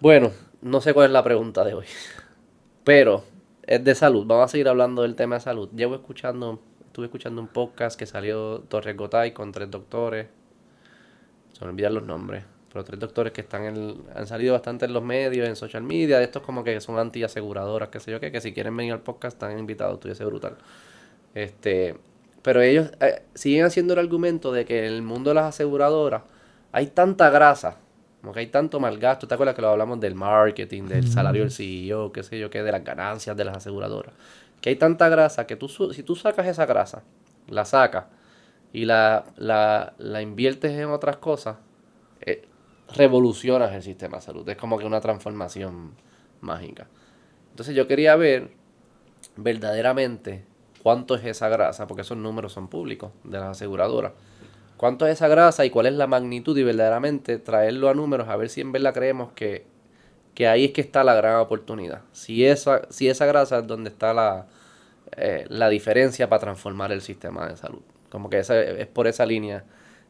Bueno, 0.00 0.30
no 0.62 0.80
sé 0.80 0.94
cuál 0.94 1.06
es 1.06 1.12
la 1.12 1.22
pregunta 1.22 1.62
de 1.62 1.74
hoy. 1.74 1.84
Pero 2.84 3.22
es 3.66 3.84
de 3.84 3.94
salud. 3.94 4.24
Vamos 4.26 4.46
a 4.46 4.48
seguir 4.48 4.66
hablando 4.68 5.02
del 5.02 5.14
tema 5.14 5.36
de 5.36 5.42
salud. 5.42 5.68
Llevo 5.76 5.94
escuchando, 5.94 6.58
estuve 6.86 7.04
escuchando 7.06 7.42
un 7.42 7.48
podcast 7.48 7.98
que 7.98 8.06
salió 8.06 8.60
Torres 8.60 8.96
Gotay 8.96 9.32
con 9.32 9.52
tres 9.52 9.70
doctores. 9.70 10.28
Se 11.52 11.64
me 11.66 11.72
olvidan 11.72 11.92
los 11.92 12.04
nombres. 12.04 12.44
Pero 12.72 12.82
tres 12.82 12.98
doctores 12.98 13.34
que 13.34 13.42
están 13.42 13.64
en, 13.64 14.02
han 14.14 14.26
salido 14.26 14.54
bastante 14.54 14.86
en 14.86 14.94
los 14.94 15.02
medios, 15.02 15.46
en 15.46 15.54
social 15.54 15.82
media. 15.82 16.16
De 16.16 16.24
estos 16.24 16.42
como 16.42 16.64
que 16.64 16.80
son 16.80 16.98
anti-aseguradoras, 16.98 17.90
qué 17.90 18.00
sé 18.00 18.10
yo 18.10 18.20
qué. 18.20 18.32
Que 18.32 18.40
si 18.40 18.54
quieren 18.54 18.74
venir 18.74 18.94
al 18.94 19.00
podcast 19.02 19.34
están 19.34 19.58
invitados. 19.58 19.96
Estuviese 19.96 20.24
brutal. 20.24 20.56
Este, 21.34 21.94
pero 22.40 22.62
ellos 22.62 22.90
eh, 23.00 23.22
siguen 23.34 23.66
haciendo 23.66 23.92
el 23.92 23.98
argumento 23.98 24.50
de 24.50 24.64
que 24.64 24.86
el 24.86 25.02
mundo 25.02 25.30
de 25.30 25.34
las 25.34 25.44
aseguradoras 25.44 26.22
hay 26.72 26.88
tanta 26.88 27.30
grasa, 27.30 27.76
como 28.20 28.32
que 28.32 28.40
hay 28.40 28.46
tanto 28.48 28.80
mal 28.80 28.98
gasto. 28.98 29.26
¿Te 29.26 29.34
acuerdas 29.34 29.54
que 29.54 29.62
lo 29.62 29.68
hablamos 29.68 30.00
del 30.00 30.14
marketing, 30.14 30.84
del 30.84 31.08
salario 31.08 31.42
del 31.42 31.50
CEO, 31.50 32.12
qué 32.12 32.22
sé 32.22 32.38
yo 32.38 32.50
qué, 32.50 32.62
de 32.62 32.72
las 32.72 32.84
ganancias 32.84 33.36
de 33.36 33.44
las 33.44 33.56
aseguradoras? 33.56 34.14
Que 34.60 34.70
hay 34.70 34.76
tanta 34.76 35.08
grasa 35.08 35.46
que 35.46 35.56
tú, 35.56 35.68
si 35.68 36.02
tú 36.02 36.16
sacas 36.16 36.46
esa 36.46 36.66
grasa, 36.66 37.02
la 37.48 37.64
sacas 37.64 38.06
y 38.72 38.84
la, 38.84 39.24
la, 39.36 39.94
la 39.98 40.22
inviertes 40.22 40.72
en 40.72 40.90
otras 40.90 41.16
cosas, 41.16 41.56
eh, 42.20 42.46
revolucionas 42.94 43.72
el 43.72 43.82
sistema 43.82 44.18
de 44.18 44.22
salud. 44.22 44.48
Es 44.48 44.56
como 44.56 44.78
que 44.78 44.84
una 44.84 45.00
transformación 45.00 45.94
mágica. 46.40 46.86
Entonces 47.50 47.74
yo 47.74 47.86
quería 47.86 48.16
ver 48.16 48.50
verdaderamente 49.36 50.44
cuánto 50.82 51.14
es 51.14 51.24
esa 51.24 51.48
grasa, 51.48 51.86
porque 51.86 52.02
esos 52.02 52.16
números 52.16 52.52
son 52.52 52.68
públicos 52.68 53.12
de 53.24 53.38
las 53.38 53.48
aseguradoras. 53.50 54.12
¿Cuánto 54.80 55.06
es 55.06 55.12
esa 55.12 55.28
grasa 55.28 55.66
y 55.66 55.68
cuál 55.68 55.84
es 55.84 55.92
la 55.92 56.06
magnitud 56.06 56.56
y 56.56 56.62
verdaderamente 56.62 57.36
traerlo 57.36 57.90
a 57.90 57.94
números 57.94 58.30
a 58.30 58.36
ver 58.36 58.48
si 58.48 58.62
en 58.62 58.72
verdad 58.72 58.94
creemos 58.94 59.30
que, 59.32 59.66
que 60.32 60.48
ahí 60.48 60.64
es 60.64 60.70
que 60.70 60.80
está 60.80 61.04
la 61.04 61.12
gran 61.12 61.36
oportunidad? 61.36 62.00
Si 62.12 62.46
esa, 62.46 62.88
si 62.88 63.06
esa 63.06 63.26
grasa 63.26 63.58
es 63.58 63.66
donde 63.66 63.90
está 63.90 64.14
la, 64.14 64.46
eh, 65.18 65.44
la 65.50 65.68
diferencia 65.68 66.30
para 66.30 66.40
transformar 66.40 66.92
el 66.92 67.02
sistema 67.02 67.46
de 67.46 67.58
salud. 67.58 67.82
Como 68.08 68.30
que 68.30 68.38
esa, 68.38 68.58
es 68.58 68.86
por 68.86 69.06
esa 69.06 69.26
línea. 69.26 69.64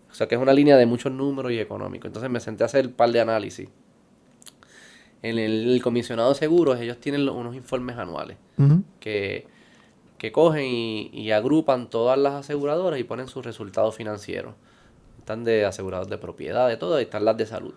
O 0.08 0.14
sea 0.14 0.28
que 0.28 0.36
es 0.36 0.40
una 0.40 0.52
línea 0.52 0.76
de 0.76 0.86
muchos 0.86 1.10
números 1.10 1.50
y 1.50 1.58
económicos. 1.58 2.06
Entonces 2.06 2.30
me 2.30 2.38
senté 2.38 2.62
a 2.62 2.66
hacer 2.66 2.86
un 2.86 2.92
par 2.92 3.10
de 3.10 3.20
análisis. 3.20 3.68
En 5.22 5.36
el, 5.40 5.80
comisionado 5.82 6.28
de 6.28 6.36
seguros 6.36 6.78
ellos 6.78 6.98
tienen 6.98 7.28
unos 7.28 7.56
informes 7.56 7.98
anuales 7.98 8.36
que 9.00 9.48
que 10.20 10.32
cogen 10.32 10.66
y, 10.66 11.30
agrupan 11.30 11.88
todas 11.88 12.18
las 12.18 12.34
aseguradoras 12.34 13.00
y 13.00 13.04
ponen 13.04 13.26
sus 13.26 13.42
resultados 13.42 13.96
financieros. 13.96 14.54
Están 15.18 15.44
de 15.44 15.64
asegurados 15.64 16.10
de 16.10 16.18
propiedad, 16.18 16.68
de 16.68 16.76
todo, 16.76 17.00
y 17.00 17.04
están 17.04 17.24
las 17.24 17.38
de 17.38 17.46
salud. 17.46 17.72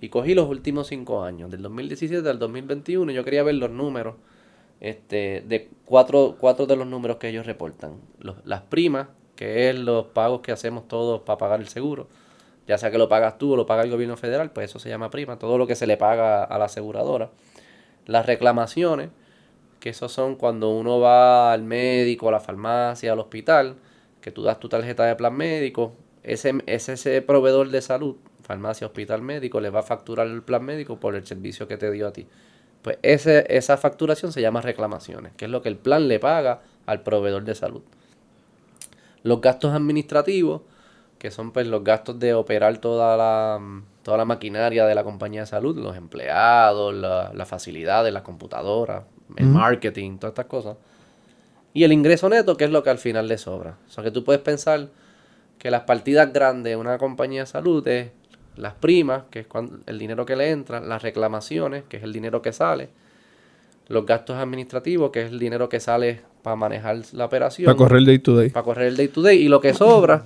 Y 0.00 0.08
cogí 0.08 0.32
los 0.32 0.48
últimos 0.48 0.86
cinco 0.86 1.22
años, 1.22 1.50
del 1.50 1.60
2017 1.60 2.26
al 2.26 2.38
2021, 2.38 3.12
y 3.12 3.14
yo 3.14 3.22
quería 3.22 3.42
ver 3.42 3.56
los 3.56 3.70
números, 3.70 4.14
este, 4.80 5.44
de 5.46 5.68
cuatro, 5.84 6.36
cuatro 6.40 6.64
de 6.64 6.74
los 6.74 6.86
números 6.86 7.18
que 7.18 7.28
ellos 7.28 7.44
reportan. 7.44 8.00
las 8.44 8.62
primas, 8.62 9.08
que 9.36 9.68
es 9.68 9.78
los 9.78 10.06
pagos 10.06 10.40
que 10.40 10.52
hacemos 10.52 10.88
todos 10.88 11.20
para 11.20 11.36
pagar 11.36 11.60
el 11.60 11.68
seguro. 11.68 12.08
Ya 12.66 12.78
sea 12.78 12.90
que 12.90 12.96
lo 12.96 13.10
pagas 13.10 13.36
tú 13.36 13.52
o 13.52 13.56
lo 13.56 13.66
paga 13.66 13.82
el 13.82 13.90
gobierno 13.90 14.16
federal, 14.16 14.52
pues 14.52 14.70
eso 14.70 14.78
se 14.78 14.88
llama 14.88 15.10
prima, 15.10 15.38
todo 15.38 15.58
lo 15.58 15.66
que 15.66 15.74
se 15.74 15.86
le 15.86 15.98
paga 15.98 16.44
a 16.44 16.56
la 16.56 16.64
aseguradora. 16.64 17.28
Las 18.06 18.24
reclamaciones, 18.24 19.10
que 19.80 19.90
esos 19.90 20.12
son 20.12 20.36
cuando 20.36 20.70
uno 20.70 21.00
va 21.00 21.52
al 21.52 21.62
médico, 21.62 22.28
a 22.28 22.32
la 22.32 22.40
farmacia, 22.40 23.12
al 23.12 23.18
hospital, 23.20 23.76
que 24.20 24.32
tú 24.32 24.42
das 24.42 24.58
tu 24.60 24.68
tarjeta 24.68 25.04
de 25.04 25.14
plan 25.16 25.34
médico, 25.34 25.92
ese, 26.22 26.54
ese 26.66 27.22
proveedor 27.22 27.70
de 27.70 27.80
salud, 27.80 28.16
farmacia, 28.42 28.86
hospital, 28.86 29.22
médico, 29.22 29.60
le 29.60 29.70
va 29.70 29.80
a 29.80 29.82
facturar 29.82 30.26
el 30.26 30.42
plan 30.42 30.64
médico 30.64 30.98
por 30.98 31.14
el 31.14 31.26
servicio 31.26 31.68
que 31.68 31.76
te 31.76 31.90
dio 31.90 32.08
a 32.08 32.12
ti. 32.12 32.26
Pues 32.82 32.98
ese, 33.02 33.44
esa 33.54 33.76
facturación 33.76 34.32
se 34.32 34.40
llama 34.40 34.60
reclamaciones, 34.60 35.32
que 35.36 35.44
es 35.44 35.50
lo 35.50 35.62
que 35.62 35.68
el 35.68 35.76
plan 35.76 36.08
le 36.08 36.18
paga 36.18 36.62
al 36.86 37.02
proveedor 37.02 37.44
de 37.44 37.54
salud. 37.54 37.82
Los 39.22 39.40
gastos 39.40 39.74
administrativos, 39.74 40.62
que 41.18 41.30
son 41.30 41.50
pues 41.52 41.66
los 41.66 41.82
gastos 41.84 42.18
de 42.18 42.34
operar 42.34 42.78
toda 42.78 43.16
la, 43.16 43.60
toda 44.02 44.16
la 44.16 44.24
maquinaria 44.24 44.86
de 44.86 44.94
la 44.94 45.04
compañía 45.04 45.40
de 45.40 45.46
salud, 45.46 45.76
los 45.76 45.96
empleados, 45.96 46.94
las 46.94 47.48
facilidades, 47.48 48.12
las 48.12 48.22
computadoras, 48.22 49.04
el 49.36 49.46
marketing, 49.46 50.18
todas 50.18 50.32
estas 50.32 50.46
cosas. 50.46 50.76
Y 51.74 51.84
el 51.84 51.92
ingreso 51.92 52.28
neto, 52.28 52.56
que 52.56 52.64
es 52.64 52.70
lo 52.70 52.82
que 52.82 52.90
al 52.90 52.98
final 52.98 53.28
le 53.28 53.38
sobra. 53.38 53.76
O 53.86 53.90
sea 53.90 54.02
que 54.02 54.10
tú 54.10 54.24
puedes 54.24 54.40
pensar 54.40 54.88
que 55.58 55.70
las 55.70 55.82
partidas 55.82 56.32
grandes 56.32 56.72
de 56.72 56.76
una 56.76 56.98
compañía 56.98 57.42
de 57.42 57.46
salud 57.46 57.86
es 57.86 58.10
las 58.56 58.74
primas, 58.74 59.24
que 59.30 59.40
es 59.40 59.46
el 59.86 59.98
dinero 59.98 60.26
que 60.26 60.36
le 60.36 60.50
entra, 60.50 60.80
las 60.80 61.02
reclamaciones, 61.02 61.84
que 61.88 61.98
es 61.98 62.02
el 62.02 62.12
dinero 62.12 62.42
que 62.42 62.52
sale, 62.52 62.88
los 63.88 64.04
gastos 64.04 64.36
administrativos, 64.36 65.10
que 65.10 65.22
es 65.22 65.30
el 65.30 65.38
dinero 65.38 65.68
que 65.68 65.80
sale 65.80 66.20
para 66.42 66.56
manejar 66.56 67.00
la 67.12 67.26
operación. 67.26 67.66
Para 67.66 67.76
correr 67.76 67.98
el 67.98 68.06
day 68.06 68.18
to 68.18 68.36
day. 68.36 68.50
Para 68.50 68.64
correr 68.64 68.88
el 68.88 68.96
day 68.96 69.08
to 69.08 69.22
day. 69.22 69.38
Y 69.38 69.48
lo 69.48 69.60
que 69.60 69.74
sobra, 69.74 70.24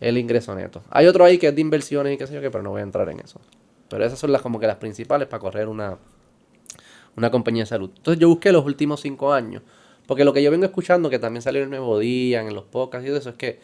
el 0.00 0.18
ingreso 0.18 0.54
neto. 0.54 0.82
Hay 0.90 1.06
otro 1.06 1.24
ahí 1.24 1.38
que 1.38 1.48
es 1.48 1.54
de 1.54 1.60
inversiones 1.60 2.14
y 2.14 2.18
qué 2.18 2.26
sé 2.26 2.34
yo 2.34 2.40
qué, 2.40 2.50
pero 2.50 2.62
no 2.62 2.70
voy 2.70 2.80
a 2.80 2.84
entrar 2.84 3.08
en 3.08 3.20
eso. 3.20 3.40
Pero 3.88 4.04
esas 4.04 4.18
son 4.18 4.32
las 4.32 4.42
como 4.42 4.58
que 4.58 4.66
las 4.66 4.76
principales 4.76 5.28
para 5.28 5.40
correr 5.40 5.68
una, 5.68 5.96
una 7.16 7.30
compañía 7.30 7.62
de 7.62 7.66
salud. 7.66 7.90
Entonces 7.96 8.20
yo 8.20 8.28
busqué 8.28 8.52
los 8.52 8.64
últimos 8.64 9.00
cinco 9.00 9.32
años, 9.32 9.62
porque 10.06 10.24
lo 10.24 10.32
que 10.32 10.42
yo 10.42 10.50
vengo 10.50 10.64
escuchando, 10.64 11.10
que 11.10 11.18
también 11.18 11.42
salió 11.42 11.60
en 11.60 11.64
el 11.64 11.70
Nuevo 11.70 11.98
Día, 11.98 12.40
en 12.40 12.54
los 12.54 12.64
podcasts 12.64 13.04
y 13.04 13.08
todo 13.08 13.18
eso, 13.18 13.30
es 13.30 13.36
que 13.36 13.60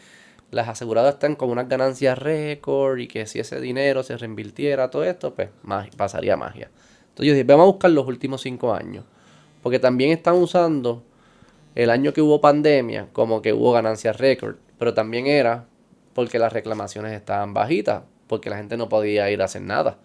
las 0.50 0.68
aseguradoras 0.68 1.14
están 1.14 1.36
con 1.36 1.50
unas 1.50 1.68
ganancias 1.68 2.18
récord 2.18 2.98
y 2.98 3.06
que 3.06 3.26
si 3.26 3.38
ese 3.38 3.60
dinero 3.60 4.02
se 4.02 4.16
reinvirtiera, 4.16 4.90
todo 4.90 5.04
esto, 5.04 5.34
pues 5.34 5.50
pasaría 5.96 6.36
magia. 6.36 6.70
Entonces 7.10 7.26
yo 7.26 7.32
dije, 7.34 7.44
vamos 7.44 7.64
a 7.64 7.72
buscar 7.72 7.90
los 7.90 8.06
últimos 8.06 8.40
cinco 8.40 8.74
años, 8.74 9.04
porque 9.62 9.78
también 9.78 10.10
están 10.10 10.34
usando 10.34 11.02
el 11.74 11.90
año 11.90 12.12
que 12.12 12.20
hubo 12.20 12.40
pandemia 12.40 13.08
como 13.12 13.42
que 13.42 13.52
hubo 13.52 13.72
ganancias 13.72 14.18
récord, 14.18 14.56
pero 14.78 14.94
también 14.94 15.26
era 15.26 15.66
porque 16.14 16.38
las 16.38 16.52
reclamaciones 16.52 17.12
estaban 17.12 17.54
bajitas, 17.54 18.02
porque 18.26 18.50
la 18.50 18.56
gente 18.56 18.76
no 18.76 18.88
podía 18.88 19.30
ir 19.30 19.42
a 19.42 19.44
hacer 19.44 19.62
nada 19.62 19.98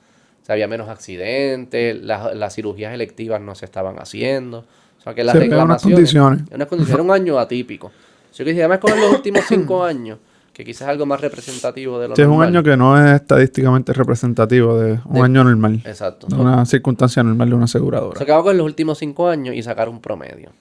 había 0.53 0.67
menos 0.67 0.89
accidentes, 0.89 2.01
las, 2.01 2.53
cirugías 2.53 2.94
electivas 2.94 3.41
no 3.41 3.56
se 3.56 3.66
estaban 3.66 3.97
haciendo. 4.00 4.59
O 5.00 5.01
sea, 5.01 5.13
que 5.13 5.23
las 5.23 5.35
reclamaciones... 5.35 6.13
Unas 6.13 6.67
condiciones. 6.67 6.89
Era 6.89 7.03
un 7.03 7.11
año 7.11 7.39
atípico. 7.39 7.91
Yo 8.33 8.44
quisiera 8.44 8.66
además 8.66 8.79
con 8.79 9.00
los 9.00 9.13
últimos 9.13 9.44
cinco 9.47 9.83
años, 9.83 10.19
que 10.53 10.66
quizás 10.66 10.83
es 10.83 10.88
algo 10.89 11.06
más 11.06 11.22
representativo 11.22 12.00
de 12.00 12.09
lo 12.09 12.16
sí, 12.16 12.22
es 12.22 12.28
un 12.28 12.44
año 12.44 12.63
que 12.63 12.75
no 12.75 13.00
es 13.03 13.22
estadísticamente 13.22 13.94
representativo 13.94 14.78
de 14.78 15.00
un 15.06 15.23
año 15.23 15.44
normal. 15.44 15.81
Exacto. 15.85 16.28
una 16.35 16.66
circunstancia 16.66 17.23
normal 17.23 17.50
de 17.50 17.56
una 17.56 17.66
aseguradora. 17.66 18.17
Se 18.17 18.23
acabó 18.23 18.44
con 18.44 18.57
los 18.57 18.66
últimos 18.66 18.97
cinco 18.97 19.27
años 19.27 19.56
y 19.56 19.63
sacar 19.63 19.89
un 19.89 20.01
promedio. 20.01 20.51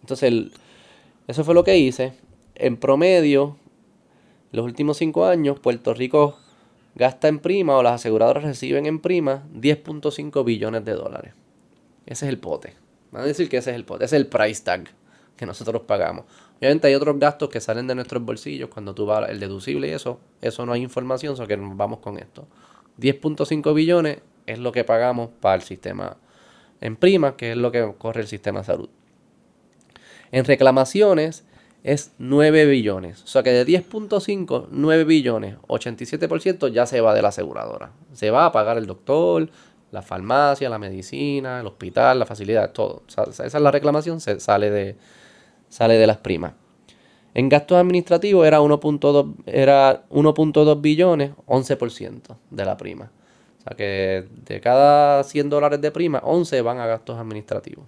Entonces, 0.00 0.32
eso 1.26 1.44
fue 1.44 1.54
lo 1.54 1.64
que 1.64 1.78
hice. 1.78 2.14
En 2.54 2.76
promedio, 2.76 3.56
los 4.52 4.64
últimos 4.64 4.96
cinco 4.96 5.26
años, 5.26 5.58
Puerto 5.58 5.94
Rico 5.94 6.38
gasta 6.94 7.28
en 7.28 7.38
prima 7.38 7.76
o 7.76 7.82
las 7.82 7.94
aseguradoras 7.94 8.44
reciben 8.44 8.86
en 8.86 9.00
prima 9.00 9.44
10.5 9.54 10.44
billones 10.44 10.84
de 10.84 10.92
dólares. 10.92 11.34
Ese 12.06 12.26
es 12.26 12.28
el 12.30 12.38
pote. 12.38 12.74
Van 13.10 13.22
a 13.22 13.26
decir 13.26 13.48
que 13.48 13.58
ese 13.58 13.70
es 13.70 13.76
el 13.76 13.84
pote, 13.84 14.04
ese 14.04 14.16
es 14.16 14.22
el 14.22 14.28
price 14.28 14.62
tag 14.62 14.88
que 15.36 15.46
nosotros 15.46 15.82
pagamos. 15.82 16.24
Obviamente 16.58 16.86
hay 16.86 16.94
otros 16.94 17.18
gastos 17.18 17.48
que 17.48 17.60
salen 17.60 17.86
de 17.86 17.94
nuestros 17.94 18.24
bolsillos 18.24 18.68
cuando 18.68 18.94
tú 18.94 19.06
vas 19.06 19.28
el 19.28 19.40
deducible 19.40 19.88
y 19.88 19.90
eso, 19.90 20.20
eso 20.40 20.64
no 20.66 20.72
hay 20.72 20.82
información, 20.82 21.36
solo 21.36 21.48
que 21.48 21.56
vamos 21.56 21.98
con 21.98 22.18
esto. 22.18 22.46
10.5 23.00 23.74
billones 23.74 24.18
es 24.46 24.58
lo 24.58 24.72
que 24.72 24.84
pagamos 24.84 25.30
para 25.40 25.56
el 25.56 25.62
sistema 25.62 26.16
en 26.80 26.96
prima, 26.96 27.36
que 27.36 27.52
es 27.52 27.56
lo 27.56 27.72
que 27.72 27.94
corre 27.98 28.20
el 28.20 28.26
sistema 28.26 28.60
de 28.60 28.66
salud. 28.66 28.88
En 30.32 30.44
reclamaciones 30.44 31.44
es 31.84 32.12
9 32.18 32.64
billones. 32.64 33.22
O 33.22 33.26
sea 33.26 33.42
que 33.42 33.50
de 33.50 33.66
10.5, 33.66 34.68
9 34.70 35.04
billones, 35.04 35.58
87% 35.68 36.72
ya 36.72 36.86
se 36.86 37.00
va 37.02 37.14
de 37.14 37.22
la 37.22 37.28
aseguradora. 37.28 37.92
Se 38.14 38.30
va 38.30 38.46
a 38.46 38.52
pagar 38.52 38.78
el 38.78 38.86
doctor, 38.86 39.50
la 39.92 40.00
farmacia, 40.00 40.68
la 40.70 40.78
medicina, 40.78 41.60
el 41.60 41.66
hospital, 41.66 42.18
la 42.18 42.26
facilidad, 42.26 42.72
todo. 42.72 43.02
esa 43.06 43.46
es 43.46 43.54
la 43.54 43.70
reclamación, 43.70 44.18
sale 44.20 44.70
de, 44.70 44.96
sale 45.68 45.94
de 45.98 46.06
las 46.06 46.16
primas. 46.16 46.54
En 47.34 47.48
gastos 47.50 47.76
administrativos 47.76 48.46
era 48.46 48.60
1.2 48.60 49.34
era 49.46 50.06
1.2 50.08 50.80
billones, 50.80 51.32
11% 51.46 52.36
de 52.50 52.64
la 52.64 52.76
prima. 52.78 53.10
O 53.58 53.62
sea 53.62 53.76
que 53.76 54.26
de 54.46 54.60
cada 54.60 55.22
100 55.22 55.50
dólares 55.50 55.80
de 55.80 55.90
prima, 55.90 56.20
11 56.24 56.62
van 56.62 56.78
a 56.78 56.86
gastos 56.86 57.18
administrativos. 57.18 57.84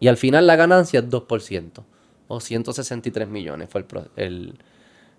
Y 0.00 0.08
al 0.08 0.16
final 0.16 0.46
la 0.46 0.56
ganancia 0.56 1.00
es 1.00 1.08
2% 1.08 1.82
o 2.30 2.38
163 2.38 3.28
millones 3.28 3.68
fue 3.68 3.84
el, 4.14 4.54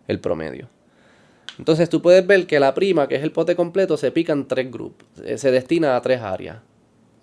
el, 0.07 0.19
promedio. 0.21 0.69
Entonces 1.59 1.89
tú 1.89 2.01
puedes 2.01 2.25
ver 2.25 2.47
que 2.47 2.57
la 2.57 2.73
prima, 2.73 3.09
que 3.09 3.15
es 3.15 3.23
el 3.23 3.33
pote 3.33 3.53
completo, 3.57 3.97
se 3.97 4.11
pica 4.11 4.31
en 4.31 4.47
tres 4.47 4.71
grupos, 4.71 5.05
eh, 5.25 5.37
se 5.37 5.51
destina 5.51 5.97
a 5.97 6.01
tres 6.01 6.21
áreas. 6.21 6.59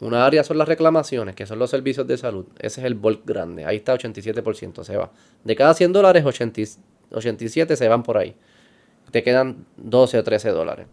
Una 0.00 0.26
área 0.26 0.44
son 0.44 0.58
las 0.58 0.68
reclamaciones, 0.68 1.34
que 1.34 1.46
son 1.46 1.58
los 1.58 1.70
servicios 1.70 2.06
de 2.06 2.18
salud. 2.18 2.44
Ese 2.58 2.82
es 2.82 2.86
el 2.86 2.96
bulk 2.96 3.24
grande. 3.24 3.64
Ahí 3.64 3.76
está 3.76 3.94
87%, 3.94 4.84
se 4.84 4.96
va. 4.96 5.10
De 5.42 5.56
cada 5.56 5.72
100 5.72 5.92
dólares, 5.94 6.22
87 6.24 7.74
se 7.74 7.88
van 7.88 8.02
por 8.02 8.18
ahí. 8.18 8.36
Te 9.10 9.22
quedan 9.22 9.64
12 9.78 10.18
o 10.18 10.22
13 10.22 10.50
dólares. 10.50 10.86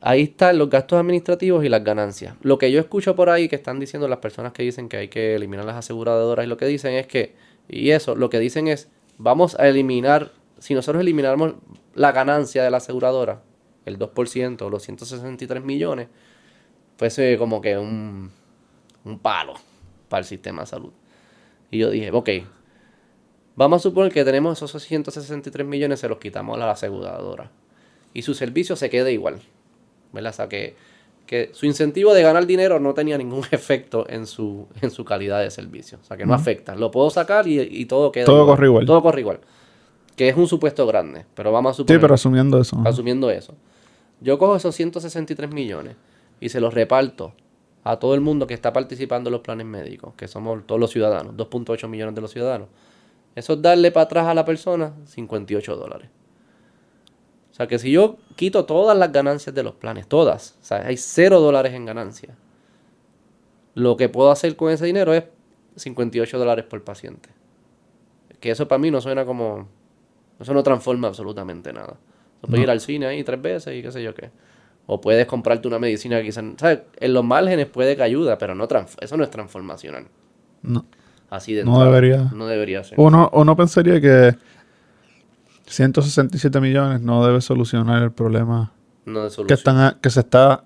Ahí 0.00 0.22
están 0.22 0.58
los 0.58 0.70
gastos 0.70 0.98
administrativos 0.98 1.64
y 1.64 1.68
las 1.68 1.84
ganancias. 1.84 2.34
Lo 2.42 2.58
que 2.58 2.72
yo 2.72 2.80
escucho 2.80 3.14
por 3.14 3.28
ahí 3.28 3.48
que 3.48 3.56
están 3.56 3.78
diciendo 3.78 4.08
las 4.08 4.18
personas 4.18 4.52
que 4.52 4.62
dicen 4.62 4.88
que 4.88 4.96
hay 4.96 5.08
que 5.08 5.34
eliminar 5.34 5.64
las 5.64 5.76
aseguradoras 5.76 6.46
y 6.46 6.48
lo 6.48 6.56
que 6.56 6.66
dicen 6.66 6.94
es 6.94 7.06
que, 7.06 7.34
y 7.68 7.90
eso, 7.90 8.14
lo 8.14 8.30
que 8.30 8.38
dicen 8.38 8.68
es, 8.68 8.88
vamos 9.18 9.58
a 9.58 9.68
eliminar, 9.68 10.32
si 10.58 10.74
nosotros 10.74 11.00
eliminamos 11.02 11.54
la 11.94 12.12
ganancia 12.12 12.62
de 12.62 12.70
la 12.70 12.78
aseguradora, 12.78 13.42
el 13.84 13.98
2% 13.98 14.62
o 14.62 14.70
los 14.70 14.82
163 14.82 15.62
millones, 15.62 16.08
es 16.98 17.38
como 17.38 17.60
que 17.60 17.78
un, 17.78 18.30
un 19.04 19.18
palo 19.18 19.54
para 20.08 20.20
el 20.20 20.26
sistema 20.26 20.62
de 20.62 20.66
salud. 20.66 20.92
Y 21.70 21.78
yo 21.78 21.90
dije, 21.90 22.10
ok, 22.12 22.28
vamos 23.56 23.80
a 23.80 23.82
suponer 23.82 24.12
que 24.12 24.24
tenemos 24.24 24.60
esos 24.60 24.82
163 24.82 25.66
millones, 25.66 26.00
se 26.00 26.08
los 26.08 26.18
quitamos 26.18 26.56
a 26.56 26.66
la 26.66 26.72
aseguradora. 26.72 27.50
Y 28.12 28.22
su 28.22 28.34
servicio 28.34 28.76
se 28.76 28.90
queda 28.90 29.10
igual. 29.10 29.40
¿Verdad? 30.12 30.30
O 30.30 30.34
sea, 30.34 30.48
que, 30.48 30.74
que 31.26 31.50
su 31.52 31.66
incentivo 31.66 32.12
de 32.14 32.22
ganar 32.22 32.46
dinero 32.46 32.80
no 32.80 32.94
tenía 32.94 33.16
ningún 33.18 33.44
efecto 33.50 34.06
en 34.08 34.26
su, 34.26 34.66
en 34.80 34.90
su 34.90 35.04
calidad 35.04 35.40
de 35.40 35.50
servicio. 35.50 35.98
O 36.00 36.04
sea, 36.04 36.16
que 36.16 36.26
no 36.26 36.34
afecta. 36.34 36.74
Lo 36.74 36.90
puedo 36.90 37.10
sacar 37.10 37.46
y, 37.46 37.84
todo 37.86 38.12
queda 38.12 38.24
Todo 38.24 38.46
corre 38.46 38.66
igual. 38.66 38.86
Todo 38.86 39.02
corre 39.02 39.20
igual. 39.20 39.40
Que 40.16 40.28
es 40.28 40.36
un 40.36 40.46
supuesto 40.46 40.86
grande. 40.86 41.24
Pero 41.34 41.52
vamos 41.52 41.72
a 41.72 41.74
suponer... 41.74 41.98
Sí, 41.98 42.02
pero 42.02 42.14
asumiendo 42.14 42.60
eso. 42.60 42.80
Asumiendo 42.84 43.30
eso. 43.30 43.54
Yo 44.20 44.38
cojo 44.38 44.56
esos 44.56 44.74
163 44.74 45.50
millones 45.50 45.96
y 46.40 46.50
se 46.50 46.60
los 46.60 46.74
reparto 46.74 47.32
a 47.84 47.96
todo 47.96 48.14
el 48.14 48.20
mundo 48.20 48.46
que 48.46 48.54
está 48.54 48.72
participando 48.72 49.28
en 49.28 49.32
los 49.32 49.40
planes 49.40 49.66
médicos, 49.66 50.14
que 50.14 50.28
somos 50.28 50.66
todos 50.66 50.80
los 50.80 50.90
ciudadanos, 50.90 51.34
2.8 51.36 51.88
millones 51.88 52.14
de 52.14 52.20
los 52.20 52.30
ciudadanos. 52.30 52.68
Eso 53.34 53.54
es 53.54 53.62
darle 53.62 53.90
para 53.90 54.04
atrás 54.04 54.26
a 54.26 54.34
la 54.34 54.44
persona 54.44 54.92
58 55.06 55.76
dólares. 55.76 56.10
O 57.60 57.62
sea 57.62 57.68
que 57.68 57.78
si 57.78 57.90
yo 57.92 58.16
quito 58.36 58.64
todas 58.64 58.96
las 58.96 59.12
ganancias 59.12 59.54
de 59.54 59.62
los 59.62 59.74
planes, 59.74 60.06
todas, 60.06 60.56
o 60.62 60.64
sea, 60.64 60.78
hay 60.86 60.96
0 60.96 61.40
dólares 61.40 61.74
en 61.74 61.84
ganancia, 61.84 62.34
lo 63.74 63.98
que 63.98 64.08
puedo 64.08 64.30
hacer 64.30 64.56
con 64.56 64.72
ese 64.72 64.86
dinero 64.86 65.12
es 65.12 65.24
58 65.76 66.38
dólares 66.38 66.64
por 66.64 66.82
paciente. 66.82 67.28
Que 68.40 68.50
eso 68.50 68.66
para 68.66 68.78
mí 68.78 68.90
no 68.90 69.02
suena 69.02 69.26
como... 69.26 69.68
Eso 70.40 70.54
no 70.54 70.62
transforma 70.62 71.08
absolutamente 71.08 71.70
nada. 71.74 71.98
puedes 72.40 72.62
ir 72.62 72.70
al 72.70 72.80
cine 72.80 73.04
ahí 73.04 73.22
tres 73.24 73.42
veces 73.42 73.76
y 73.76 73.82
qué 73.82 73.92
sé 73.92 74.02
yo 74.02 74.14
qué. 74.14 74.30
O 74.86 75.02
puedes 75.02 75.26
comprarte 75.26 75.68
una 75.68 75.78
medicina 75.78 76.16
que 76.16 76.24
quizás... 76.24 76.42
¿sabes? 76.56 76.78
En 76.98 77.12
los 77.12 77.24
márgenes 77.24 77.66
puede 77.66 77.94
que 77.94 78.02
ayuda, 78.02 78.38
pero 78.38 78.54
no 78.54 78.66
eso 79.02 79.16
no 79.18 79.22
es 79.22 79.28
transformacional. 79.28 80.06
No. 80.62 80.86
Así 81.28 81.52
de 81.52 81.64
No 81.64 81.84
debería. 81.84 82.30
No 82.34 82.46
debería 82.46 82.82
ser. 82.84 82.98
Uno, 82.98 83.28
uno 83.34 83.54
pensaría 83.54 84.00
que 84.00 84.34
167 85.70 86.60
millones 86.60 87.00
no 87.00 87.24
debe 87.24 87.40
solucionar 87.40 88.02
el 88.02 88.10
problema 88.10 88.72
que, 89.46 89.54
están 89.54 89.98
que 90.00 90.10
se 90.10 90.20
está 90.20 90.64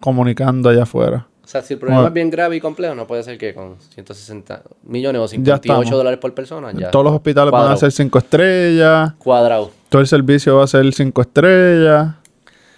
comunicando 0.00 0.68
allá 0.68 0.82
afuera. 0.82 1.26
O 1.42 1.46
sea, 1.46 1.62
si 1.62 1.74
el 1.74 1.80
problema 1.80 2.06
es 2.06 2.12
bien 2.12 2.30
grave 2.30 2.56
y 2.56 2.60
complejo, 2.60 2.94
no 2.94 3.06
puede 3.06 3.22
ser 3.22 3.36
que 3.36 3.54
con 3.54 3.76
160 3.94 4.62
millones 4.84 5.20
o 5.20 5.28
58 5.28 5.96
dólares 5.96 6.18
por 6.18 6.34
persona 6.34 6.72
ya. 6.72 6.90
Todos 6.90 7.04
los 7.04 7.14
hospitales 7.14 7.52
van 7.52 7.72
a 7.72 7.76
ser 7.76 7.92
5 7.92 8.18
estrellas. 8.18 9.12
Cuadrado. 9.18 9.70
Todo 9.88 10.00
el 10.00 10.08
servicio 10.08 10.56
va 10.56 10.64
a 10.64 10.66
ser 10.66 10.90
5 10.92 11.20
estrellas. 11.20 12.14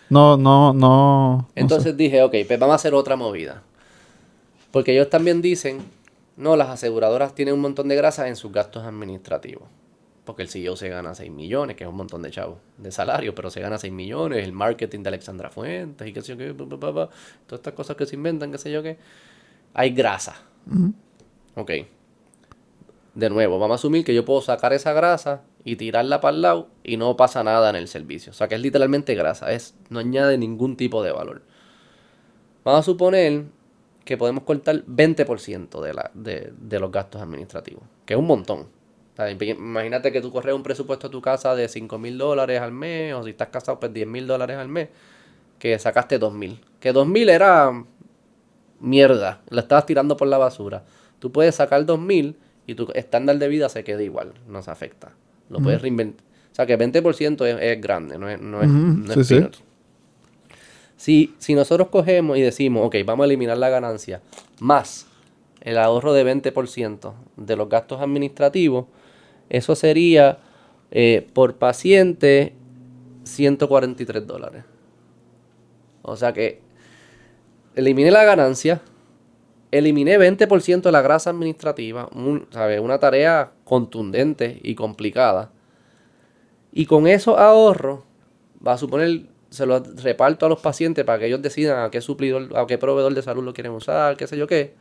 No, 0.08 0.36
no, 0.36 0.72
no. 0.72 1.48
Entonces 1.54 1.96
dije, 1.96 2.22
ok, 2.22 2.34
pues 2.46 2.58
vamos 2.58 2.72
a 2.72 2.76
hacer 2.76 2.94
otra 2.94 3.16
movida. 3.16 3.62
Porque 4.70 4.92
ellos 4.92 5.10
también 5.10 5.42
dicen, 5.42 5.78
no, 6.36 6.56
las 6.56 6.68
aseguradoras 6.68 7.34
tienen 7.34 7.54
un 7.54 7.60
montón 7.60 7.88
de 7.88 7.96
grasa 7.96 8.28
en 8.28 8.36
sus 8.36 8.52
gastos 8.52 8.84
administrativos. 8.84 9.64
Porque 10.26 10.43
el 10.43 10.49
CEO 10.49 10.75
se 10.75 10.88
gana 10.88 11.14
6 11.14 11.31
millones, 11.31 11.76
que 11.76 11.84
es 11.84 11.88
un 11.88 11.96
montón 11.96 12.20
de 12.20 12.32
chavos 12.32 12.58
de 12.78 12.90
salario, 12.90 13.32
pero 13.34 13.49
se 13.49 13.61
gana 13.61 13.78
6 13.78 13.93
millones, 13.93 14.44
el 14.44 14.52
marketing 14.52 15.05
de 15.05 15.08
Alexandra 15.08 15.50
Fuentes 15.50 16.06
y 16.06 16.12
qué 16.12 16.20
sé 16.20 16.37
yo 16.37 16.37
qué, 16.37 16.52
todas 16.52 17.11
estas 17.52 17.73
cosas 17.75 17.96
que 17.96 18.06
se 18.06 18.17
inventan, 18.17 18.50
qué 18.50 18.58
sé 18.58 18.73
yo 18.73 18.82
qué. 18.82 18.99
Hay 19.73 19.90
grasa. 19.90 20.34
Ok. 21.55 21.70
De 23.14 23.31
nuevo, 23.31 23.61
vamos 23.61 23.76
a 23.76 23.76
asumir 23.76 24.05
que 24.05 24.14
yo 24.14 24.25
puedo 24.25 24.40
sacar 24.43 24.73
esa 24.73 24.93
grasa 24.93 25.43
y 25.62 25.76
tirarla 25.76 26.20
para 26.20 26.34
el 26.34 26.43
lado 26.43 26.69
y 26.82 26.96
no 26.96 27.17
pasa 27.17 27.44
nada 27.44 27.70
en 27.70 27.76
el 27.76 27.87
servicio. 27.87 28.32
O 28.32 28.34
sea 28.34 28.49
que 28.49 28.56
es 28.56 28.61
literalmente 28.61 29.14
grasa, 29.14 29.52
es, 29.52 29.76
no 29.90 30.00
añade 30.00 30.38
ningún 30.38 30.76
tipo 30.76 31.05
de 31.05 31.12
valor. 31.12 31.43
Vamos 32.64 32.81
a 32.81 32.82
suponer 32.82 33.44
que 34.05 34.17
podemos 34.17 34.43
cortar 34.43 34.84
20% 34.87 35.81
de, 35.81 35.94
la, 35.94 36.11
de, 36.14 36.52
de 36.58 36.81
los 36.81 36.90
gastos 36.90 37.23
administrativos, 37.23 37.84
que 38.05 38.14
es 38.14 38.19
un 38.19 38.26
montón. 38.26 38.75
Imagínate 39.30 40.12
que 40.12 40.20
tú 40.20 40.30
corres 40.30 40.54
un 40.54 40.62
presupuesto 40.62 41.06
a 41.06 41.10
tu 41.10 41.22
casa 41.22 41.54
de 41.54 41.68
5 41.68 41.98
mil 41.98 42.18
dólares 42.18 42.60
al 42.60 42.72
mes, 42.72 43.14
o 43.14 43.24
si 43.24 43.30
estás 43.30 43.48
casado, 43.48 43.80
pues 43.80 43.92
10 43.92 44.06
mil 44.06 44.26
dólares 44.26 44.58
al 44.58 44.68
mes, 44.68 44.88
que 45.58 45.78
sacaste 45.78 46.18
2 46.18 46.32
mil. 46.34 46.60
Que 46.80 46.92
2 46.92 47.06
mil 47.06 47.28
era 47.28 47.72
mierda, 48.80 49.40
la 49.48 49.62
estabas 49.62 49.86
tirando 49.86 50.16
por 50.16 50.28
la 50.28 50.38
basura. 50.38 50.84
Tú 51.18 51.32
puedes 51.32 51.54
sacar 51.54 51.86
2 51.86 51.98
mil 51.98 52.36
y 52.66 52.74
tu 52.74 52.88
estándar 52.94 53.38
de 53.38 53.48
vida 53.48 53.68
se 53.68 53.84
queda 53.84 54.02
igual, 54.02 54.32
no 54.48 54.62
se 54.62 54.70
afecta. 54.70 55.12
Lo 55.48 55.60
puedes 55.60 55.80
reinventar. 55.80 56.24
O 56.52 56.54
sea 56.56 56.66
que 56.66 56.78
20% 56.78 57.46
es, 57.46 57.56
es, 57.60 57.80
grande, 57.80 58.18
no 58.18 58.28
es, 58.28 58.40
no 58.40 58.62
es, 58.62 59.60
Si, 60.96 61.34
si 61.38 61.54
nosotros 61.54 61.88
cogemos 61.88 62.38
y 62.38 62.40
decimos, 62.40 62.86
ok, 62.86 62.96
vamos 63.04 63.24
a 63.24 63.26
eliminar 63.26 63.58
la 63.58 63.68
ganancia, 63.68 64.22
más 64.58 65.06
el 65.60 65.78
ahorro 65.78 66.12
de 66.12 66.24
20% 66.24 67.12
de 67.36 67.56
los 67.56 67.68
gastos 67.68 68.00
administrativos, 68.00 68.86
eso 69.48 69.75
sería 69.75 70.38
eh, 70.90 71.26
por 71.32 71.56
paciente 71.56 72.54
143 73.25 74.26
dólares. 74.26 74.64
O 76.02 76.16
sea 76.16 76.32
que 76.32 76.60
eliminé 77.75 78.10
la 78.10 78.25
ganancia, 78.25 78.81
eliminé 79.70 80.19
20% 80.19 80.82
de 80.82 80.93
la 80.93 81.02
grasa 81.02 81.31
administrativa, 81.31 82.08
una 82.12 82.98
tarea 82.98 83.52
contundente 83.64 84.60
y 84.62 84.75
complicada. 84.75 85.50
Y 86.72 86.87
con 86.87 87.06
esos 87.06 87.38
ahorros, 87.38 88.00
va 88.66 88.72
a 88.75 88.78
suponer, 88.78 89.26
se 89.50 89.66
lo 89.66 89.81
reparto 89.81 90.46
a 90.46 90.49
los 90.49 90.60
pacientes 90.60 91.04
para 91.04 91.19
que 91.19 91.26
ellos 91.26 91.42
decidan 91.42 91.84
a 91.84 91.90
qué 91.90 92.00
suplidor, 92.00 92.56
a 92.56 92.66
qué 92.66 92.78
proveedor 92.78 93.14
de 93.14 93.22
salud 93.22 93.44
lo 93.44 93.52
quieren 93.52 93.72
usar, 93.72 94.16
qué 94.16 94.26
sé 94.26 94.37
yo 94.37 94.46
qué. 94.46 94.75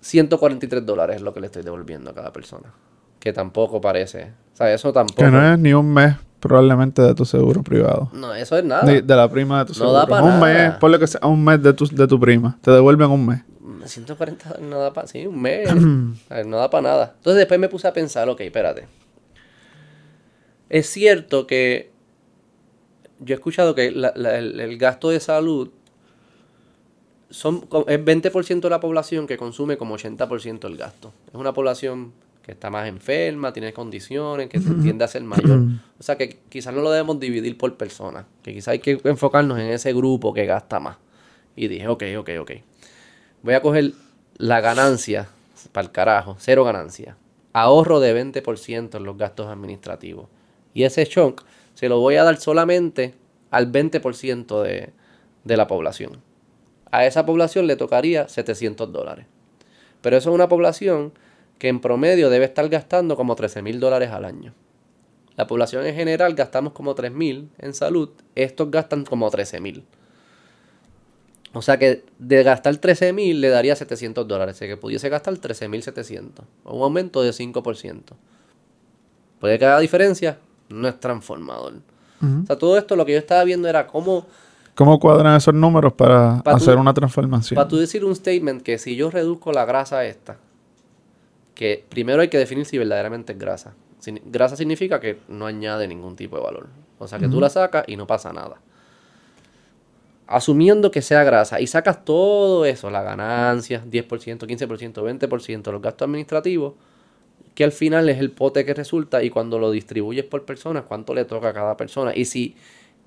143 0.00 0.84
dólares 0.84 1.16
es 1.16 1.22
lo 1.22 1.34
que 1.34 1.40
le 1.40 1.46
estoy 1.46 1.62
devolviendo 1.62 2.10
a 2.10 2.14
cada 2.14 2.32
persona. 2.32 2.72
Que 3.20 3.32
tampoco 3.32 3.80
parece. 3.80 4.32
O 4.54 4.56
sea, 4.56 4.74
eso 4.74 4.92
tampoco. 4.92 5.22
Que 5.22 5.30
no 5.30 5.52
es 5.52 5.58
ni 5.58 5.72
un 5.72 5.92
mes 5.92 6.16
probablemente 6.40 7.02
de 7.02 7.14
tu 7.14 7.24
seguro 7.24 7.62
privado. 7.62 8.10
No, 8.12 8.34
eso 8.34 8.58
es 8.58 8.64
nada. 8.64 8.82
de 8.82 9.16
la 9.16 9.30
prima 9.30 9.60
de 9.60 9.66
tu 9.66 9.74
seguro. 9.74 9.92
No 9.92 9.98
da 9.98 10.06
para 10.06 10.22
un 10.24 10.40
mes, 10.40 10.72
ponle 10.80 10.98
que 10.98 11.06
sea 11.06 11.20
un 11.26 11.44
mes 11.44 11.62
de 11.62 11.72
tu, 11.72 11.86
de 11.86 12.08
tu 12.08 12.18
prima. 12.18 12.58
Te 12.62 12.70
devuelven 12.70 13.10
un 13.10 13.26
mes. 13.26 13.42
140 13.84 14.58
no 14.60 14.78
da 14.78 14.92
para, 14.92 15.06
sí, 15.06 15.26
un 15.26 15.40
mes. 15.40 15.72
no 16.46 16.56
da 16.56 16.70
para 16.70 16.82
nada. 16.82 17.14
Entonces 17.16 17.38
después 17.38 17.60
me 17.60 17.68
puse 17.68 17.86
a 17.86 17.92
pensar, 17.92 18.28
ok, 18.28 18.40
espérate. 18.40 18.86
Es 20.68 20.88
cierto 20.88 21.46
que 21.46 21.90
yo 23.18 23.34
he 23.34 23.36
escuchado 23.36 23.74
que 23.74 23.86
el, 23.86 24.78
gasto 24.78 25.10
de 25.10 25.20
salud 25.20 25.70
son, 27.28 27.66
es 27.86 28.00
20% 28.00 28.60
de 28.60 28.70
la 28.70 28.80
población 28.80 29.26
que 29.26 29.36
consume 29.36 29.76
como 29.76 29.96
80% 29.96 30.60
del 30.60 30.76
gasto. 30.76 31.12
Es 31.28 31.34
una 31.34 31.52
población 31.52 32.12
que 32.42 32.52
está 32.52 32.70
más 32.70 32.88
enferma, 32.88 33.52
tiene 33.52 33.72
condiciones, 33.72 34.48
que 34.48 34.60
se 34.60 34.72
tiende 34.74 35.04
a 35.04 35.08
ser 35.08 35.22
mayor. 35.22 35.60
O 35.98 36.02
sea 36.02 36.16
que 36.16 36.40
quizás 36.48 36.74
no 36.74 36.80
lo 36.80 36.90
debemos 36.90 37.20
dividir 37.20 37.58
por 37.58 37.76
persona, 37.76 38.26
que 38.42 38.54
quizás 38.54 38.68
hay 38.68 38.78
que 38.78 39.00
enfocarnos 39.04 39.58
en 39.58 39.66
ese 39.66 39.92
grupo 39.92 40.32
que 40.32 40.46
gasta 40.46 40.80
más. 40.80 40.96
Y 41.54 41.68
dije, 41.68 41.88
ok, 41.88 42.04
ok, 42.18 42.30
ok 42.40 42.50
voy 43.42 43.54
a 43.54 43.62
coger 43.62 43.92
la 44.36 44.60
ganancia, 44.60 45.28
para 45.72 45.86
el 45.86 45.92
carajo, 45.92 46.36
cero 46.38 46.64
ganancia. 46.64 47.16
Ahorro 47.52 48.00
de 48.00 48.14
20% 48.14 48.96
en 48.96 49.04
los 49.04 49.16
gastos 49.16 49.48
administrativos. 49.48 50.28
Y 50.72 50.84
ese 50.84 51.06
chunk 51.06 51.42
se 51.74 51.88
lo 51.88 51.98
voy 51.98 52.16
a 52.16 52.24
dar 52.24 52.36
solamente 52.38 53.14
al 53.50 53.70
20% 53.72 54.62
de, 54.62 54.90
de 55.44 55.56
la 55.56 55.66
población. 55.66 56.22
A 56.92 57.06
esa 57.06 57.26
población 57.26 57.66
le 57.66 57.76
tocaría 57.76 58.28
700 58.28 58.92
dólares. 58.92 59.26
Pero 60.00 60.16
eso 60.16 60.30
es 60.30 60.34
una 60.34 60.48
población 60.48 61.12
que 61.60 61.68
en 61.68 61.78
promedio 61.78 62.30
debe 62.30 62.46
estar 62.46 62.66
gastando 62.70 63.16
como 63.16 63.36
13 63.36 63.60
mil 63.60 63.78
dólares 63.78 64.10
al 64.10 64.24
año. 64.24 64.54
La 65.36 65.46
población 65.46 65.84
en 65.86 65.94
general 65.94 66.34
gastamos 66.34 66.72
como 66.72 66.94
3 66.94 67.12
mil 67.12 67.50
en 67.58 67.74
salud, 67.74 68.08
estos 68.34 68.70
gastan 68.70 69.04
como 69.04 69.30
13 69.30 69.60
mil. 69.60 69.84
O 71.52 71.60
sea 71.60 71.78
que 71.78 72.02
de 72.18 72.42
gastar 72.42 72.76
13 72.78 73.12
mil 73.12 73.42
le 73.42 73.50
daría 73.50 73.76
700 73.76 74.26
dólares. 74.26 74.56
O 74.56 74.58
sea 74.58 74.68
que 74.68 74.78
pudiese 74.78 75.10
gastar 75.10 75.36
13 75.36 75.68
mil 75.68 75.82
700. 75.82 76.46
Un 76.64 76.82
aumento 76.82 77.22
de 77.22 77.30
5%. 77.30 78.00
Puede 79.38 79.58
que 79.58 79.66
haga 79.66 79.80
diferencia. 79.80 80.38
No 80.70 80.88
es 80.88 80.98
transformador. 80.98 81.74
O 82.22 82.46
sea, 82.46 82.56
todo 82.56 82.78
esto 82.78 82.96
lo 82.96 83.04
que 83.04 83.12
yo 83.12 83.18
estaba 83.18 83.44
viendo 83.44 83.68
era 83.68 83.86
cómo... 83.86 84.26
¿Cómo 84.74 84.98
cuadran 84.98 85.36
esos 85.36 85.52
números 85.52 85.92
para, 85.92 86.38
hacer 86.40 86.76
una 86.76 86.94
transformación? 86.94 87.56
Para 87.56 87.68
tú 87.68 87.76
decir 87.76 88.04
un 88.04 88.14
statement 88.14 88.62
que 88.62 88.78
si 88.78 88.94
yo 88.94 89.10
reduzco 89.10 89.52
la 89.52 89.64
grasa 89.64 90.04
esta, 90.04 90.38
que 91.60 91.84
primero 91.90 92.22
hay 92.22 92.28
que 92.28 92.38
definir 92.38 92.64
si 92.64 92.78
verdaderamente 92.78 93.34
es 93.34 93.38
grasa. 93.38 93.74
grasa 94.24 94.56
significa 94.56 94.98
que 94.98 95.18
no 95.28 95.44
añade 95.44 95.86
ningún 95.86 96.16
tipo 96.16 96.36
de 96.36 96.42
valor. 96.42 96.68
O 96.98 97.06
sea 97.06 97.18
que 97.18 97.28
tú 97.28 97.38
la 97.38 97.50
sacas 97.50 97.84
y 97.86 97.96
no 97.96 98.06
pasa 98.06 98.32
nada. 98.32 98.62
asumiendo 100.26 100.90
que 100.90 101.02
sea 101.02 101.22
grasa 101.22 101.60
y 101.60 101.66
sacas 101.66 102.02
todo 102.02 102.64
eso, 102.64 102.88
la 102.88 103.02
ganancia, 103.02 103.84
10%, 103.84 104.38
15%, 104.38 105.28
20%, 105.28 105.70
los 105.70 105.82
gastos 105.82 106.06
administrativos, 106.06 106.76
que 107.54 107.64
al 107.64 107.72
final 107.72 108.08
es 108.08 108.20
el 108.20 108.30
pote 108.30 108.64
que 108.64 108.72
resulta 108.72 109.22
y 109.22 109.28
cuando 109.28 109.58
lo 109.58 109.70
distribuyes 109.70 110.24
por 110.24 110.46
personas, 110.46 110.84
cuánto 110.84 111.12
le 111.12 111.26
toca 111.26 111.50
a 111.50 111.52
cada 111.52 111.76
persona. 111.76 112.12
Y 112.16 112.24
si, 112.24 112.56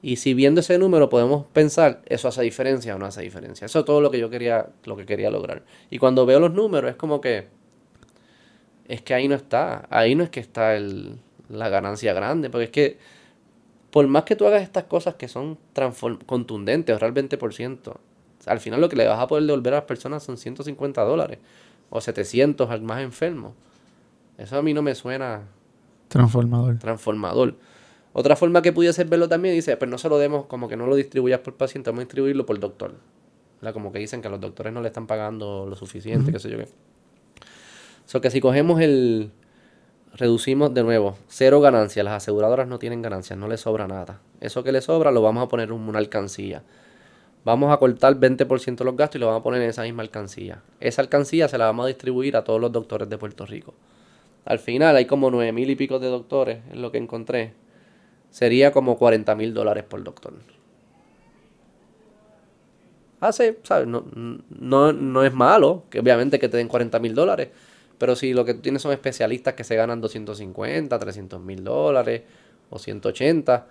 y 0.03 0.17
si 0.17 0.35
viendo 0.35 0.61
ese 0.61 0.77
número 0.77 1.09
podemos 1.09 1.47
pensar, 1.47 2.03
¿eso 2.05 2.27
hace 2.27 2.43
diferencia 2.43 2.95
o 2.95 2.99
no 2.99 3.07
hace 3.07 3.23
diferencia? 3.23 3.65
Eso 3.65 3.79
es 3.79 3.85
todo 3.85 3.99
lo 3.99 4.11
que 4.11 4.19
yo 4.19 4.29
quería, 4.29 4.67
lo 4.83 4.95
que 4.95 5.07
quería 5.07 5.31
lograr. 5.31 5.63
Y 5.89 5.97
cuando 5.97 6.27
veo 6.27 6.39
los 6.39 6.53
números 6.53 6.91
es 6.91 6.97
como 6.97 7.19
que, 7.19 7.62
es 8.87 9.01
que 9.01 9.13
ahí 9.13 9.27
no 9.27 9.35
está, 9.35 9.87
ahí 9.89 10.15
no 10.15 10.23
es 10.23 10.29
que 10.29 10.39
está 10.39 10.75
el, 10.75 11.17
la 11.49 11.69
ganancia 11.69 12.13
grande, 12.13 12.49
porque 12.49 12.65
es 12.65 12.71
que 12.71 12.97
por 13.91 14.07
más 14.07 14.23
que 14.23 14.35
tú 14.35 14.47
hagas 14.47 14.63
estas 14.63 14.85
cosas 14.85 15.15
que 15.15 15.27
son 15.27 15.57
contundentes, 16.25 16.93
ahorrar 16.93 17.15
el 17.15 17.29
20%, 17.29 17.93
al 18.45 18.59
final 18.59 18.81
lo 18.81 18.89
que 18.89 18.95
le 18.95 19.07
vas 19.07 19.19
a 19.19 19.27
poder 19.27 19.45
devolver 19.45 19.73
a 19.73 19.77
las 19.77 19.85
personas 19.85 20.23
son 20.23 20.37
150 20.37 21.01
dólares 21.03 21.39
o 21.89 22.01
700 22.01 22.69
al 22.69 22.81
más 22.81 23.01
enfermo. 23.01 23.53
Eso 24.37 24.57
a 24.57 24.63
mí 24.63 24.73
no 24.73 24.81
me 24.81 24.95
suena 24.95 25.43
transformador. 26.07 26.79
Transformador. 26.79 27.55
Otra 28.13 28.35
forma 28.35 28.61
que 28.61 28.73
pudiese 28.73 29.03
verlo 29.03 29.29
también 29.29 29.55
dice, 29.55 29.77
pues 29.77 29.89
no 29.89 29.97
se 29.97 30.09
lo 30.09 30.17
demos 30.17 30.45
como 30.45 30.67
que 30.67 30.75
no 30.75 30.87
lo 30.87 30.95
distribuyas 30.95 31.39
por 31.39 31.55
paciente, 31.55 31.89
vamos 31.89 32.01
a 32.01 32.05
distribuirlo 32.05 32.45
por 32.45 32.59
doctor. 32.59 32.95
Como 33.73 33.91
que 33.91 33.99
dicen 33.99 34.21
que 34.21 34.27
a 34.27 34.31
los 34.31 34.41
doctores 34.41 34.73
no 34.73 34.81
le 34.81 34.87
están 34.87 35.07
pagando 35.07 35.65
lo 35.69 35.75
suficiente, 35.75 36.31
qué 36.31 36.39
sé 36.39 36.49
yo 36.49 36.57
qué. 36.57 36.67
O 38.05 38.09
sea 38.09 38.21
que 38.21 38.29
si 38.29 38.41
cogemos 38.41 38.81
el, 38.81 39.31
reducimos 40.13 40.73
de 40.73 40.83
nuevo, 40.83 41.17
cero 41.27 41.61
ganancias. 41.61 42.03
Las 42.03 42.15
aseguradoras 42.15 42.67
no 42.67 42.79
tienen 42.79 43.01
ganancias, 43.01 43.37
no 43.37 43.47
les 43.47 43.61
sobra 43.61 43.87
nada. 43.87 44.21
Eso 44.41 44.63
que 44.63 44.71
les 44.71 44.85
sobra 44.85 45.11
lo 45.11 45.21
vamos 45.21 45.43
a 45.43 45.47
poner 45.47 45.69
en 45.69 45.75
una 45.75 45.99
alcancía. 45.99 46.63
Vamos 47.45 47.73
a 47.73 47.77
cortar 47.77 48.15
20% 48.15 48.77
de 48.77 48.85
los 48.85 48.95
gastos 48.95 49.17
y 49.17 49.19
lo 49.19 49.27
vamos 49.27 49.41
a 49.41 49.43
poner 49.43 49.61
en 49.61 49.69
esa 49.69 49.83
misma 49.83 50.03
alcancía. 50.03 50.61
Esa 50.79 51.01
alcancía 51.01 51.47
se 51.47 51.57
la 51.57 51.65
vamos 51.65 51.85
a 51.85 51.87
distribuir 51.87 52.37
a 52.37 52.43
todos 52.43 52.61
los 52.61 52.71
doctores 52.71 53.09
de 53.09 53.17
Puerto 53.17 53.45
Rico. 53.45 53.73
Al 54.45 54.59
final 54.59 54.95
hay 54.95 55.05
como 55.05 55.29
nueve 55.29 55.51
mil 55.51 55.69
y 55.69 55.75
pico 55.75 55.99
de 55.99 56.07
doctores, 56.07 56.59
es 56.71 56.77
lo 56.77 56.91
que 56.91 56.97
encontré. 56.97 57.53
Sería 58.29 58.71
como 58.71 58.97
40 58.97 59.35
mil 59.35 59.53
dólares 59.53 59.83
por 59.83 60.03
doctor. 60.03 60.33
Hace, 63.19 63.59
¿sabes? 63.63 63.87
No, 63.87 64.05
no, 64.49 64.91
no 64.91 65.23
es 65.23 65.33
malo, 65.33 65.83
que 65.89 65.99
obviamente 65.99 66.39
que 66.39 66.49
te 66.49 66.57
den 66.57 66.67
40 66.67 66.99
mil 66.99 67.13
dólares 67.13 67.49
pero 68.03 68.17
si 68.17 68.33
lo 68.33 68.43
que 68.43 68.53
tú 68.53 68.59
tienes 68.59 68.81
son 68.81 68.91
especialistas 68.91 69.53
que 69.53 69.63
se 69.63 69.77
ganan 69.77 70.01
250, 70.01 70.99
300 70.99 71.39
mil 71.39 71.63
dólares 71.63 72.23
o 72.69 72.77
180, 72.77 73.65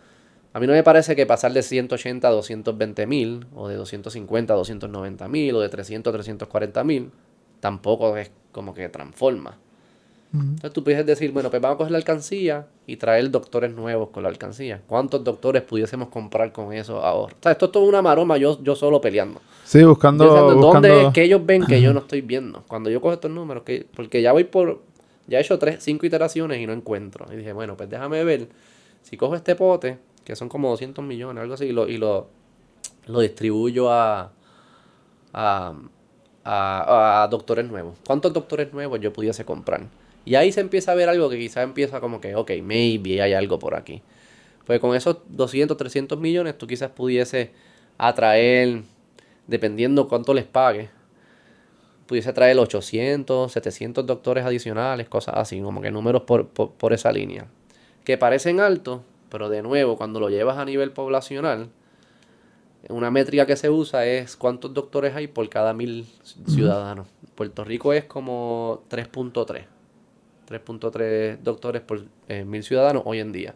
a 0.55 0.59
mí 0.59 0.67
no 0.67 0.73
me 0.73 0.83
parece 0.83 1.15
que 1.15 1.27
pasar 1.27 1.53
de 1.53 1.63
180 1.63 2.27
a 2.27 2.31
220 2.31 3.07
mil, 3.07 3.47
o 3.55 3.69
de 3.69 3.75
250 3.75 4.55
a 4.55 4.57
290 4.57 5.29
mil, 5.29 5.55
o 5.55 5.61
de 5.61 5.69
300 5.69 6.11
a 6.11 6.15
340 6.15 6.83
mil, 6.83 7.11
tampoco 7.61 8.17
es 8.17 8.31
como 8.53 8.73
que 8.73 8.89
transforma. 8.89 9.59
Entonces 10.33 10.73
tú 10.73 10.83
puedes 10.83 11.05
decir, 11.05 11.31
bueno, 11.31 11.51
pues 11.51 11.61
vamos 11.61 11.75
a 11.75 11.79
coger 11.79 11.93
la 11.93 11.99
alcancía 11.99 12.67
y 12.87 12.97
traer 12.97 13.31
doctores 13.31 13.75
nuevos 13.75 14.09
con 14.09 14.23
la 14.23 14.31
alcancía. 14.31 14.81
¿Cuántos 14.87 15.23
doctores 15.23 15.63
pudiésemos 15.63 16.09
comprar 16.09 16.53
con 16.53 16.73
eso 16.73 17.05
ahora? 17.05 17.35
O 17.39 17.43
sea, 17.43 17.53
esto 17.53 17.67
es 17.67 17.73
toda 17.73 17.87
una 17.87 18.01
maroma 18.01 18.39
yo, 18.39 18.63
yo 18.63 18.75
solo 18.75 18.99
peleando. 18.99 19.43
Sí, 19.65 19.85
buscando, 19.85 20.25
¿Dónde 20.55 21.07
es 21.07 21.13
que 21.13 21.25
ellos 21.25 21.45
ven 21.45 21.67
que 21.67 21.83
yo 21.83 21.93
no 21.95 22.01
estoy 22.01 22.23
viendo? 22.23 22.65
Cuando 22.67 22.89
yo 22.89 23.03
cojo 23.03 23.13
estos 23.13 23.31
números, 23.31 23.63
que, 23.65 23.87
porque 23.95 24.23
ya 24.23 24.33
voy 24.33 24.45
por, 24.45 24.81
ya 25.27 25.37
he 25.37 25.43
hecho 25.43 25.59
tres, 25.59 25.83
cinco 25.85 26.07
iteraciones 26.07 26.59
y 26.59 26.67
no 26.67 26.73
encuentro. 26.73 27.27
Y 27.31 27.37
dije, 27.37 27.53
bueno, 27.53 27.77
pues 27.77 27.91
déjame 27.91 28.25
ver, 28.25 28.49
si 29.03 29.19
cojo 29.19 29.35
este 29.35 29.55
pote, 29.55 29.99
que 30.25 30.35
son 30.35 30.49
como 30.49 30.71
200 30.71 31.05
millones, 31.05 31.43
algo 31.43 31.55
así, 31.55 31.67
y 31.67 31.73
lo, 31.73 31.87
y 31.87 31.99
lo, 31.99 32.29
lo 33.07 33.21
distribuyo 33.21 33.93
a, 33.93 34.33
a, 35.35 35.75
a, 36.43 37.23
a 37.23 37.29
doctores 37.29 37.69
nuevos. 37.69 37.99
¿Cuántos 38.07 38.33
doctores 38.33 38.73
nuevos 38.73 38.99
yo 38.99 39.13
pudiese 39.13 39.45
comprar? 39.45 39.83
Y 40.25 40.37
ahí 40.37 40.53
se 40.53 40.61
empieza 40.61 40.93
a 40.93 40.95
ver 40.95 41.09
algo 41.09 41.29
que 41.29 41.39
quizás 41.39 41.65
empieza 41.65 42.01
como 42.01 42.21
que, 42.21 42.35
ok, 42.35 42.51
maybe 42.63 43.23
hay 43.23 43.33
algo 43.33 43.59
por 43.59 43.75
aquí. 43.75 44.03
Pues 44.67 44.79
con 44.81 44.95
esos 44.95 45.19
200, 45.29 45.77
300 45.77 46.19
millones 46.19 46.57
tú 46.57 46.67
quizás 46.67 46.91
pudiese 46.91 47.51
atraer, 47.99 48.83
dependiendo 49.47 50.07
cuánto 50.09 50.35
les 50.35 50.45
pague, 50.45 50.91
pudiese 52.07 52.31
atraer 52.31 52.59
800, 52.59 53.51
700 53.51 54.07
doctores 54.07 54.45
adicionales, 54.45 55.09
cosas 55.09 55.35
así, 55.37 55.61
como 55.61 55.81
que 55.81 55.91
números 55.91 56.23
por, 56.23 56.49
por 56.49 56.93
esa 56.93 57.11
línea. 57.11 57.47
Que 58.05 58.19
parecen 58.19 58.61
altos, 58.61 59.01
pero 59.29 59.49
de 59.49 59.63
nuevo, 59.63 59.97
cuando 59.97 60.21
lo 60.21 60.29
llevas 60.29 60.59
a 60.59 60.65
nivel 60.65 60.93
poblacional, 60.93 61.71
una 62.89 63.11
métrica 63.11 63.47
que 63.47 63.57
se 63.57 63.71
usa 63.71 64.07
es 64.07 64.37
cuántos 64.37 64.75
doctores 64.75 65.15
hay 65.15 65.29
por 65.29 65.49
cada 65.49 65.73
mil 65.73 66.07
ciudadanos. 66.47 67.07
Puerto 67.35 67.65
Rico 67.65 67.93
es 67.93 68.05
como 68.05 68.83
3.3. 68.91 69.65
3.3 70.53 71.39
doctores 71.39 71.83
por 71.83 72.05
eh, 72.29 72.45
mil 72.45 72.63
ciudadanos 72.63 73.03
hoy 73.07 73.21
en 73.21 73.33
día. 73.33 73.55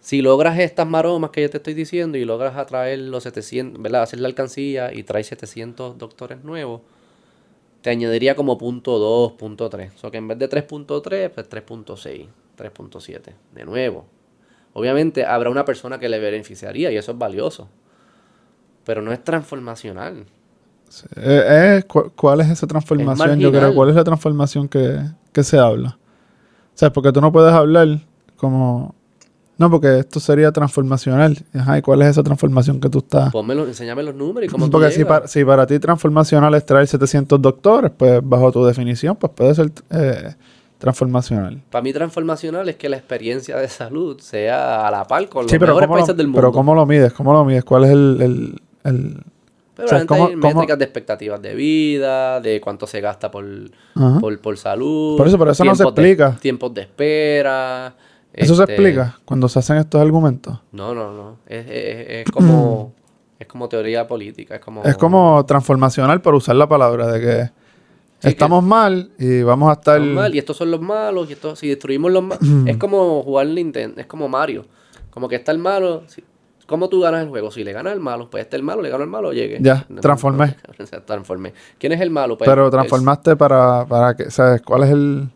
Si 0.00 0.20
logras 0.20 0.58
estas 0.58 0.86
maromas 0.86 1.30
que 1.30 1.40
yo 1.40 1.48
te 1.48 1.56
estoy 1.56 1.72
diciendo 1.72 2.18
y 2.18 2.26
logras 2.26 2.56
atraer 2.56 2.98
los 2.98 3.22
700, 3.22 3.80
¿verdad? 3.80 4.02
Hacer 4.02 4.20
la 4.20 4.28
alcancía 4.28 4.92
y 4.92 5.02
traes 5.02 5.28
700 5.28 5.96
doctores 5.96 6.44
nuevos, 6.44 6.82
te 7.80 7.90
añadiría 7.90 8.36
como 8.36 8.58
punto 8.58 8.98
2, 8.98 9.32
punto 9.32 9.70
3. 9.70 9.92
O 9.94 9.98
sea 9.98 10.10
que 10.10 10.18
en 10.18 10.28
vez 10.28 10.38
de 10.38 10.48
3.3, 10.50 11.30
pues 11.30 11.48
3.6, 11.48 12.26
3.7. 12.56 13.32
De 13.52 13.64
nuevo. 13.64 14.04
Obviamente 14.74 15.24
habrá 15.24 15.48
una 15.48 15.64
persona 15.64 15.98
que 15.98 16.08
le 16.08 16.18
beneficiaría 16.18 16.92
y 16.92 16.96
eso 16.96 17.12
es 17.12 17.18
valioso. 17.18 17.68
Pero 18.84 19.00
no 19.00 19.10
es 19.12 19.24
transformacional. 19.24 20.26
Eh, 21.16 21.82
eh, 21.82 21.84
¿Cuál 22.14 22.40
es 22.40 22.50
esa 22.50 22.66
transformación? 22.66 23.38
Yo 23.38 23.50
creo, 23.50 23.74
¿cuál 23.74 23.90
es 23.90 23.94
la 23.94 24.04
transformación 24.04 24.68
que, 24.68 25.00
se 25.42 25.58
habla? 25.58 25.98
O 26.74 26.76
sea, 26.76 26.92
porque 26.92 27.12
tú 27.12 27.20
no 27.20 27.32
puedes 27.32 27.52
hablar 27.52 28.00
como... 28.36 28.94
No, 29.56 29.70
porque 29.70 30.00
esto 30.00 30.18
sería 30.18 30.50
transformacional. 30.50 31.38
Ajá, 31.54 31.78
¿y 31.78 31.82
cuál 31.82 32.02
es 32.02 32.08
esa 32.08 32.24
transformación 32.24 32.80
que 32.80 32.88
tú 32.88 32.98
estás...? 32.98 33.30
Pónmelo, 33.30 33.66
enséñame 33.66 34.02
los 34.02 34.14
números 34.14 34.48
y 34.48 34.52
cómo 34.52 34.68
Porque 34.68 34.90
si 34.90 35.04
para, 35.04 35.28
si 35.28 35.44
para 35.44 35.64
ti 35.64 35.78
transformacional 35.78 36.52
es 36.54 36.66
traer 36.66 36.88
700 36.88 37.40
doctores, 37.40 37.92
pues 37.96 38.20
bajo 38.24 38.50
tu 38.50 38.64
definición, 38.64 39.14
pues 39.14 39.32
puede 39.32 39.54
ser 39.54 39.70
eh, 39.90 40.34
transformacional. 40.78 41.62
Para 41.70 41.82
mí 41.82 41.92
transformacional 41.92 42.68
es 42.68 42.74
que 42.74 42.88
la 42.88 42.96
experiencia 42.96 43.56
de 43.56 43.68
salud 43.68 44.18
sea 44.18 44.88
a 44.88 44.90
la 44.90 45.04
par 45.04 45.28
con 45.28 45.44
los 45.44 45.52
mejores 45.52 45.88
países 45.88 46.16
del 46.16 46.26
mundo. 46.26 46.40
Pero 46.40 46.52
¿cómo 46.52 46.74
lo 46.74 46.84
mides? 46.84 47.12
¿Cómo 47.12 47.32
lo 47.32 47.44
mides? 47.44 47.64
¿Cuál 47.64 47.84
es 47.84 47.90
el 47.90 49.24
pero 49.74 49.96
hay 49.96 50.36
métricas 50.36 50.78
de 50.78 50.84
expectativas 50.84 51.42
de 51.42 51.54
vida, 51.54 52.40
de 52.40 52.60
cuánto 52.60 52.86
se 52.86 53.00
gasta 53.00 53.30
por, 53.30 53.44
por, 54.40 54.58
salud. 54.58 55.16
Por 55.16 55.26
eso, 55.26 55.38
pero 55.38 55.50
eso 55.50 55.64
no 55.64 55.74
se 55.74 55.82
explica. 55.82 56.36
tiempos 56.40 56.72
de 56.74 56.82
espera. 56.82 57.94
¿Eso 58.32 58.56
se 58.56 58.62
este 58.62 58.74
explica 58.74 59.18
cuando 59.24 59.48
se 59.48 59.60
hacen 59.60 59.76
estos 59.76 60.00
argumentos? 60.00 60.58
No, 60.72 60.94
no, 60.94 61.12
no. 61.12 61.38
Es, 61.46 61.66
es, 62.26 62.30
como, 62.30 62.92
es 63.38 63.46
como 63.46 63.68
teoría 63.68 64.06
política. 64.06 64.56
Es 64.56 64.60
como, 64.60 64.82
es 64.82 64.96
como 64.96 65.44
transformacional 65.46 66.20
por 66.20 66.34
usar 66.34 66.56
la 66.56 66.68
palabra 66.68 67.06
de 67.12 67.20
que 67.20 68.28
estamos 68.28 68.64
mal 68.64 69.10
y 69.18 69.42
vamos 69.42 69.70
a 69.70 69.74
estar... 69.74 70.00
mal 70.00 70.34
y 70.34 70.38
estos 70.38 70.56
son 70.56 70.70
los 70.70 70.80
malos 70.80 71.28
y 71.30 71.34
esto, 71.34 71.54
si 71.54 71.68
destruimos 71.68 72.10
los 72.10 72.22
malos... 72.22 72.44
es 72.66 72.76
como 72.76 73.22
jugar 73.22 73.46
Nintendo, 73.46 74.00
es 74.00 74.06
como 74.06 74.28
Mario. 74.28 74.66
Como 75.10 75.28
que 75.28 75.36
está 75.36 75.52
el 75.52 75.58
malo... 75.58 76.02
¿Cómo 76.66 76.88
tú 76.88 77.00
ganas 77.00 77.22
el 77.22 77.28
juego? 77.28 77.50
Si 77.50 77.62
le 77.62 77.72
ganas 77.72 77.92
al 77.92 78.00
malo, 78.00 78.30
pues 78.30 78.44
este 78.44 78.56
el 78.56 78.62
malo, 78.62 78.80
le 78.80 78.88
gano 78.88 79.04
al 79.04 79.10
malo, 79.10 79.32
llegue. 79.32 79.58
Ya, 79.60 79.86
transformé. 80.00 80.56
transformé. 81.06 81.52
¿Quién 81.78 81.92
es 81.92 82.00
el 82.00 82.10
malo? 82.10 82.38
Pues, 82.38 82.48
Pero 82.48 82.70
transformaste 82.70 83.36
para, 83.36 83.84
para 83.86 84.16
que, 84.16 84.30
¿sabes? 84.30 84.62
¿Cuál 84.62 84.84
es 84.84 84.90
el...? 84.90 85.28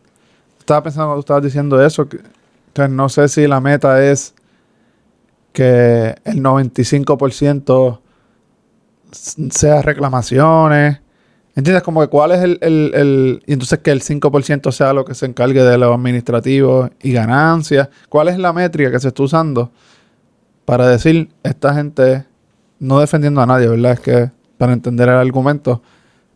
Estaba 0.59 0.83
pensando 0.83 1.07
cuando 1.07 1.21
tú 1.21 1.25
estabas 1.25 1.43
diciendo 1.43 1.83
eso, 1.83 2.07
que, 2.09 2.19
no 2.89 3.09
sé 3.09 3.27
si 3.27 3.47
la 3.47 3.59
meta 3.59 4.03
es 4.03 4.33
que 5.51 6.15
el 6.23 6.41
95% 6.43 7.99
sea 9.11 9.81
reclamaciones. 9.81 11.01
¿Entiendes? 11.55 11.83
Como 11.83 12.01
que 12.01 12.07
cuál 12.07 12.31
es 12.31 12.41
el, 12.41 12.57
el, 12.61 12.91
el, 12.93 13.43
Y 13.45 13.53
entonces 13.53 13.79
que 13.79 13.91
el 13.91 14.01
5% 14.01 14.71
sea 14.71 14.93
lo 14.93 15.05
que 15.05 15.15
se 15.15 15.25
encargue 15.25 15.63
de 15.63 15.77
lo 15.77 15.93
administrativo 15.93 16.89
y 17.01 17.11
ganancias. 17.13 17.89
¿Cuál 18.07 18.29
es 18.29 18.37
la 18.37 18.53
métrica 18.53 18.91
que 18.91 18.99
se 18.99 19.09
está 19.09 19.23
usando? 19.23 19.71
Para 20.69 20.87
decir, 20.87 21.29
esta 21.41 21.73
gente, 21.73 22.25
no 22.77 22.99
defendiendo 22.99 23.41
a 23.41 23.47
nadie, 23.47 23.67
¿verdad? 23.67 23.93
Es 23.93 23.99
que 24.01 24.29
para 24.59 24.71
entender 24.71 25.09
el 25.09 25.15
argumento, 25.15 25.81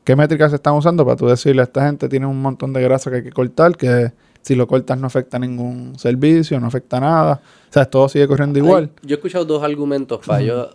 ¿qué 0.04 0.16
métricas 0.16 0.50
se 0.50 0.56
están 0.56 0.74
usando 0.74 1.06
para 1.06 1.16
tú 1.16 1.28
decirle 1.28 1.62
a 1.62 1.66
esta 1.66 1.86
gente 1.86 2.10
tiene 2.10 2.26
un 2.26 2.42
montón 2.42 2.74
de 2.74 2.82
grasa 2.82 3.12
que 3.12 3.18
hay 3.18 3.24
que 3.24 3.32
cortar, 3.32 3.78
que 3.78 4.12
si 4.42 4.56
lo 4.56 4.66
cortas 4.66 4.98
no 4.98 5.06
afecta 5.06 5.38
ningún 5.38 6.00
servicio, 6.00 6.60
no 6.60 6.66
afecta 6.66 7.00
nada? 7.00 7.42
O 7.70 7.74
sea, 7.74 7.86
todo 7.86 8.10
sigue 8.10 8.28
corriendo 8.28 8.58
igual. 8.58 8.90
yo 9.04 9.14
he 9.14 9.18
escuchado 9.18 9.46
dos 9.46 9.62
argumentos 9.62 10.26
para 10.26 10.42
yo 10.42 10.72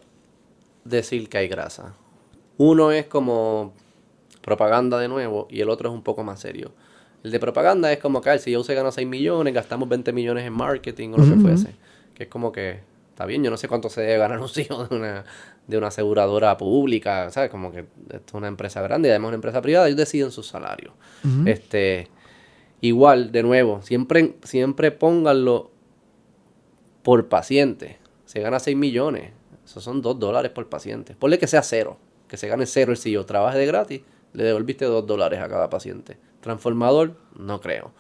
decir 0.85 1.29
que 1.29 1.39
hay 1.39 1.49
grasa. 1.49 1.95
Uno 2.59 2.93
es 2.93 3.07
como 3.07 3.73
propaganda 4.41 5.01
de 5.01 5.09
nuevo 5.09 5.49
y 5.51 5.63
el 5.63 5.69
otro 5.69 5.89
es 5.89 5.95
un 5.97 6.03
poco 6.03 6.23
más 6.23 6.39
serio. 6.39 6.71
El 7.25 7.33
de 7.33 7.41
propaganda 7.41 7.93
es 7.93 7.99
como 7.99 8.21
que 8.21 8.39
si 8.39 8.53
yo 8.53 8.63
se 8.63 8.77
gana 8.77 8.93
6 8.93 9.09
millones, 9.09 9.53
gastamos 9.53 9.89
20 9.89 10.13
millones 10.13 10.47
en 10.47 10.53
marketing 10.53 11.09
o 11.15 11.17
lo 11.17 11.25
que 11.25 11.41
fuese. 11.41 11.75
Que 12.15 12.23
es 12.23 12.29
como 12.29 12.53
que 12.53 12.87
Está 13.19 13.27
bien, 13.27 13.43
yo 13.43 13.51
no 13.51 13.57
sé 13.57 13.67
cuánto 13.67 13.91
se 13.91 14.03
debe 14.03 14.19
ganar 14.19 14.39
un 14.41 14.49
CEO 14.49 14.87
de 14.87 14.95
una, 14.95 15.25
de 15.67 15.77
una 15.77 15.89
aseguradora 15.89 16.57
pública, 16.57 17.33
¿sabes? 17.33 17.51
Como 17.51 17.73
que 17.73 17.81
esto 17.81 18.25
es 18.29 18.35
una 18.35 18.47
empresa 18.47 18.81
grande 18.81 19.09
y 19.09 19.11
además 19.11 19.31
una 19.31 19.35
empresa 19.35 19.61
privada, 19.61 19.89
ellos 19.89 19.97
deciden 19.97 20.31
sus 20.31 20.47
salarios. 20.47 20.95
Este, 21.45 22.07
igual, 22.81 23.33
de 23.33 23.43
nuevo, 23.43 23.83
siempre, 23.83 24.37
siempre 24.45 24.93
pónganlo 24.93 25.73
por 27.03 27.29
paciente. 27.29 27.99
Se 28.25 28.39
gana 28.39 28.61
6 28.61 28.77
millones, 28.77 29.33
esos 29.65 29.83
son 29.83 30.01
2 30.01 30.21
dólares 30.21 30.53
por 30.53 30.69
paciente. 30.69 31.17
Ponle 31.17 31.41
que 31.41 31.49
sea 31.49 31.65
cero, 31.65 31.99
que 32.29 32.37
se 32.37 32.47
gane 32.47 32.67
cero 32.67 32.93
el 32.93 32.99
CEO, 32.99 33.27
trabaje 33.27 33.59
de 33.59 33.67
gratis, 33.67 34.03
le 34.33 34.45
devolviste 34.45 34.85
2 34.85 35.05
dólares 35.09 35.41
a 35.41 35.49
cada 35.49 35.69
paciente. 35.69 36.19
Transformador, 36.41 37.17
no 37.37 37.61
creo. 37.61 37.91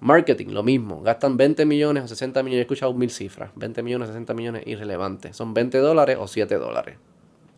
Marketing, 0.00 0.46
lo 0.48 0.62
mismo. 0.62 1.02
Gastan 1.02 1.36
20 1.36 1.66
millones 1.66 2.04
o 2.04 2.08
60 2.08 2.42
millones. 2.42 2.60
He 2.60 2.62
escuchado 2.62 2.94
mil 2.94 3.10
cifras. 3.10 3.50
20 3.54 3.82
millones, 3.82 4.08
60 4.08 4.34
millones, 4.34 4.66
irrelevante. 4.66 5.32
Son 5.34 5.52
20 5.52 5.78
dólares 5.78 6.16
o 6.18 6.26
7 6.26 6.54
dólares. 6.56 6.96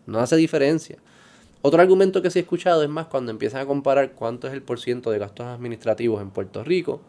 No 0.06 0.18
hace 0.18 0.36
diferencia. 0.36 0.98
Otro 1.62 1.80
argumento 1.80 2.20
que 2.20 2.30
sí 2.30 2.40
he 2.40 2.42
escuchado 2.42 2.82
es 2.82 2.88
más 2.88 3.06
cuando 3.06 3.30
empiezan 3.30 3.60
a 3.60 3.66
comparar 3.66 4.12
cuánto 4.12 4.48
es 4.48 4.52
el 4.52 4.62
porciento 4.62 5.12
de 5.12 5.20
gastos 5.20 5.46
administrativos 5.46 6.20
en 6.20 6.30
Puerto 6.30 6.64
Rico 6.64 7.00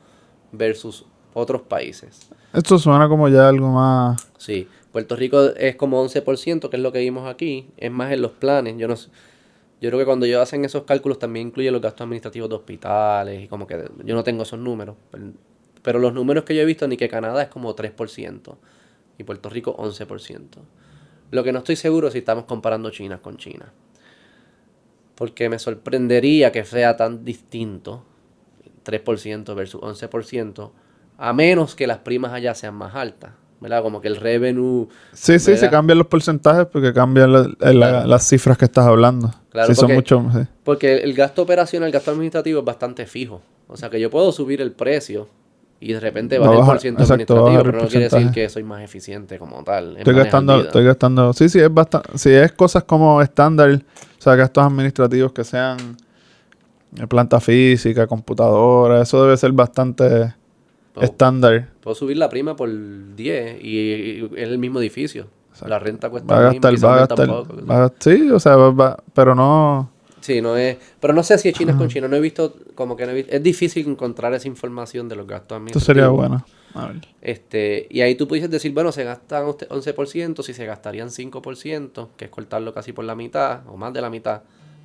versus 0.51 1.05
otros 1.33 1.63
países. 1.63 2.29
Esto 2.53 2.77
suena 2.77 3.09
como 3.09 3.27
ya 3.29 3.49
algo 3.49 3.71
más... 3.71 4.29
Sí, 4.37 4.67
Puerto 4.91 5.15
Rico 5.15 5.45
es 5.55 5.75
como 5.75 6.05
11%, 6.05 6.69
que 6.69 6.77
es 6.77 6.83
lo 6.83 6.91
que 6.91 6.99
vimos 6.99 7.27
aquí. 7.27 7.67
Es 7.77 7.91
más 7.91 8.11
en 8.11 8.21
los 8.21 8.33
planes. 8.33 8.77
Yo 8.77 8.87
no 8.87 8.95
yo 9.83 9.89
creo 9.89 9.99
que 9.99 10.05
cuando 10.05 10.25
ellos 10.25 10.41
hacen 10.41 10.63
esos 10.63 10.83
cálculos 10.83 11.19
también 11.19 11.47
incluye 11.47 11.69
los 11.69 11.81
gastos 11.81 12.05
administrativos 12.05 12.47
de 12.47 12.55
hospitales 12.55 13.43
y 13.43 13.47
como 13.49 13.67
que 13.67 13.83
yo 14.05 14.15
no 14.15 14.23
tengo 14.23 14.43
esos 14.43 14.57
números. 14.57 14.95
Pero, 15.81 15.99
los 15.99 16.13
números 16.13 16.45
que 16.45 16.55
yo 16.55 16.61
he 16.61 16.65
visto 16.65 16.87
ni 16.87 16.95
que 16.95 17.09
Canadá 17.09 17.43
es 17.43 17.49
como 17.49 17.75
3% 17.75 18.55
y 19.17 19.23
Puerto 19.25 19.49
Rico 19.49 19.75
11%. 19.75 20.47
Lo 21.31 21.43
que 21.43 21.51
no 21.51 21.59
estoy 21.59 21.75
seguro 21.75 22.07
es 22.07 22.13
si 22.13 22.19
estamos 22.19 22.45
comparando 22.45 22.91
China 22.91 23.21
con 23.21 23.35
China. 23.35 23.73
Porque 25.15 25.49
me 25.49 25.59
sorprendería 25.59 26.53
que 26.53 26.63
sea 26.63 26.95
tan 26.95 27.25
distinto, 27.25 28.05
3% 28.85 29.53
versus 29.53 29.81
11%, 29.81 30.71
a 31.17 31.33
menos 31.33 31.75
que 31.75 31.87
las 31.87 31.97
primas 31.97 32.31
allá 32.31 32.55
sean 32.55 32.75
más 32.75 32.95
altas. 32.95 33.33
¿Verdad? 33.63 33.81
Como 33.81 34.01
que 34.01 34.09
el 34.09 34.17
revenue... 34.17 34.89
Sí, 35.13 35.39
sí, 35.39 35.57
se 35.57 35.69
cambian 35.69 35.97
los 35.97 36.07
porcentajes 36.07 36.67
porque 36.67 36.93
cambian 36.93 37.55
las 37.59 38.27
cifras 38.27 38.57
que 38.57 38.65
estás 38.65 38.85
hablando. 38.85 39.33
Claro, 39.49 39.73
sí, 39.73 39.79
porque, 39.79 40.05
son 40.05 40.23
mucho, 40.25 40.47
porque 40.63 40.97
el 40.97 41.13
gasto 41.13 41.41
operacional, 41.43 41.87
el 41.87 41.93
gasto 41.93 42.11
administrativo 42.11 42.59
es 42.59 42.65
bastante 42.65 43.05
fijo. 43.05 43.41
O 43.67 43.77
sea 43.77 43.89
que 43.89 43.99
yo 43.99 44.09
puedo 44.09 44.31
subir 44.33 44.61
el 44.61 44.73
precio 44.73 45.29
y 45.79 45.93
de 45.93 45.99
repente 46.01 46.37
bajar 46.37 46.55
el 46.55 46.65
porcentaje 46.65 47.13
administrativo, 47.13 47.63
pero 47.63 47.81
no 47.81 47.87
quiere 47.87 48.09
decir 48.09 48.31
que 48.31 48.49
soy 48.49 48.63
más 48.63 48.81
eficiente 48.83 49.39
como 49.39 49.63
tal. 49.63 49.95
Estoy 49.97 50.13
gastando, 50.13 50.61
estoy 50.61 50.83
gastando, 50.83 51.33
sí, 51.33 51.47
sí, 51.47 51.59
es 51.59 51.73
bastante, 51.73 52.17
si 52.17 52.31
es 52.31 52.51
cosas 52.51 52.83
como 52.83 53.21
estándar, 53.21 53.71
o 53.71 54.21
sea, 54.21 54.35
gastos 54.35 54.65
administrativos 54.65 55.31
que 55.31 55.45
sean 55.45 55.77
planta 57.07 57.39
física, 57.39 58.07
computadora, 58.07 59.01
eso 59.01 59.23
debe 59.23 59.37
ser 59.37 59.53
bastante 59.53 60.33
estándar. 61.01 61.69
Puedo 61.81 61.95
subir 61.95 62.17
la 62.17 62.29
prima 62.29 62.55
por 62.55 62.69
10 63.15 63.63
y, 63.63 64.29
es 64.35 64.49
el 64.49 64.57
mismo 64.57 64.79
edificio. 64.79 65.27
La 65.65 65.79
renta 65.79 66.09
cuesta 66.09 66.33
va 66.33 66.39
a 66.39 66.51
gastar, 66.51 66.85
va 66.85 66.93
a 66.95 67.79
gastar, 67.79 67.93
sí, 67.99 68.31
o 68.31 68.39
sea, 68.39 68.55
pero 69.13 69.35
no... 69.35 69.89
Sí, 70.19 70.41
no 70.41 70.55
es... 70.55 70.77
Pero 70.99 71.13
no 71.13 71.21
sé 71.21 71.37
si 71.37 71.49
es 71.49 71.55
China 71.55 71.77
con 71.77 71.89
China. 71.89 72.07
No 72.07 72.15
he 72.15 72.21
visto, 72.21 72.55
como 72.75 72.95
que 72.95 73.05
no 73.05 73.11
he 73.11 73.15
visto... 73.15 73.33
Es 73.33 73.43
difícil 73.43 73.87
encontrar 73.87 74.33
esa 74.33 74.47
información 74.47 75.09
de 75.09 75.17
los 75.17 75.27
gastos 75.27 75.57
administrativos. 75.57 75.83
Esto 75.83 75.93
sería 75.93 76.07
bueno. 76.07 76.45
A 76.73 76.87
ver. 76.87 77.01
Este, 77.21 77.87
y 77.89 78.01
ahí 78.01 78.15
tú 78.15 78.27
puedes 78.27 78.49
decir, 78.49 78.73
bueno, 78.73 78.91
se 78.91 79.03
gastan 79.03 79.45
11%, 79.45 80.41
si 80.41 80.53
se 80.53 80.65
gastarían 80.65 81.09
5%, 81.09 82.07
que 82.15 82.25
es 82.25 82.31
cortarlo 82.31 82.73
casi 82.73 82.93
por 82.93 83.05
la 83.05 83.15
mitad, 83.15 83.67
o 83.67 83.77
más 83.77 83.93
de 83.93 84.01
la 84.01 84.09
mitad, 84.09 84.43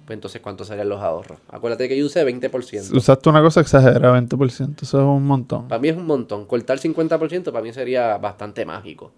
pues 0.08 0.16
entonces 0.16 0.40
¿cuántos 0.40 0.68
serían 0.68 0.88
los 0.88 1.02
ahorros? 1.02 1.38
Acuérdate 1.50 1.86
que 1.86 1.98
yo 1.98 2.06
usé 2.06 2.24
20%. 2.24 2.96
Usaste 2.96 3.28
una 3.28 3.42
cosa 3.42 3.60
exagerada, 3.60 4.18
20%, 4.18 4.80
eso 4.80 4.98
es 4.98 5.04
un 5.04 5.26
montón. 5.26 5.68
Para 5.68 5.78
mí 5.78 5.88
es 5.88 5.98
un 5.98 6.06
montón. 6.06 6.46
Cortar 6.46 6.78
50% 6.78 7.52
para 7.52 7.62
mí 7.62 7.74
sería 7.74 8.16
bastante 8.16 8.64
mágico. 8.64 9.12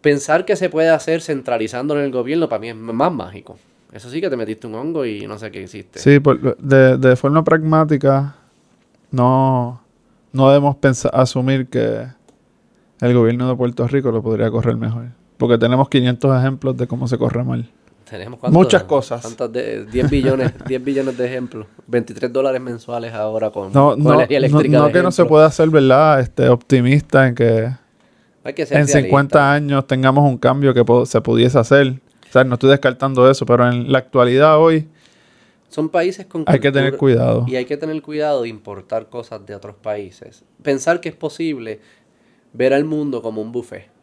Pensar 0.00 0.44
que 0.44 0.54
se 0.54 0.70
puede 0.70 0.90
hacer 0.90 1.22
centralizando 1.22 1.98
en 1.98 2.04
el 2.04 2.12
gobierno 2.12 2.48
para 2.48 2.60
mí 2.60 2.68
es 2.68 2.76
más 2.76 3.12
mágico. 3.12 3.58
Eso 3.90 4.08
sí 4.10 4.20
que 4.20 4.30
te 4.30 4.36
metiste 4.36 4.68
un 4.68 4.76
hongo 4.76 5.04
y 5.04 5.26
no 5.26 5.36
sé 5.40 5.50
qué 5.50 5.60
hiciste. 5.60 5.98
Sí, 5.98 6.20
de, 6.60 6.96
de 6.96 7.16
forma 7.16 7.42
pragmática 7.42 8.36
no, 9.10 9.82
no 10.32 10.48
debemos 10.50 10.76
pensar, 10.76 11.10
asumir 11.12 11.66
que 11.66 12.06
el 13.00 13.12
gobierno 13.12 13.48
de 13.48 13.56
Puerto 13.56 13.88
Rico 13.88 14.12
lo 14.12 14.22
podría 14.22 14.52
correr 14.52 14.76
mejor. 14.76 15.06
Porque 15.36 15.58
tenemos 15.58 15.88
500 15.88 16.38
ejemplos 16.38 16.76
de 16.76 16.86
cómo 16.86 17.08
se 17.08 17.18
corre 17.18 17.42
mal. 17.42 17.68
Tenemos 18.08 18.40
muchas 18.50 18.84
cosas. 18.84 19.36
De, 19.52 19.84
10 19.84 20.10
billones, 20.10 20.52
10 20.66 20.84
billones 20.84 21.16
de 21.16 21.26
ejemplos. 21.26 21.66
23 21.86 22.32
dólares 22.32 22.60
mensuales 22.60 23.12
ahora 23.12 23.50
con, 23.50 23.72
no, 23.72 23.96
no, 23.96 24.20
eléctrica. 24.20 24.78
No, 24.78 24.90
que 24.90 25.02
no 25.02 25.10
se 25.10 25.24
pueda 25.24 25.46
hacer, 25.46 25.68
¿verdad? 25.68 26.20
Este, 26.20 26.48
optimista 26.48 27.28
en 27.28 27.34
que, 27.34 27.70
en 28.44 28.88
50 28.88 29.52
años 29.52 29.86
tengamos 29.86 30.24
un 30.24 30.38
cambio 30.38 30.72
que 30.72 30.84
se 31.06 31.20
pudiese 31.20 31.58
hacer. 31.58 32.00
O 32.28 32.32
sea, 32.32 32.44
no 32.44 32.54
estoy 32.54 32.70
descartando 32.70 33.30
eso, 33.30 33.46
pero 33.46 33.68
en 33.68 33.90
la 33.90 33.98
actualidad 33.98 34.58
hoy... 34.58 34.88
Son 35.68 35.90
países 35.90 36.24
con 36.26 36.44
Hay 36.46 36.60
que 36.60 36.72
tener 36.72 36.96
cuidado. 36.96 37.44
Y 37.46 37.56
hay 37.56 37.66
que 37.66 37.76
tener 37.76 38.00
cuidado 38.00 38.42
de 38.42 38.48
importar 38.48 39.08
cosas 39.08 39.44
de 39.44 39.54
otros 39.54 39.76
países. 39.76 40.44
Pensar 40.62 41.00
que 41.00 41.10
es 41.10 41.14
posible 41.14 41.80
ver 42.54 42.72
al 42.72 42.84
mundo 42.84 43.20
como 43.20 43.42
un 43.42 43.52
buffet. 43.52 43.97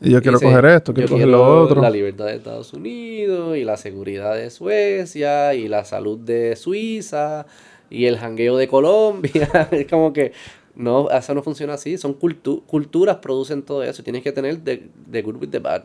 Y 0.00 0.10
yo 0.10 0.20
quiero 0.20 0.40
coger 0.40 0.64
esto, 0.66 0.92
quiero 0.92 1.08
coger 1.08 1.28
lo 1.28 1.62
otro. 1.62 1.80
La 1.80 1.90
libertad 1.90 2.26
de 2.26 2.36
Estados 2.36 2.72
Unidos 2.72 3.56
y 3.56 3.64
la 3.64 3.76
seguridad 3.76 4.34
de 4.34 4.50
Suecia 4.50 5.54
y 5.54 5.68
la 5.68 5.84
salud 5.84 6.18
de 6.18 6.56
Suiza 6.56 7.46
y 7.90 8.06
el 8.06 8.18
jangueo 8.18 8.56
de 8.56 8.68
Colombia. 8.68 9.68
es 9.70 9.86
como 9.86 10.12
que 10.12 10.32
no, 10.74 11.08
eso 11.10 11.34
no 11.34 11.42
funciona 11.42 11.74
así. 11.74 11.96
Son 11.96 12.14
culturas, 12.14 13.16
producen 13.16 13.62
todo 13.62 13.82
eso. 13.82 14.02
Tienes 14.02 14.22
que 14.22 14.32
tener 14.32 14.62
the, 14.62 15.22
good 15.22 15.36
with 15.36 15.50
the 15.50 15.60
bad. 15.60 15.84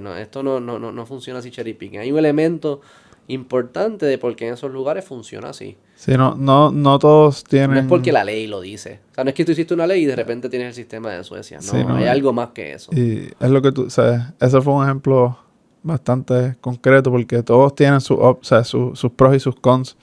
No, 0.00 0.16
esto 0.16 0.42
no, 0.42 0.60
no, 0.60 0.78
no, 0.78 0.92
no 0.92 1.06
funciona 1.06 1.38
así 1.38 1.50
cherry 1.50 1.72
picking. 1.72 2.00
Hay 2.00 2.12
un 2.12 2.18
elemento 2.18 2.82
importante 3.28 4.06
de 4.06 4.18
por 4.18 4.34
qué 4.36 4.48
en 4.48 4.54
esos 4.54 4.70
lugares 4.70 5.04
funciona 5.04 5.50
así. 5.50 5.76
Sí, 5.96 6.12
no, 6.16 6.34
no, 6.34 6.72
no 6.72 6.98
todos 6.98 7.44
tienen... 7.44 7.70
No 7.70 7.80
es 7.80 7.86
porque 7.86 8.12
la 8.12 8.24
ley 8.24 8.46
lo 8.46 8.60
dice. 8.60 9.00
O 9.12 9.14
sea, 9.14 9.24
no 9.24 9.30
es 9.30 9.34
que 9.34 9.44
tú 9.44 9.52
hiciste 9.52 9.72
una 9.74 9.86
ley 9.86 10.02
y 10.02 10.06
de 10.06 10.16
repente 10.16 10.48
tienes 10.48 10.68
el 10.68 10.74
sistema 10.74 11.12
de 11.12 11.22
Suecia. 11.24 11.60
No, 11.72 11.94
hay 11.94 12.06
algo 12.06 12.32
más 12.32 12.48
que 12.48 12.72
eso. 12.72 12.92
Y 12.92 13.30
es 13.38 13.50
lo 13.50 13.62
que 13.62 13.72
tú... 13.72 13.88
sabes 13.88 14.22
ese 14.40 14.60
fue 14.60 14.72
un 14.72 14.84
ejemplo 14.84 15.38
bastante 15.82 16.56
concreto 16.60 17.10
porque 17.10 17.42
todos 17.42 17.74
tienen 17.74 18.00
su, 18.00 18.14
o 18.14 18.38
sea, 18.42 18.64
sus 18.64 19.10
pros 19.16 19.36
y 19.36 19.40
sus 19.40 19.54
cons. 19.56 19.96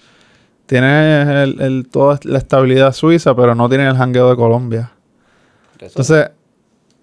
Tienen 0.65 1.29
el, 1.29 1.61
el, 1.61 1.89
toda 1.89 2.19
la 2.23 2.37
estabilidad 2.37 2.93
suiza, 2.93 3.35
pero 3.35 3.55
no 3.55 3.67
tienen 3.67 3.87
el 3.87 3.97
jangueo 3.97 4.29
de 4.29 4.35
Colombia. 4.35 4.91
Entonces... 5.79 6.29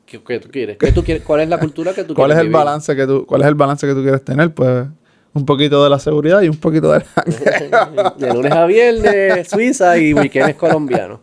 ¿Qué, 0.07 0.19
tú 0.39 0.49
quieres? 0.51 0.79
¿Qué 0.79 0.93
tú 0.93 1.03
quieres? 1.03 1.25
¿Cuál 1.25 1.41
es 1.41 1.49
la 1.49 1.59
cultura 1.59 1.93
que 1.93 2.05
tú 2.05 2.15
¿Cuál 2.15 2.31
es 2.31 2.39
el 2.39 2.49
balance 2.49 2.95
que 2.95 3.07
tú 3.07 3.27
¿Cuál 3.27 3.43
es 3.43 3.49
el 3.49 3.57
balance 3.57 3.85
que 3.87 3.93
tú 3.93 4.03
quieres 4.03 4.25
tener? 4.25 4.55
Pues 4.55 4.87
un 5.37 5.45
poquito 5.45 5.85
de 5.85 5.91
la 5.91 5.99
seguridad 5.99 6.41
y 6.41 6.49
un 6.49 6.57
poquito 6.57 6.91
del 6.91 7.03
De 8.19 8.33
lunes 8.33 8.53
a 8.53 8.65
viernes, 8.67 9.49
Suiza 9.49 9.99
y 9.99 10.15
weekends 10.15 10.57
colombianos. 10.57 11.21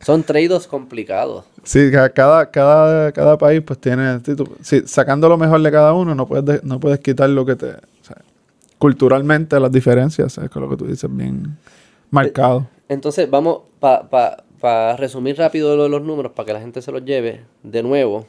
Son 0.00 0.22
trade 0.22 0.60
complicados. 0.68 1.46
Sí, 1.64 1.90
cada, 1.90 2.50
cada, 2.50 3.12
cada 3.12 3.38
país 3.38 3.62
pues 3.66 3.80
tiene... 3.80 4.20
sacando 4.84 5.28
lo 5.28 5.38
mejor 5.38 5.60
de 5.62 5.72
cada 5.72 5.94
uno, 5.94 6.14
no 6.14 6.26
puedes, 6.26 6.62
no 6.62 6.78
puedes 6.78 7.00
quitar 7.00 7.30
lo 7.30 7.46
que 7.46 7.56
te... 7.56 7.72
culturalmente 8.78 9.58
las 9.58 9.72
diferencias, 9.72 10.36
es 10.38 10.50
con 10.50 10.62
lo 10.62 10.68
que 10.68 10.76
tú 10.76 10.86
dices, 10.86 11.08
bien 11.10 11.56
marcado. 12.10 12.68
Entonces, 12.88 13.28
vamos, 13.28 13.62
para 13.80 14.96
resumir 14.96 15.38
rápido 15.38 15.88
los 15.88 16.02
números, 16.02 16.32
para 16.32 16.46
que 16.46 16.52
la 16.52 16.60
gente 16.60 16.82
se 16.82 16.92
los 16.92 17.04
lleve, 17.04 17.40
de 17.62 17.82
nuevo, 17.82 18.26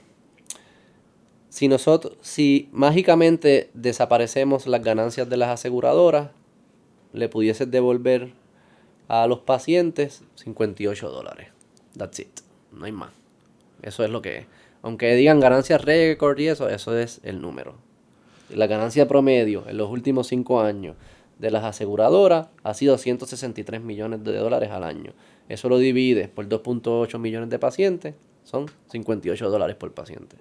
si 1.58 1.68
nosotros, 1.68 2.14
si 2.22 2.70
mágicamente 2.72 3.72
desaparecemos 3.74 4.68
las 4.68 4.84
ganancias 4.84 5.28
de 5.28 5.38
las 5.38 5.50
aseguradoras, 5.50 6.30
le 7.14 7.30
pudieses 7.30 7.72
devolver 7.72 8.34
a 9.08 9.26
los 9.26 9.40
pacientes 9.40 10.22
58 10.36 11.10
dólares. 11.10 11.48
That's 11.98 12.20
it. 12.20 12.42
No 12.72 12.86
hay 12.86 12.92
más. 12.92 13.10
Eso 13.82 14.04
es 14.04 14.12
lo 14.12 14.22
que 14.22 14.38
es. 14.38 14.46
Aunque 14.84 15.16
digan 15.16 15.40
ganancias 15.40 15.84
récord 15.84 16.38
y 16.38 16.48
eso, 16.48 16.70
eso 16.70 16.96
es 16.96 17.22
el 17.24 17.42
número. 17.42 17.74
La 18.54 18.68
ganancia 18.68 19.08
promedio 19.08 19.68
en 19.68 19.78
los 19.78 19.90
últimos 19.90 20.28
5 20.28 20.62
años 20.62 20.96
de 21.40 21.50
las 21.50 21.64
aseguradoras 21.64 22.50
ha 22.62 22.76
sido 22.76 23.00
163 23.00 23.82
millones 23.82 24.24
de 24.24 24.38
dólares 24.38 24.70
al 24.70 24.84
año. 24.84 25.14
Eso 25.50 25.70
lo 25.70 25.80
divide 25.80 26.28
por 26.28 26.48
2.8 26.48 27.18
millones 27.18 27.50
de 27.50 27.58
pacientes, 27.58 28.14
son 28.44 28.68
58 28.92 29.50
dólares 29.50 29.76
por 29.76 29.92
paciente. 29.96 30.38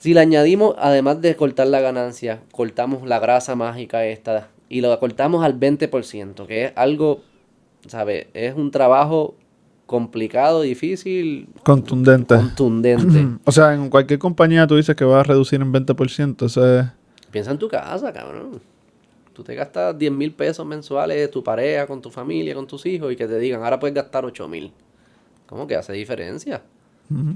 Si 0.00 0.14
le 0.14 0.20
añadimos, 0.20 0.74
además 0.78 1.20
de 1.20 1.36
cortar 1.36 1.66
la 1.66 1.80
ganancia, 1.80 2.40
cortamos 2.52 3.06
la 3.06 3.18
grasa 3.18 3.54
mágica 3.54 4.06
esta 4.06 4.48
y 4.70 4.80
lo 4.80 4.98
cortamos 4.98 5.44
al 5.44 5.60
20%, 5.60 6.46
que 6.46 6.64
es 6.64 6.72
algo, 6.74 7.20
¿sabes? 7.86 8.28
Es 8.32 8.54
un 8.54 8.70
trabajo 8.70 9.34
complicado, 9.84 10.62
difícil, 10.62 11.48
Contundente. 11.64 12.34
contundente. 12.34 13.26
O 13.44 13.52
sea, 13.52 13.74
en 13.74 13.90
cualquier 13.90 14.18
compañía 14.18 14.66
tú 14.66 14.76
dices 14.76 14.96
que 14.96 15.04
vas 15.04 15.20
a 15.20 15.22
reducir 15.24 15.60
en 15.60 15.70
20%. 15.70 16.46
Eso 16.46 16.78
es... 16.80 16.86
Piensa 17.30 17.50
en 17.50 17.58
tu 17.58 17.68
casa, 17.68 18.10
cabrón. 18.10 18.58
Tú 19.34 19.44
te 19.44 19.54
gastas 19.54 19.98
10 19.98 20.12
mil 20.12 20.32
pesos 20.32 20.64
mensuales 20.64 21.18
de 21.18 21.28
tu 21.28 21.44
pareja, 21.44 21.86
con 21.86 22.00
tu 22.00 22.10
familia, 22.10 22.54
con 22.54 22.66
tus 22.66 22.86
hijos, 22.86 23.12
y 23.12 23.16
que 23.16 23.26
te 23.26 23.38
digan, 23.38 23.62
ahora 23.62 23.78
puedes 23.78 23.94
gastar 23.94 24.24
8 24.24 24.48
mil. 24.48 24.72
¿Cómo 25.46 25.66
que 25.66 25.76
hace 25.76 25.92
diferencia? 25.92 26.62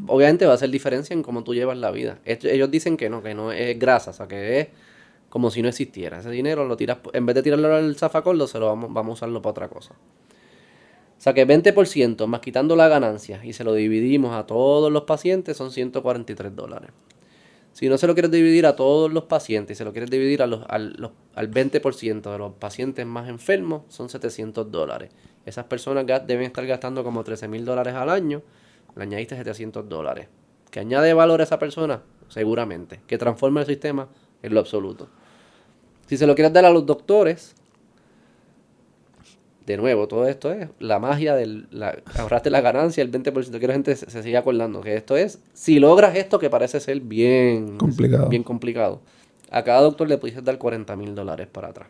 Obviamente 0.06 0.46
va 0.46 0.52
a 0.52 0.54
hacer 0.56 0.70
diferencia 0.70 1.14
en 1.14 1.22
cómo 1.22 1.42
tú 1.44 1.54
llevas 1.54 1.76
la 1.78 1.90
vida. 1.90 2.18
Ellos 2.24 2.70
dicen 2.70 2.96
que 2.96 3.10
no, 3.10 3.22
que 3.22 3.34
no 3.34 3.52
es 3.52 3.78
grasa, 3.78 4.10
o 4.10 4.14
sea, 4.14 4.28
que 4.28 4.60
es 4.60 4.68
como 5.28 5.50
si 5.50 5.62
no 5.62 5.68
existiera. 5.68 6.20
Ese 6.20 6.30
dinero 6.30 6.64
lo 6.66 6.76
tiras, 6.76 6.98
en 7.12 7.26
vez 7.26 7.34
de 7.34 7.42
tirarlo 7.42 7.74
al 7.74 7.96
zafacordo, 7.96 8.46
se 8.46 8.58
lo 8.60 8.66
vamos, 8.66 8.92
vamos 8.92 9.12
a 9.12 9.14
usarlo 9.26 9.42
para 9.42 9.50
otra 9.52 9.68
cosa. 9.68 9.94
O 11.18 11.20
sea 11.24 11.32
que 11.32 11.44
20% 11.46 12.26
más 12.26 12.40
quitando 12.40 12.76
la 12.76 12.88
ganancia 12.88 13.40
y 13.44 13.52
se 13.54 13.64
lo 13.64 13.72
dividimos 13.74 14.34
a 14.34 14.46
todos 14.46 14.92
los 14.92 15.04
pacientes 15.04 15.56
son 15.56 15.70
143 15.70 16.54
dólares. 16.54 16.90
Si 17.72 17.88
no 17.88 17.98
se 17.98 18.06
lo 18.06 18.14
quieres 18.14 18.30
dividir 18.32 18.66
a 18.66 18.76
todos 18.76 19.12
los 19.12 19.24
pacientes 19.24 19.76
y 19.76 19.78
se 19.78 19.84
lo 19.84 19.92
quieres 19.92 20.10
dividir 20.10 20.42
a 20.42 20.46
los, 20.48 20.64
al, 20.68 20.94
los- 20.98 21.12
al 21.34 21.48
20% 21.48 22.32
de 22.32 22.38
los 22.38 22.54
pacientes 22.54 23.06
más 23.06 23.28
enfermos, 23.28 23.82
son 23.88 24.08
700 24.10 24.70
dólares. 24.72 25.10
Esas 25.46 25.66
personas 25.66 26.06
deben 26.26 26.46
estar 26.46 26.66
gastando 26.66 27.04
como 27.04 27.24
13 27.24 27.48
mil 27.48 27.64
dólares 27.64 27.94
al 27.94 28.10
año. 28.10 28.42
Le 28.96 29.02
añadiste 29.02 29.37
700 29.37 29.88
dólares. 29.88 30.28
¿Que 30.70 30.80
añade 30.80 31.12
valor 31.14 31.40
a 31.40 31.44
esa 31.44 31.59
persona? 31.59 32.02
Seguramente. 32.28 33.00
¿Que 33.07 33.18
transforma 33.18 33.61
el 33.61 33.66
sistema? 33.66 34.09
En 34.42 34.54
lo 34.54 34.61
absoluto. 34.61 35.09
Si 36.07 36.16
se 36.16 36.26
lo 36.26 36.35
quieres 36.35 36.52
dar 36.52 36.64
a 36.64 36.70
los 36.70 36.85
doctores, 36.85 37.54
de 39.66 39.76
nuevo, 39.76 40.07
todo 40.09 40.26
esto 40.28 40.52
es 40.52 40.68
la 40.78 40.98
magia 40.98 41.35
del... 41.35 41.66
La, 41.70 41.96
ahorraste 42.18 42.50
la 42.50 42.61
ganancia, 42.61 43.02
el 43.02 43.11
20%. 43.11 43.33
Quiero 43.33 43.61
que 43.61 43.66
la 43.66 43.72
gente 43.72 43.96
se, 43.96 44.11
se 44.11 44.22
siga 44.22 44.40
acordando 44.40 44.80
que 44.83 44.96
esto 44.96 45.16
es... 45.16 45.40
Si 45.54 45.78
logras 45.78 46.16
esto 46.16 46.38
que 46.38 46.50
parece 46.50 46.80
ser 46.80 47.00
bien... 47.00 47.78
Complicado. 47.78 48.28
Bien 48.28 48.42
complicado. 48.42 49.00
A 49.50 49.64
cada 49.64 49.80
doctor 49.80 50.09
le 50.09 50.18
pudiste 50.18 50.42
dar 50.42 50.59
40 50.59 50.94
mil 50.96 51.14
dólares 51.14 51.46
para 51.46 51.68
atrás. 51.68 51.88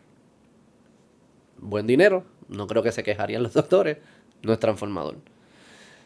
Buen 1.57 1.87
dinero. 1.87 2.23
No 2.47 2.67
creo 2.67 2.83
que 2.83 2.91
se 2.91 3.03
quejarían 3.03 3.43
los 3.43 3.53
doctores. 3.53 3.97
No 4.43 4.53
es 4.53 4.59
transformador. 4.59 5.15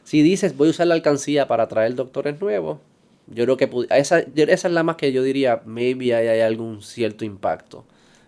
Si 0.09 0.23
dices, 0.23 0.57
voy 0.57 0.69
a 0.69 0.71
usar 0.71 0.87
la 0.87 0.95
alcancía 0.95 1.47
para 1.47 1.67
traer 1.67 1.93
doctores 1.93 2.41
nuevos, 2.41 2.79
yo 3.27 3.43
creo 3.43 3.57
que 3.57 3.69
esa, 3.91 4.19
esa 4.19 4.67
es 4.67 4.73
la 4.73 4.81
más 4.81 4.95
que 4.95 5.11
yo 5.11 5.21
diría, 5.21 5.61
maybe 5.65 6.15
hay, 6.15 6.27
hay 6.27 6.41
algún 6.41 6.81
cierto 6.81 7.25
impacto. 7.25 7.85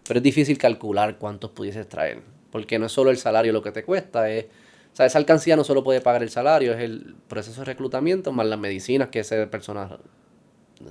Pero 0.08 0.20
es 0.20 0.24
difícil 0.24 0.60
calcular 0.60 1.18
cuántos 1.18 1.50
pudieses 1.50 1.90
traer. 1.90 2.20
Porque 2.52 2.78
no 2.78 2.86
es 2.86 2.92
solo 2.92 3.10
el 3.10 3.18
salario 3.18 3.52
lo 3.52 3.64
que 3.64 3.72
te 3.72 3.84
cuesta, 3.84 4.30
es... 4.30 4.46
O 4.94 4.96
sea, 4.96 5.08
esa 5.08 5.18
alcancía 5.18 5.56
no 5.56 5.64
solo 5.64 5.84
puede 5.84 6.02
pagar 6.02 6.22
el 6.22 6.30
salario, 6.30 6.74
es 6.74 6.82
el 6.82 7.16
proceso 7.28 7.62
de 7.62 7.66
reclutamiento 7.66 8.32
más 8.32 8.46
las 8.46 8.60
medicinas 8.60 9.08
que 9.08 9.22
ese 9.22 9.48
persona 9.48 9.98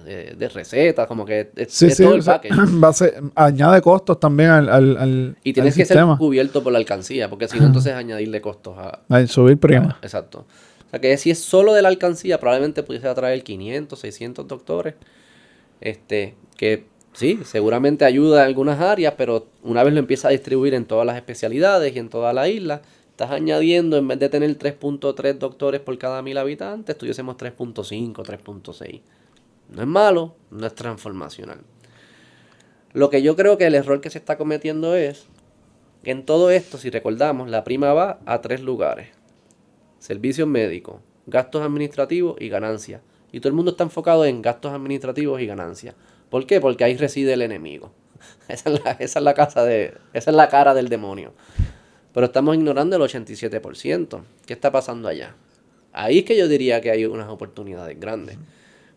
de, 0.05 0.35
de 0.37 0.49
recetas, 0.49 1.07
como 1.07 1.25
que 1.25 1.51
es, 1.55 1.73
Sí, 1.73 1.87
es 1.87 1.97
sí, 1.99 2.03
todo 2.05 2.15
el 2.15 2.23
sea, 2.23 2.41
package. 2.41 2.55
va 2.83 2.89
a 2.89 2.93
ser- 2.93 3.15
añade 3.35 3.81
costos 3.83 4.19
también 4.19 4.51
al, 4.51 4.69
al, 4.69 4.97
al, 4.97 5.37
Y 5.45 5.51
al 5.51 5.55
tienes 5.55 5.75
que 5.77 5.85
sistema. 5.85 6.15
ser 6.15 6.19
cubierto 6.19 6.63
por 6.65 6.73
la 6.73 6.79
alcancía, 6.79 7.29
porque 7.29 7.47
si 7.47 7.59
no, 7.61 7.67
entonces 7.67 7.93
añadirle 7.93 8.41
costos 8.41 8.77
a, 8.79 9.01
Al 9.09 9.29
subir 9.29 9.59
prima. 9.59 9.99
Exacto. 10.03 10.47
O 10.91 10.99
sea 10.99 11.01
que 11.01 11.17
si 11.19 11.31
es 11.31 11.39
solo 11.39 11.73
de 11.73 11.83
la 11.83 11.89
alcancía, 11.89 12.41
probablemente 12.41 12.83
pudiese 12.83 13.07
atraer 13.07 13.45
500, 13.45 13.97
600 13.97 14.49
doctores. 14.49 14.95
Este, 15.81 16.35
que 16.57 16.87
sí, 17.13 17.39
seguramente 17.45 18.05
ayuda 18.05 18.43
en 18.43 18.49
algunas 18.49 18.81
áreas, 18.81 19.15
pero 19.17 19.47
una 19.63 19.85
vez 19.85 19.95
lo 19.95 20.01
empieza 20.01 20.27
a 20.27 20.33
distribuir 20.33 20.75
en 20.75 20.87
todas 20.87 21.07
las 21.07 21.15
especialidades 21.15 21.95
y 21.95 22.01
en 22.01 22.09
toda 22.09 22.33
la 22.33 22.49
isla, 22.49 22.83
estás 23.09 23.31
añadiendo, 23.31 23.99
en 23.99 24.09
vez 24.09 24.19
de 24.19 24.31
tener 24.31 24.59
3.3 24.59 25.39
doctores 25.39 25.81
por 25.81 25.97
cada 25.97 26.23
mil 26.23 26.37
habitantes, 26.37 26.99
tuviésemos 26.99 27.37
3.5, 27.37 28.13
3.6. 28.13 29.01
No 29.69 29.83
es 29.83 29.87
malo, 29.87 30.35
no 30.51 30.67
es 30.67 30.75
transformacional. 30.75 31.61
Lo 32.95 33.11
que 33.11 33.23
yo 33.23 33.37
creo 33.37 33.59
que 33.59 33.67
el 33.67 33.77
error 33.77 34.01
que 34.01 34.11
se 34.11 34.19
está 34.19 34.37
cometiendo 34.37 34.97
es 34.97 35.27
que 36.03 36.11
en 36.11 36.27
todo 36.27 36.51
esto, 36.51 36.79
si 36.79 36.91
recordamos, 36.91 37.49
la 37.49 37.63
prima 37.63 37.93
va 37.93 38.19
a 38.27 38.41
tres 38.41 38.61
lugares 38.61 39.20
servicios 40.01 40.49
médicos, 40.49 40.97
gastos 41.27 41.63
administrativos 41.63 42.37
y 42.41 42.49
ganancias. 42.49 43.03
Y 43.31 43.39
todo 43.39 43.51
el 43.51 43.55
mundo 43.55 43.71
está 43.71 43.85
enfocado 43.85 44.25
en 44.25 44.43
gastos 44.43 44.73
administrativos 44.73 45.41
y 45.41 45.47
ganancias. 45.47 45.95
¿Por 46.29 46.47
qué? 46.47 46.61
Porque 46.61 46.83
ahí 46.83 46.97
reside 46.97 47.35
el 47.35 47.43
enemigo. 47.43 47.93
Esa 48.49 48.71
es 48.99 49.21
la, 49.23 49.35
casa 49.35 49.65
de, 49.65 49.95
esa 50.13 50.31
es 50.31 50.37
la 50.37 50.49
cara 50.49 50.75
del 50.75 50.89
demonio. 50.89 51.33
Pero 52.13 52.27
estamos 52.27 52.55
ignorando 52.57 52.97
el 52.97 53.03
87%. 53.03 54.23
¿Qué 54.45 54.53
está 54.53 54.71
pasando 54.73 55.09
allá? 55.09 55.37
Ahí 55.93 56.19
es 56.19 56.25
que 56.25 56.37
yo 56.37 56.49
diría 56.49 56.81
que 56.81 56.91
hay 56.91 57.07
unas 57.07 57.29
oportunidades 57.29 57.99
grandes. 57.99 58.37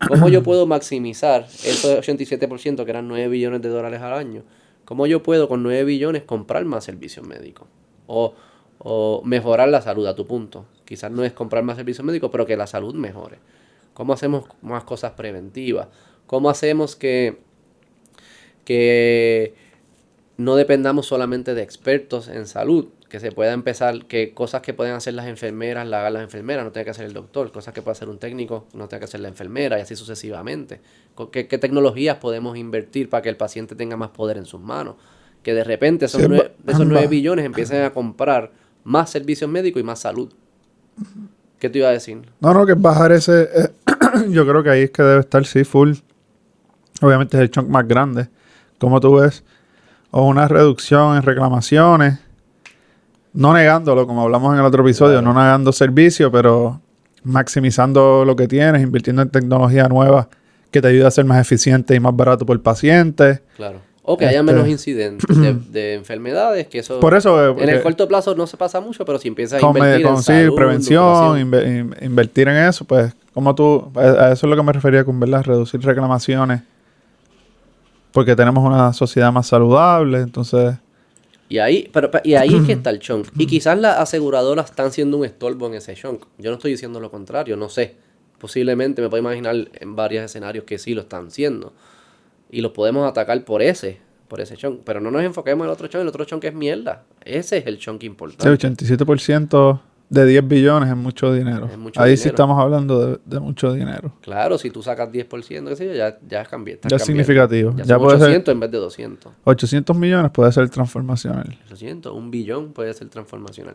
¿Cómo 0.06 0.28
yo 0.28 0.42
puedo 0.42 0.66
maximizar 0.66 1.46
ese 1.64 2.00
87% 2.00 2.84
que 2.84 2.90
eran 2.90 3.08
9 3.08 3.28
billones 3.28 3.62
de 3.62 3.68
dólares 3.68 4.00
al 4.02 4.12
año? 4.12 4.42
¿Cómo 4.84 5.06
yo 5.06 5.22
puedo 5.22 5.48
con 5.48 5.62
9 5.62 5.84
billones 5.84 6.24
comprar 6.24 6.64
más 6.64 6.84
servicios 6.84 7.26
médicos? 7.26 7.68
O, 8.06 8.34
o 8.78 9.22
mejorar 9.24 9.68
la 9.68 9.80
salud 9.80 10.06
a 10.06 10.14
tu 10.14 10.26
punto. 10.26 10.66
Quizás 10.84 11.10
no 11.10 11.24
es 11.24 11.32
comprar 11.32 11.62
más 11.64 11.76
servicios 11.76 12.04
médicos, 12.04 12.30
pero 12.30 12.44
que 12.46 12.56
la 12.56 12.66
salud 12.66 12.94
mejore. 12.94 13.38
¿Cómo 13.94 14.12
hacemos 14.12 14.44
más 14.62 14.84
cosas 14.84 15.12
preventivas? 15.12 15.88
¿Cómo 16.26 16.50
hacemos 16.50 16.96
que, 16.96 17.38
que 18.64 19.54
no 20.36 20.56
dependamos 20.56 21.06
solamente 21.06 21.54
de 21.54 21.62
expertos 21.62 22.28
en 22.28 22.46
salud? 22.46 22.88
Que 23.08 23.20
se 23.20 23.30
pueda 23.30 23.52
empezar, 23.52 24.06
que 24.06 24.34
cosas 24.34 24.62
que 24.62 24.74
pueden 24.74 24.94
hacer 24.94 25.14
las 25.14 25.26
enfermeras, 25.28 25.86
la 25.86 26.00
hagan 26.00 26.14
las 26.14 26.22
enfermeras, 26.24 26.64
no 26.64 26.72
tenga 26.72 26.84
que 26.86 26.90
hacer 26.90 27.04
el 27.06 27.12
doctor, 27.12 27.52
cosas 27.52 27.72
que 27.72 27.80
puede 27.82 27.92
hacer 27.92 28.08
un 28.08 28.18
técnico, 28.18 28.66
no 28.74 28.88
tenga 28.88 29.00
que 29.00 29.04
hacer 29.04 29.20
la 29.20 29.28
enfermera 29.28 29.78
y 29.78 29.82
así 29.82 29.94
sucesivamente. 29.94 30.80
¿Qué, 31.30 31.46
qué 31.46 31.58
tecnologías 31.58 32.16
podemos 32.16 32.56
invertir 32.56 33.08
para 33.08 33.22
que 33.22 33.28
el 33.28 33.36
paciente 33.36 33.76
tenga 33.76 33.96
más 33.96 34.10
poder 34.10 34.36
en 34.36 34.46
sus 34.46 34.60
manos? 34.60 34.96
Que 35.44 35.54
de 35.54 35.62
repente 35.62 36.06
esos 36.06 36.28
nueve- 36.28 36.52
esos 36.66 36.80
va. 36.80 36.84
9 36.86 37.06
billones 37.06 37.44
empiecen 37.44 37.82
a 37.82 37.92
comprar 37.92 38.50
más 38.84 39.10
servicios 39.10 39.50
médicos 39.50 39.80
y 39.80 39.84
más 39.84 39.98
salud. 40.00 40.32
¿Qué 41.58 41.70
te 41.70 41.78
iba 41.78 41.88
a 41.88 41.92
decir? 41.92 42.22
No, 42.40 42.52
no, 42.54 42.66
que 42.66 42.74
bajar 42.74 43.12
ese. 43.12 43.48
eh, 43.54 43.70
yo 44.28 44.46
creo 44.46 44.62
que 44.62 44.70
ahí 44.70 44.82
es 44.82 44.90
que 44.90 45.02
debe 45.02 45.20
estar, 45.20 45.44
sí, 45.46 45.64
full. 45.64 45.94
Obviamente 47.00 47.36
es 47.36 47.42
el 47.42 47.50
chunk 47.50 47.68
más 47.68 47.88
grande, 47.88 48.28
como 48.78 49.00
tú 49.00 49.16
ves. 49.16 49.42
O 50.10 50.26
una 50.26 50.46
reducción 50.46 51.16
en 51.16 51.22
reclamaciones. 51.22 52.20
No 53.32 53.52
negándolo, 53.52 54.06
como 54.06 54.22
hablamos 54.22 54.52
en 54.52 54.60
el 54.60 54.64
otro 54.64 54.82
episodio, 54.84 55.20
no 55.20 55.34
negando 55.34 55.72
servicio, 55.72 56.30
pero 56.30 56.80
maximizando 57.24 58.24
lo 58.24 58.36
que 58.36 58.46
tienes, 58.46 58.82
invirtiendo 58.82 59.22
en 59.22 59.30
tecnología 59.30 59.88
nueva 59.88 60.28
que 60.70 60.80
te 60.82 60.88
ayude 60.88 61.06
a 61.06 61.10
ser 61.10 61.24
más 61.24 61.40
eficiente 61.40 61.94
y 61.94 62.00
más 62.00 62.14
barato 62.14 62.44
por 62.46 62.54
el 62.54 62.60
paciente. 62.60 63.42
Claro. 63.56 63.80
O 64.06 64.18
que 64.18 64.26
haya 64.26 64.40
Este- 64.40 64.52
menos 64.52 64.68
incidentes 64.68 65.26
de, 65.40 65.54
de 65.70 65.94
enfermedades, 65.94 66.66
que 66.68 66.78
eso... 66.80 67.00
Por 67.00 67.14
eso, 67.14 67.42
eh, 67.42 67.54
en 67.62 67.68
el 67.70 67.82
corto 67.82 68.06
plazo 68.06 68.34
no 68.34 68.46
se 68.46 68.56
pasa 68.58 68.78
mucho, 68.80 69.04
pero 69.06 69.18
si 69.18 69.28
empiezas 69.28 69.62
a 69.62 69.66
invertir 69.66 70.04
con 70.04 70.16
en 70.16 70.18
sí, 70.18 70.24
salud, 70.24 70.54
prevención, 70.54 71.04
nutrición, 71.38 71.50
inve- 71.50 71.80
in- 72.00 72.04
invertir 72.04 72.48
en 72.48 72.56
eso, 72.58 72.84
pues, 72.84 73.14
como 73.32 73.54
tú, 73.54 73.90
a 73.96 74.32
eso 74.32 74.46
es 74.46 74.50
lo 74.50 74.56
que 74.56 74.62
me 74.62 74.72
refería 74.72 75.04
con 75.04 75.18
¿verdad? 75.18 75.42
reducir 75.44 75.80
reclamaciones, 75.80 76.60
porque 78.12 78.36
tenemos 78.36 78.64
una 78.64 78.92
sociedad 78.92 79.32
más 79.32 79.46
saludable, 79.46 80.18
entonces, 80.18 80.74
Y 81.48 81.58
ahí, 81.58 81.88
pero, 81.92 82.10
y 82.22 82.34
ahí 82.34 82.54
es 82.54 82.62
que 82.66 82.72
está 82.78 82.90
el 82.90 82.98
chunk. 83.00 83.28
Y 83.38 83.46
quizás 83.46 83.78
las 83.78 83.98
aseguradoras 83.98 84.66
están 84.70 84.92
siendo 84.92 85.16
un 85.18 85.24
estorbo 85.24 85.66
en 85.66 85.74
ese 85.74 85.94
chunk. 85.94 86.24
Yo 86.38 86.50
no 86.50 86.56
estoy 86.56 86.72
diciendo 86.72 87.00
lo 87.00 87.10
contrario, 87.10 87.56
no 87.56 87.68
sé. 87.68 87.96
Posiblemente 88.38 89.00
me 89.02 89.08
puedo 89.08 89.22
imaginar 89.22 89.56
en 89.74 89.96
varios 89.96 90.24
escenarios 90.24 90.64
que 90.64 90.78
sí 90.78 90.94
lo 90.94 91.00
están 91.02 91.28
haciendo. 91.28 91.72
Y 92.54 92.60
los 92.60 92.72
podemos 92.72 93.08
atacar 93.08 93.44
por 93.44 93.62
ese, 93.62 93.98
por 94.28 94.40
ese 94.40 94.56
chunk. 94.56 94.80
Pero 94.84 95.00
no 95.00 95.10
nos 95.10 95.22
enfoquemos 95.22 95.64
en 95.64 95.70
el 95.70 95.72
otro 95.72 95.88
chunk, 95.88 96.02
el 96.02 96.08
otro 96.08 96.24
chunk 96.24 96.44
es 96.44 96.54
mierda. 96.54 97.02
Ese 97.24 97.58
es 97.58 97.66
el 97.66 97.78
chunk 97.78 98.00
sí, 98.02 98.06
importante. 98.06 98.68
87% 98.68 99.80
de 100.08 100.26
10 100.26 100.46
billones 100.46 100.88
es 100.88 100.96
mucho 100.96 101.32
dinero. 101.32 101.66
Es 101.66 101.76
mucho 101.76 102.00
Ahí 102.00 102.16
sí 102.16 102.28
estamos 102.28 102.60
hablando 102.60 103.06
de, 103.06 103.20
de 103.24 103.40
mucho 103.40 103.72
dinero. 103.72 104.12
Claro, 104.20 104.56
si 104.58 104.70
tú 104.70 104.82
sacas 104.82 105.10
10%, 105.10 105.68
qué 105.68 105.76
sé 105.76 105.86
yo, 105.86 105.94
ya, 105.94 106.16
ya 106.28 106.44
cambié. 106.44 106.78
Ya 106.88 106.96
es 106.96 107.04
significativo. 107.04 107.72
Ya, 107.76 107.84
Ya 107.84 107.94
son 107.96 108.04
puede 108.04 108.18
ser- 108.18 108.26
800 108.28 108.52
en 108.52 108.60
vez 108.60 108.70
de 108.70 108.78
200. 108.78 109.32
800 109.42 109.96
millones 109.96 110.30
puede 110.30 110.52
ser 110.52 110.68
transformacional. 110.70 111.58
800, 111.66 112.12
un 112.12 112.30
billón 112.30 112.72
puede 112.72 112.94
ser 112.94 113.08
transformacional. 113.08 113.74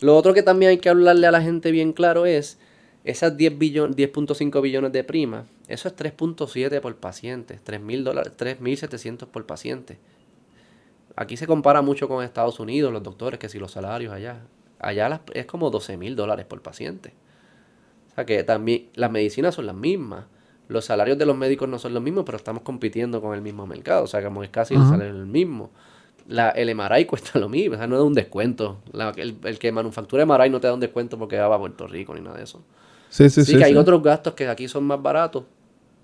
Lo 0.00 0.16
otro 0.16 0.32
que 0.34 0.42
también 0.42 0.70
hay 0.70 0.78
que 0.78 0.90
hablarle 0.90 1.26
a 1.26 1.30
la 1.32 1.40
gente 1.40 1.70
bien 1.72 1.92
claro 1.92 2.26
es, 2.26 2.58
esas 3.06 3.36
10 3.36 3.58
billon- 3.58 3.94
10.5 3.94 4.60
billones 4.60 4.92
de 4.92 5.04
prima, 5.04 5.44
eso 5.68 5.88
es 5.88 5.94
3.7 5.96 6.80
por 6.80 6.96
paciente, 6.96 7.58
3.000 7.64 8.04
dólares, 8.04 8.32
3.700 8.36 9.28
por 9.28 9.46
paciente. 9.46 9.98
Aquí 11.14 11.36
se 11.36 11.46
compara 11.46 11.82
mucho 11.82 12.08
con 12.08 12.22
Estados 12.24 12.60
Unidos, 12.60 12.92
los 12.92 13.02
doctores, 13.02 13.38
que 13.40 13.48
si 13.48 13.58
los 13.58 13.72
salarios 13.72 14.12
allá. 14.12 14.40
Allá 14.78 15.08
las- 15.08 15.20
es 15.32 15.46
como 15.46 15.70
12.000 15.70 16.14
dólares 16.16 16.44
por 16.44 16.60
paciente. 16.60 17.14
O 18.12 18.14
sea 18.16 18.26
que 18.26 18.42
también 18.44 18.88
las 18.94 19.10
medicinas 19.10 19.54
son 19.54 19.66
las 19.66 19.74
mismas. 19.74 20.24
Los 20.68 20.84
salarios 20.84 21.16
de 21.16 21.24
los 21.26 21.36
médicos 21.36 21.68
no 21.68 21.78
son 21.78 21.94
los 21.94 22.02
mismos, 22.02 22.24
pero 22.26 22.36
estamos 22.36 22.62
compitiendo 22.62 23.20
con 23.22 23.34
el 23.34 23.40
mismo 23.40 23.66
mercado. 23.66 24.04
O 24.04 24.06
sea, 24.06 24.22
como 24.22 24.42
es 24.42 24.50
casi 24.50 24.74
el 24.74 24.80
Ajá. 24.80 24.90
salario 24.90 25.14
el 25.14 25.26
mismo. 25.26 25.70
la, 26.28 26.48
el 26.50 26.68
MRI 26.74 27.04
cuesta 27.06 27.38
lo 27.38 27.48
mismo, 27.48 27.76
o 27.76 27.78
sea, 27.78 27.86
no 27.86 27.96
da 27.96 28.02
un 28.02 28.12
descuento. 28.14 28.78
La- 28.92 29.10
el, 29.16 29.36
el 29.44 29.58
que 29.60 29.70
manufactura 29.70 30.24
MRI 30.26 30.50
no 30.50 30.58
te 30.60 30.66
da 30.66 30.74
un 30.74 30.80
descuento 30.80 31.16
porque 31.18 31.38
va 31.38 31.54
a 31.54 31.58
Puerto 31.58 31.86
Rico 31.86 32.14
ni 32.14 32.20
nada 32.20 32.36
de 32.38 32.42
eso. 32.42 32.62
Sí, 33.16 33.30
sí, 33.30 33.44
Sí, 33.44 33.52
sí. 33.52 33.58
que 33.58 33.64
hay 33.64 33.72
sí. 33.72 33.78
otros 33.78 34.02
gastos 34.02 34.34
que 34.34 34.48
aquí 34.48 34.68
son 34.68 34.84
más 34.84 35.00
baratos. 35.00 35.44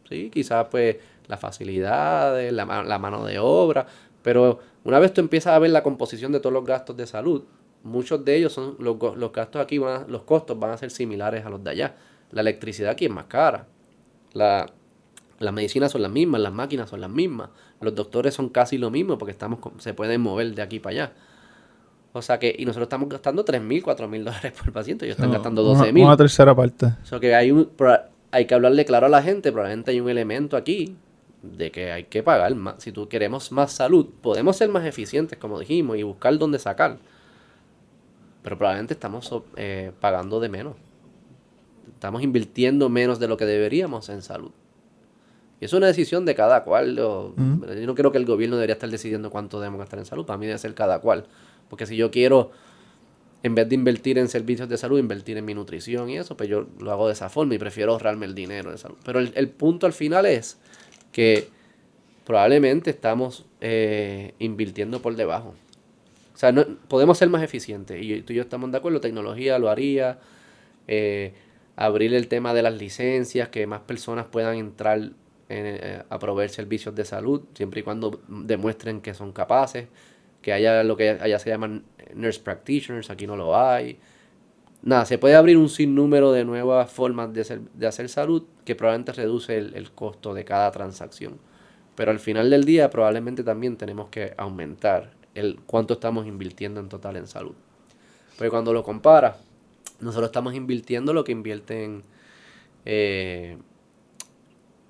Sí, 0.09 0.31
quizás 0.33 0.67
pues 0.71 0.97
las 1.29 1.41
facilidades, 1.41 2.53
la, 2.53 2.65
la 2.83 2.99
mano 2.99 3.25
de 3.25 3.39
obra. 3.39 3.87
Pero 4.23 4.61
una 4.85 4.99
vez 4.99 5.13
tú 5.13 5.21
empiezas 5.21 5.53
a 5.55 5.59
ver 5.59 5.71
la 5.71 5.83
composición 5.83 6.33
de 6.33 6.41
todos 6.41 6.53
los 6.53 6.65
gastos 6.65 6.97
de 6.97 7.07
salud, 7.07 7.43
muchos 7.83 8.25
de 8.25 8.37
ellos 8.37 8.53
son 8.53 8.77
los, 8.79 8.97
los 9.17 9.33
gastos 9.33 9.61
aquí, 9.63 9.79
van 9.79 10.03
a- 10.03 10.07
los 10.09 10.23
costos 10.23 10.59
van 10.59 10.71
a 10.71 10.77
ser 10.77 10.91
similares 10.91 11.45
a 11.45 11.51
los 11.51 11.63
de 11.63 11.71
allá. 11.71 11.97
La 12.31 12.41
electricidad 12.41 12.91
aquí 12.93 13.07
es 13.07 13.11
más 13.11 13.27
cara. 13.27 13.67
La, 14.33 14.67
las 15.39 15.53
medicinas 15.53 15.93
son 15.93 16.03
las 16.03 16.11
mismas, 16.11 16.41
las 16.41 16.53
máquinas 16.53 16.89
son 16.91 17.01
las 17.01 17.11
mismas. 17.11 17.51
Los 17.81 17.95
doctores 17.95 18.33
son 18.35 18.49
casi 18.49 18.79
lo 18.79 18.91
mismo 18.91 19.19
porque 19.19 19.33
estamos 19.33 19.59
se 19.79 19.93
pueden 19.95 20.21
mover 20.21 20.55
de 20.55 20.63
aquí 20.63 20.79
para 20.79 20.93
allá. 20.95 21.13
O 22.15 22.21
sea 22.21 22.39
que, 22.39 22.55
y 22.59 22.65
nosotros 22.67 22.87
estamos 22.87 23.09
gastando 23.09 23.45
3 23.45 23.63
mil, 23.63 23.83
4 23.83 24.07
mil 24.09 24.25
dólares 24.25 24.53
por 24.53 24.71
paciente, 24.73 25.07
ellos 25.07 25.17
están 25.17 25.29
No, 25.31 25.35
gastando 25.35 25.63
una- 25.69 25.79
12 25.81 25.93
mil. 25.93 26.05
Una 26.05 26.17
tercera 26.17 26.55
parte. 26.55 26.87
O 27.03 27.07
sea, 27.07 27.19
que 27.21 27.35
hay, 27.35 27.51
un, 27.51 27.71
hay 28.31 28.47
que 28.47 28.55
hablarle 28.55 28.85
claro 28.85 29.07
a 29.07 29.09
la 29.09 29.23
gente, 29.23 29.51
probablemente 29.51 29.93
hay 29.93 30.01
un 30.01 30.11
elemento 30.11 30.57
aquí 30.57 30.97
de 31.43 31.71
que 31.71 31.91
hay 31.91 32.05
que 32.05 32.23
pagar 32.23 32.55
más. 32.55 32.75
Si 32.79 32.93
tú 32.93 33.09
queremos 33.09 33.51
más 33.51 33.73
salud, 33.73 34.07
podemos 34.21 34.57
ser 34.57 34.69
más 34.69 34.85
eficientes, 34.85 35.39
como 35.39 35.59
dijimos, 35.59 35.97
y 35.97 36.03
buscar 36.03 36.37
dónde 36.39 36.59
sacar. 36.59 36.99
Pero 38.43 38.59
probablemente 38.59 38.95
estamos 38.95 39.33
eh, 39.57 39.93
pagando 40.01 40.39
de 40.41 40.49
menos. 40.49 40.75
Estamos 41.95 42.23
invirtiendo 42.23 42.89
menos 42.89 43.19
de 43.21 43.29
lo 43.29 43.37
que 43.37 43.45
deberíamos 43.47 44.09
en 44.09 44.23
salud. 44.23 44.51
Y 45.61 45.65
es 45.65 45.73
una 45.73 45.87
decisión 45.87 46.25
de 46.25 46.35
cada 46.35 46.65
cual. 46.65 46.99
o- 46.99 47.35
Yo 47.37 47.87
no 47.87 47.95
creo 47.95 48.11
que 48.13 48.19
el 48.19 48.27
gobierno 48.27 48.57
debería 48.57 48.75
estar 48.75 48.91
decidiendo 48.91 49.31
cuánto 49.31 49.61
debemos 49.61 49.79
gastar 49.79 50.01
en 50.01 50.05
salud. 50.07 50.27
Para 50.27 50.37
mí 50.39 50.47
debe 50.47 50.59
ser 50.59 50.75
cada 50.75 50.99
cual. 51.01 51.27
Porque 51.73 51.87
si 51.87 51.97
yo 51.97 52.11
quiero 52.11 52.51
en 53.43 53.55
vez 53.55 53.67
de 53.67 53.75
invertir 53.75 54.19
en 54.19 54.29
servicios 54.29 54.69
de 54.69 54.77
salud, 54.77 54.99
invertir 54.99 55.39
en 55.39 55.47
mi 55.47 55.55
nutrición 55.55 56.11
y 56.11 56.19
eso, 56.19 56.37
pues 56.37 56.51
yo 56.51 56.67
lo 56.79 56.93
hago 56.93 57.07
de 57.07 57.15
esa 57.15 57.31
forma 57.31 57.55
y 57.55 57.59
prefiero 57.59 57.93
ahorrarme 57.93 58.27
el 58.27 58.35
dinero 58.35 58.71
de 58.71 58.77
salud. 58.77 58.99
Pero 59.07 59.21
el, 59.21 59.33
el 59.35 59.49
punto 59.49 59.87
al 59.87 59.95
final 59.95 60.27
es 60.27 60.59
que 61.13 61.49
probablemente 62.27 62.91
estamos 62.91 63.47
eh, 63.63 64.35
invirtiendo 64.39 65.01
por 65.01 65.17
debajo. 65.17 65.55
O 66.35 66.37
sea, 66.37 66.53
no, 66.53 66.67
podemos 66.89 67.17
ser 67.17 67.31
más 67.31 67.43
eficientes 67.43 68.03
y 68.03 68.21
tú 68.21 68.35
y 68.35 68.37
yo 68.37 68.43
estamos 68.43 68.71
de 68.71 68.77
acuerdo, 68.77 69.01
tecnología 69.01 69.59
lo 69.59 69.71
haría, 69.71 70.19
eh, 70.89 71.33
abrir 71.75 72.13
el 72.13 72.29
tema 72.29 72.53
de 72.53 72.61
las 72.61 72.75
licencias, 72.75 73.49
que 73.49 73.67
más 73.67 73.81
personas 73.81 74.27
puedan 74.27 74.57
entrar 74.57 74.99
en, 74.99 75.13
eh, 75.49 76.03
a 76.07 76.19
proveer 76.19 76.51
servicios 76.51 76.95
de 76.95 77.07
salud, 77.07 77.43
siempre 77.55 77.81
y 77.81 77.83
cuando 77.83 78.21
demuestren 78.29 79.01
que 79.01 79.15
son 79.15 79.33
capaces, 79.33 79.89
que 80.43 80.53
haya 80.53 80.83
lo 80.83 80.97
que 80.97 81.11
allá 81.11 81.39
se 81.39 81.51
llaman 81.51 81.85
nurse 82.15 82.41
practitioners, 82.41 83.11
aquí 83.11 83.27
no 83.27 83.37
lo 83.37 83.57
hay. 83.57 83.99
Nada, 84.83 85.07
se 85.07 85.17
puede 85.17 85.37
abrir 85.37 85.57
un 85.57 85.69
sinnúmero 85.69 86.33
de 86.33 86.45
nuevas 86.45 86.91
formas 86.91 87.33
de 87.33 87.43
hacer, 87.43 87.61
de 87.61 87.87
hacer 87.87 88.09
salud 88.09 88.45
que 88.65 88.75
probablemente 88.75 89.13
reduce 89.13 89.57
el, 89.57 89.75
el 89.75 89.93
costo 89.93 90.35
de 90.35 90.45
cada 90.45 90.71
transacción. 90.73 91.39
Pero 91.95 92.11
al 92.11 92.19
final 92.19 92.51
del 92.51 92.65
día 92.65 92.91
probablemente 92.91 93.45
también 93.45 93.77
tenemos 93.77 94.09
que 94.09 94.35
aumentar 94.37 95.13
el 95.35 95.61
cuánto 95.67 95.95
estamos 95.95 96.27
invirtiendo 96.27 96.81
en 96.81 96.89
total 96.89 97.17
en 97.17 97.27
salud. 97.27 97.55
Porque 98.37 98.51
cuando 98.51 98.73
lo 98.73 98.83
compara, 98.83 99.37
nosotros 100.01 100.29
estamos 100.29 100.55
invirtiendo 100.55 101.13
lo 101.13 101.25
que 101.25 101.33
invierten, 101.33 102.03
eh, 102.85 103.57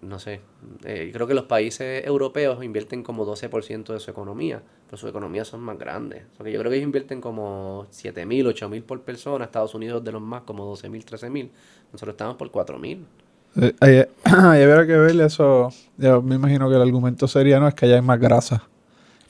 no 0.03 0.19
sé, 0.19 0.41
eh, 0.85 1.11
creo 1.13 1.29
que 1.29 1.35
los 1.35 1.45
países 1.45 2.05
europeos 2.05 2.63
invierten 2.65 3.05
como 3.05 3.25
12% 3.25 3.93
de 3.93 4.01
su 4.01 4.11
economía, 4.11 4.61
pero 4.87 4.97
sus 4.97 5.09
economías 5.09 5.47
son 5.47 5.61
más 5.61 5.79
grandes. 5.79 6.25
Porque 6.37 6.53
yo 6.53 6.59
creo 6.59 6.71
que 6.71 6.77
ellos 6.77 6.87
invierten 6.87 7.21
como 7.21 7.87
7 7.91 8.27
mil, 8.27 8.47
8 8.49 8.69
mil 8.69 8.83
por 8.83 9.01
persona, 9.03 9.45
Estados 9.45 9.75
Unidos 9.75 10.03
de 10.03 10.11
los 10.11 10.21
más 10.21 10.43
como 10.43 10.65
12 10.65 10.89
mil, 10.89 11.05
13 11.05 11.31
mil, 11.31 11.51
nosotros 11.93 12.15
estamos 12.15 12.37
por 12.37 12.51
4 12.51 12.79
mil. 12.81 13.07
Eh, 13.61 13.75
ahí, 13.81 14.63
habrá 14.63 14.87
que 14.87 14.97
ver 14.97 15.21
eso. 15.21 15.69
Yo 15.97 16.21
me 16.21 16.35
imagino 16.35 16.69
que 16.69 16.75
el 16.75 16.83
argumento 16.83 17.29
sería 17.29 17.61
no 17.61 17.69
es 17.69 17.75
que 17.75 17.87
allá 17.87 17.95
hay 17.97 18.03
más 18.03 18.19
grasa. 18.19 18.65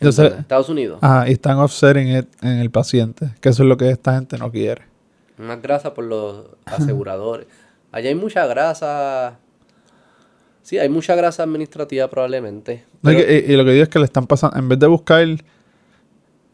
Entonces, 0.01 0.33
Estados 0.39 0.69
Unidos, 0.69 0.99
ajá, 1.01 1.29
y 1.29 1.33
están 1.33 1.59
offsetting 1.59 2.17
it 2.17 2.27
en 2.43 2.59
el 2.59 2.71
paciente, 2.73 3.31
que 3.41 3.51
eso 3.51 3.63
es 3.63 3.69
lo 3.69 3.77
que 3.77 3.89
esta 3.89 4.15
gente 4.15 4.37
no 4.37 4.51
quiere. 4.51 4.83
más 5.37 5.63
grasa 5.63 5.95
por 5.95 6.05
los 6.05 6.47
aseguradores. 6.65 7.47
Allá 7.93 8.09
hay 8.09 8.15
mucha 8.17 8.47
grasa. 8.47 9.39
Sí, 10.63 10.79
hay 10.79 10.89
mucha 10.89 11.15
grasa 11.15 11.43
administrativa 11.43 12.09
probablemente. 12.09 12.75
Y, 12.75 12.97
pero- 13.03 13.19
que- 13.19 13.45
y- 13.49 13.53
y 13.53 13.57
lo 13.57 13.65
que 13.65 13.73
digo 13.73 13.83
es 13.83 13.89
que 13.89 13.99
le 13.99 14.05
están 14.05 14.27
pasando, 14.27 14.57
en 14.59 14.69
vez 14.69 14.79
de 14.79 14.87
buscar, 14.87 15.27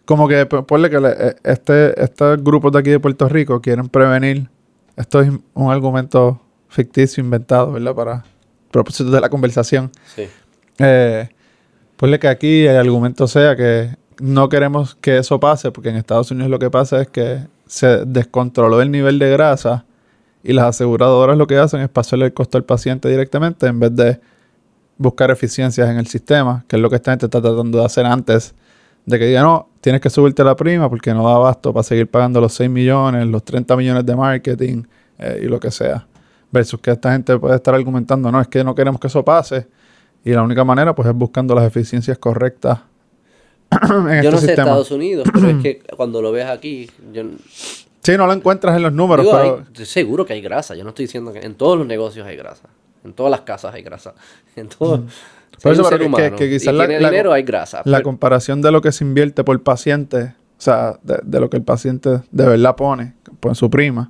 como 0.05 0.27
que 0.29 0.47
p- 0.47 0.63
ponle 0.63 0.89
que 0.91 0.99
le- 1.01 1.11
eh, 1.29 1.37
este, 1.45 2.03
estos 2.03 2.43
grupos 2.43 2.73
de 2.73 2.79
aquí 2.79 2.91
de 2.91 3.01
Puerto 3.01 3.29
Rico 3.29 3.61
quieren 3.61 3.89
prevenir, 3.89 4.49
esto 4.97 5.21
es 5.21 5.31
un 5.55 5.71
argumento 5.71 6.41
ficticio 6.69 7.23
inventado, 7.23 7.73
¿verdad? 7.73 7.95
Para 7.95 8.25
propósitos 8.71 9.13
de 9.13 9.21
la 9.21 9.29
conversación. 9.29 9.91
sí. 10.15 10.25
Eh, 10.81 11.29
ponle 11.97 12.21
que 12.21 12.29
aquí 12.29 12.65
el 12.67 12.77
argumento 12.77 13.27
sea 13.27 13.57
que 13.57 13.97
no 14.21 14.49
queremos 14.49 14.95
que 14.95 15.19
eso 15.19 15.41
pase, 15.41 15.73
porque 15.73 15.89
en 15.89 15.97
Estados 15.97 16.31
Unidos 16.31 16.51
lo 16.51 16.61
que 16.61 16.71
pasa 16.71 17.03
es 17.03 17.09
que 17.09 17.41
se 17.67 18.05
descontroló 18.07 18.81
el 18.81 18.93
nivel 18.93 19.19
de 19.19 19.29
grasa 19.31 19.85
y 20.43 20.53
las 20.53 20.67
aseguradoras 20.67 21.37
lo 21.37 21.47
que 21.47 21.57
hacen 21.57 21.81
es 21.81 21.89
pasarle 21.89 22.27
el 22.27 22.33
costo 22.33 22.59
al 22.59 22.65
paciente 22.65 23.09
directamente 23.09 23.67
en 23.67 23.81
vez 23.81 23.95
de 23.95 24.21
buscar 24.97 25.31
eficiencias 25.31 25.89
en 25.89 25.97
el 25.97 26.07
sistema, 26.07 26.65
que 26.69 26.77
es 26.77 26.83
lo 26.83 26.91
que 26.91 26.97
esta 26.97 27.13
gente 27.13 27.27
está 27.27 27.41
tratando 27.41 27.79
de 27.79 27.85
hacer 27.85 28.07
antes 28.07 28.55
de 29.07 29.19
que 29.19 29.27
diga, 29.27 29.43
no, 29.43 29.69
tienes 29.81 30.01
que 30.01 30.11
subirte 30.11 30.45
la 30.45 30.55
prima 30.55 30.91
porque 30.91 31.15
no 31.15 31.27
da 31.27 31.37
abasto 31.37 31.73
para 31.73 31.83
seguir 31.83 32.09
pagando 32.09 32.41
los 32.41 32.53
6 32.55 32.69
millones, 32.69 33.27
los 33.27 33.43
30 33.43 33.75
millones 33.77 34.05
de 34.05 34.15
marketing 34.15 34.83
eh, 35.19 35.41
y 35.45 35.47
lo 35.47 35.59
que 35.59 35.71
sea. 35.71 36.07
Versus 36.51 36.81
que 36.81 36.91
esta 36.91 37.13
gente 37.13 37.39
puede 37.39 37.57
estar 37.57 37.75
argumentando, 37.75 38.31
no, 38.31 38.41
es 38.41 38.49
que 38.49 38.63
no 38.65 38.75
queremos 38.75 39.01
que 39.01 39.07
eso 39.07 39.25
pase. 39.25 39.67
Y 40.25 40.33
la 40.33 40.43
única 40.43 40.65
manera, 40.65 40.95
pues, 40.95 41.09
es 41.09 41.15
buscando 41.15 41.55
las 41.55 41.65
eficiencias 41.65 42.19
correctas 42.19 42.81
en 43.71 44.23
Yo 44.23 44.31
este 44.31 44.31
no 44.31 44.39
sé 44.39 44.47
sistema. 44.47 44.63
Estados 44.69 44.91
Unidos, 44.91 45.29
pero 45.33 45.49
es 45.49 45.63
que 45.63 45.83
cuando 45.97 46.21
lo 46.21 46.33
ves 46.33 46.47
aquí, 46.47 46.91
yo 47.13 47.23
Sí, 48.13 48.17
no 48.17 48.27
lo 48.27 48.33
encuentras 48.33 48.75
en 48.77 48.83
los 48.83 48.93
números, 48.93 49.25
digo, 49.27 49.37
pero... 49.39 49.55
hay- 49.57 49.63
estoy 49.65 49.85
seguro 49.87 50.25
que 50.25 50.33
hay 50.33 50.41
grasa. 50.41 50.75
Yo 50.75 50.83
no 50.85 50.91
estoy 50.91 51.05
diciendo 51.05 51.33
que 51.33 51.41
en 51.41 51.55
todos 51.55 51.77
los 51.77 51.87
negocios 51.87 52.27
hay 52.27 52.37
grasa. 52.37 52.69
En 53.05 53.13
todas 53.13 53.31
las 53.31 53.43
casas 53.43 53.75
hay 53.75 53.83
grasa. 53.83 54.15
En 54.57 54.69
todo. 54.69 55.05
Por 55.63 55.73
hay 55.73 55.79
eso, 55.79 55.89
pero 55.91 56.11
que- 56.13 56.33
que- 56.37 56.49
quizás 56.51 56.73
la- 56.75 56.87
tiene 56.87 57.01
la- 57.03 57.11
dinero, 57.11 57.33
hay 57.33 57.43
grasa. 57.43 57.79
La 57.85 57.99
Pero- 57.99 58.05
comparación 58.05 58.63
de 58.63 58.71
lo 58.73 58.81
que 58.81 58.93
se 58.93 59.05
invierte 59.05 59.45
por 59.45 59.63
paciente, 59.63 60.35
o 60.59 60.61
sea, 60.61 60.99
de, 61.03 61.19
de 61.23 61.41
lo 61.41 61.51
que 61.51 61.57
el 61.59 61.63
paciente 61.65 62.21
de 62.31 62.47
verdad 62.47 62.77
pone 62.77 63.15
por 63.41 63.55
su 63.57 63.69
prima, 63.69 64.09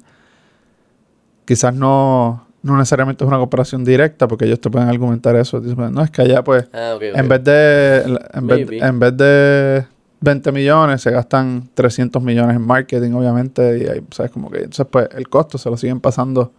quizás 1.44 1.74
no, 1.74 2.46
no 2.62 2.76
necesariamente 2.76 3.24
es 3.24 3.28
una 3.28 3.38
comparación 3.38 3.84
directa, 3.84 4.28
porque 4.28 4.44
ellos 4.44 4.60
te 4.60 4.70
pueden 4.70 4.88
argumentar 4.88 5.34
eso. 5.36 5.60
No, 5.60 6.02
es 6.02 6.10
que 6.10 6.22
allá, 6.22 6.44
pues, 6.44 6.68
Ah, 6.72 6.96
en 7.00 7.28
vez 7.28 7.44
de 7.44 8.18
en 8.34 8.46
vez, 8.46 8.66
Maybe. 8.66 8.78
en 8.86 8.98
vez 8.98 9.16
de 9.16 9.86
20 10.20 10.52
millones, 10.52 11.02
se 11.02 11.10
gastan 11.10 11.68
300 11.74 12.22
millones 12.22 12.56
en 12.56 12.62
marketing, 12.62 13.12
obviamente, 13.12 13.78
y 13.78 13.86
ahí, 13.86 14.04
¿sabes? 14.10 14.32
Como 14.32 14.50
que, 14.50 14.58
entonces, 14.58 14.86
pues, 14.90 15.08
el 15.14 15.28
costo 15.28 15.58
se 15.58 15.70
lo 15.70 15.76
siguen 15.76 16.00
pasando 16.00 16.52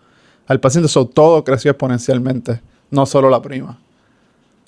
al 0.47 0.59
paciente. 0.59 0.87
So, 0.87 1.05
todo 1.07 1.43
creció 1.43 1.71
exponencialmente, 1.71 2.61
no 2.89 3.05
solo 3.05 3.29
la 3.29 3.41
prima. 3.41 3.79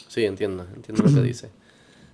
Sí, 0.07 0.25
entiendo, 0.25 0.65
entiendo 0.75 1.03
lo 1.03 1.13
que 1.13 1.21
dice. 1.21 1.49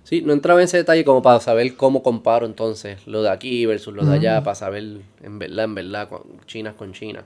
Sí, 0.04 0.22
no 0.22 0.32
entraba 0.32 0.60
en 0.60 0.64
ese 0.64 0.78
detalle 0.78 1.04
como 1.04 1.20
para 1.20 1.38
saber 1.40 1.76
cómo 1.76 2.02
comparo 2.02 2.46
entonces 2.46 3.06
lo 3.06 3.22
de 3.22 3.28
aquí 3.28 3.66
versus 3.66 3.92
lo 3.94 4.06
de 4.06 4.14
allá, 4.14 4.42
para 4.42 4.54
saber 4.54 5.02
en 5.22 5.38
verdad, 5.38 5.64
en 5.64 5.74
verdad, 5.74 6.08
China 6.46 6.74
con 6.74 6.92
China. 6.92 7.24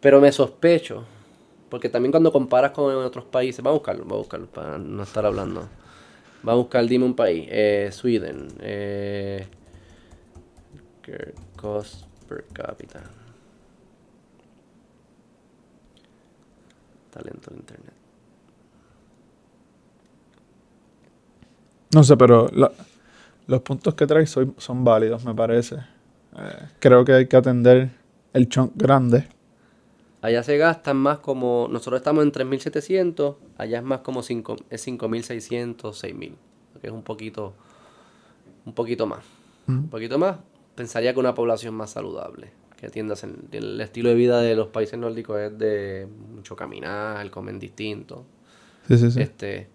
Pero 0.00 0.20
me 0.20 0.30
sospecho, 0.30 1.04
porque 1.70 1.88
también 1.88 2.12
cuando 2.12 2.30
comparas 2.30 2.70
con 2.72 2.94
otros 2.94 3.24
países, 3.24 3.64
va 3.64 3.70
a 3.70 3.72
buscarlo, 3.72 4.06
va 4.06 4.14
a 4.14 4.18
buscarlo 4.18 4.46
para 4.46 4.78
no 4.78 5.02
estar 5.02 5.26
hablando. 5.26 5.68
Va 6.46 6.52
a 6.52 6.56
buscar, 6.56 6.86
dime 6.86 7.04
un 7.04 7.14
país, 7.14 7.46
eh, 7.48 7.90
Sweden, 7.92 8.48
eh, 8.60 9.46
cost 11.56 12.04
per 12.28 12.44
cápita. 12.52 13.00
Talento 17.10 17.50
en 17.50 17.56
internet. 17.58 17.94
No 21.94 22.02
sé, 22.02 22.16
pero 22.16 22.48
los 23.46 23.60
puntos 23.60 23.94
que 23.94 24.06
traes 24.06 24.30
son, 24.30 24.54
son 24.58 24.82
válidos, 24.82 25.24
me 25.24 25.34
parece. 25.34 25.76
Eh, 25.76 26.68
creo 26.78 27.04
que 27.04 27.12
hay 27.12 27.26
que 27.28 27.36
atender 27.36 27.90
el 28.32 28.48
chunk 28.48 28.72
grande. 28.74 29.28
Allá 30.22 30.44
se 30.44 30.56
gastan 30.56 30.98
más 30.98 31.18
como, 31.18 31.66
nosotros 31.68 31.98
estamos 31.98 32.22
en 32.22 32.30
3.700, 32.30 33.36
allá 33.58 33.78
es 33.78 33.84
más 33.84 34.00
como 34.02 34.22
5, 34.22 34.56
es 34.70 34.86
5.600, 34.86 35.76
6.000, 35.80 36.34
que 36.80 36.86
es 36.86 36.92
un 36.92 37.02
poquito, 37.02 37.54
un 38.64 38.72
poquito 38.72 39.06
más. 39.06 39.24
Un 39.66 39.88
poquito 39.88 40.18
más, 40.18 40.36
pensaría 40.76 41.12
que 41.12 41.18
una 41.18 41.34
población 41.34 41.74
más 41.74 41.90
saludable, 41.90 42.52
que 42.76 42.88
tiende 42.88 43.14
a 43.14 43.16
ser, 43.16 43.30
el 43.50 43.80
estilo 43.80 44.10
de 44.10 44.14
vida 44.14 44.40
de 44.40 44.54
los 44.54 44.68
países 44.68 44.96
nórdicos 44.96 45.40
es 45.40 45.58
de 45.58 46.06
mucho 46.32 46.54
caminar, 46.54 47.28
comen 47.30 47.58
distinto. 47.58 48.24
Sí, 48.86 48.98
sí, 48.98 49.10
sí. 49.10 49.22
Este, 49.22 49.68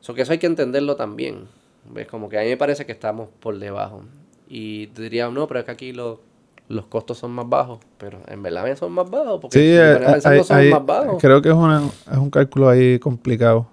so 0.00 0.12
que 0.12 0.20
eso 0.20 0.32
hay 0.32 0.38
que 0.38 0.46
entenderlo 0.46 0.96
también. 0.96 1.48
¿Ves? 1.90 2.08
Como 2.08 2.28
que 2.28 2.38
a 2.38 2.42
mí 2.42 2.48
me 2.48 2.56
parece 2.58 2.84
que 2.84 2.92
estamos 2.92 3.30
por 3.40 3.58
debajo. 3.58 4.02
Y 4.48 4.88
te 4.88 5.02
diría, 5.02 5.30
no, 5.30 5.46
pero 5.46 5.60
es 5.60 5.66
que 5.66 5.72
aquí 5.72 5.92
los, 5.92 6.18
los 6.68 6.86
costos 6.86 7.18
son 7.18 7.32
más 7.32 7.48
bajos. 7.48 7.78
Pero 7.98 8.18
en 8.26 8.42
verdad 8.42 8.76
son 8.76 8.92
más 8.92 9.08
bajos. 9.10 9.40
Porque 9.40 9.58
Sí, 9.58 9.64
si 9.64 9.70
eh, 9.72 10.42
son 10.44 10.70
más 10.70 10.86
bajos. 10.86 11.20
creo 11.20 11.40
que 11.42 11.48
es, 11.48 11.54
una- 11.54 11.82
es 12.10 12.16
un 12.18 12.30
cálculo 12.30 12.68
ahí 12.68 12.98
complicado. 12.98 13.66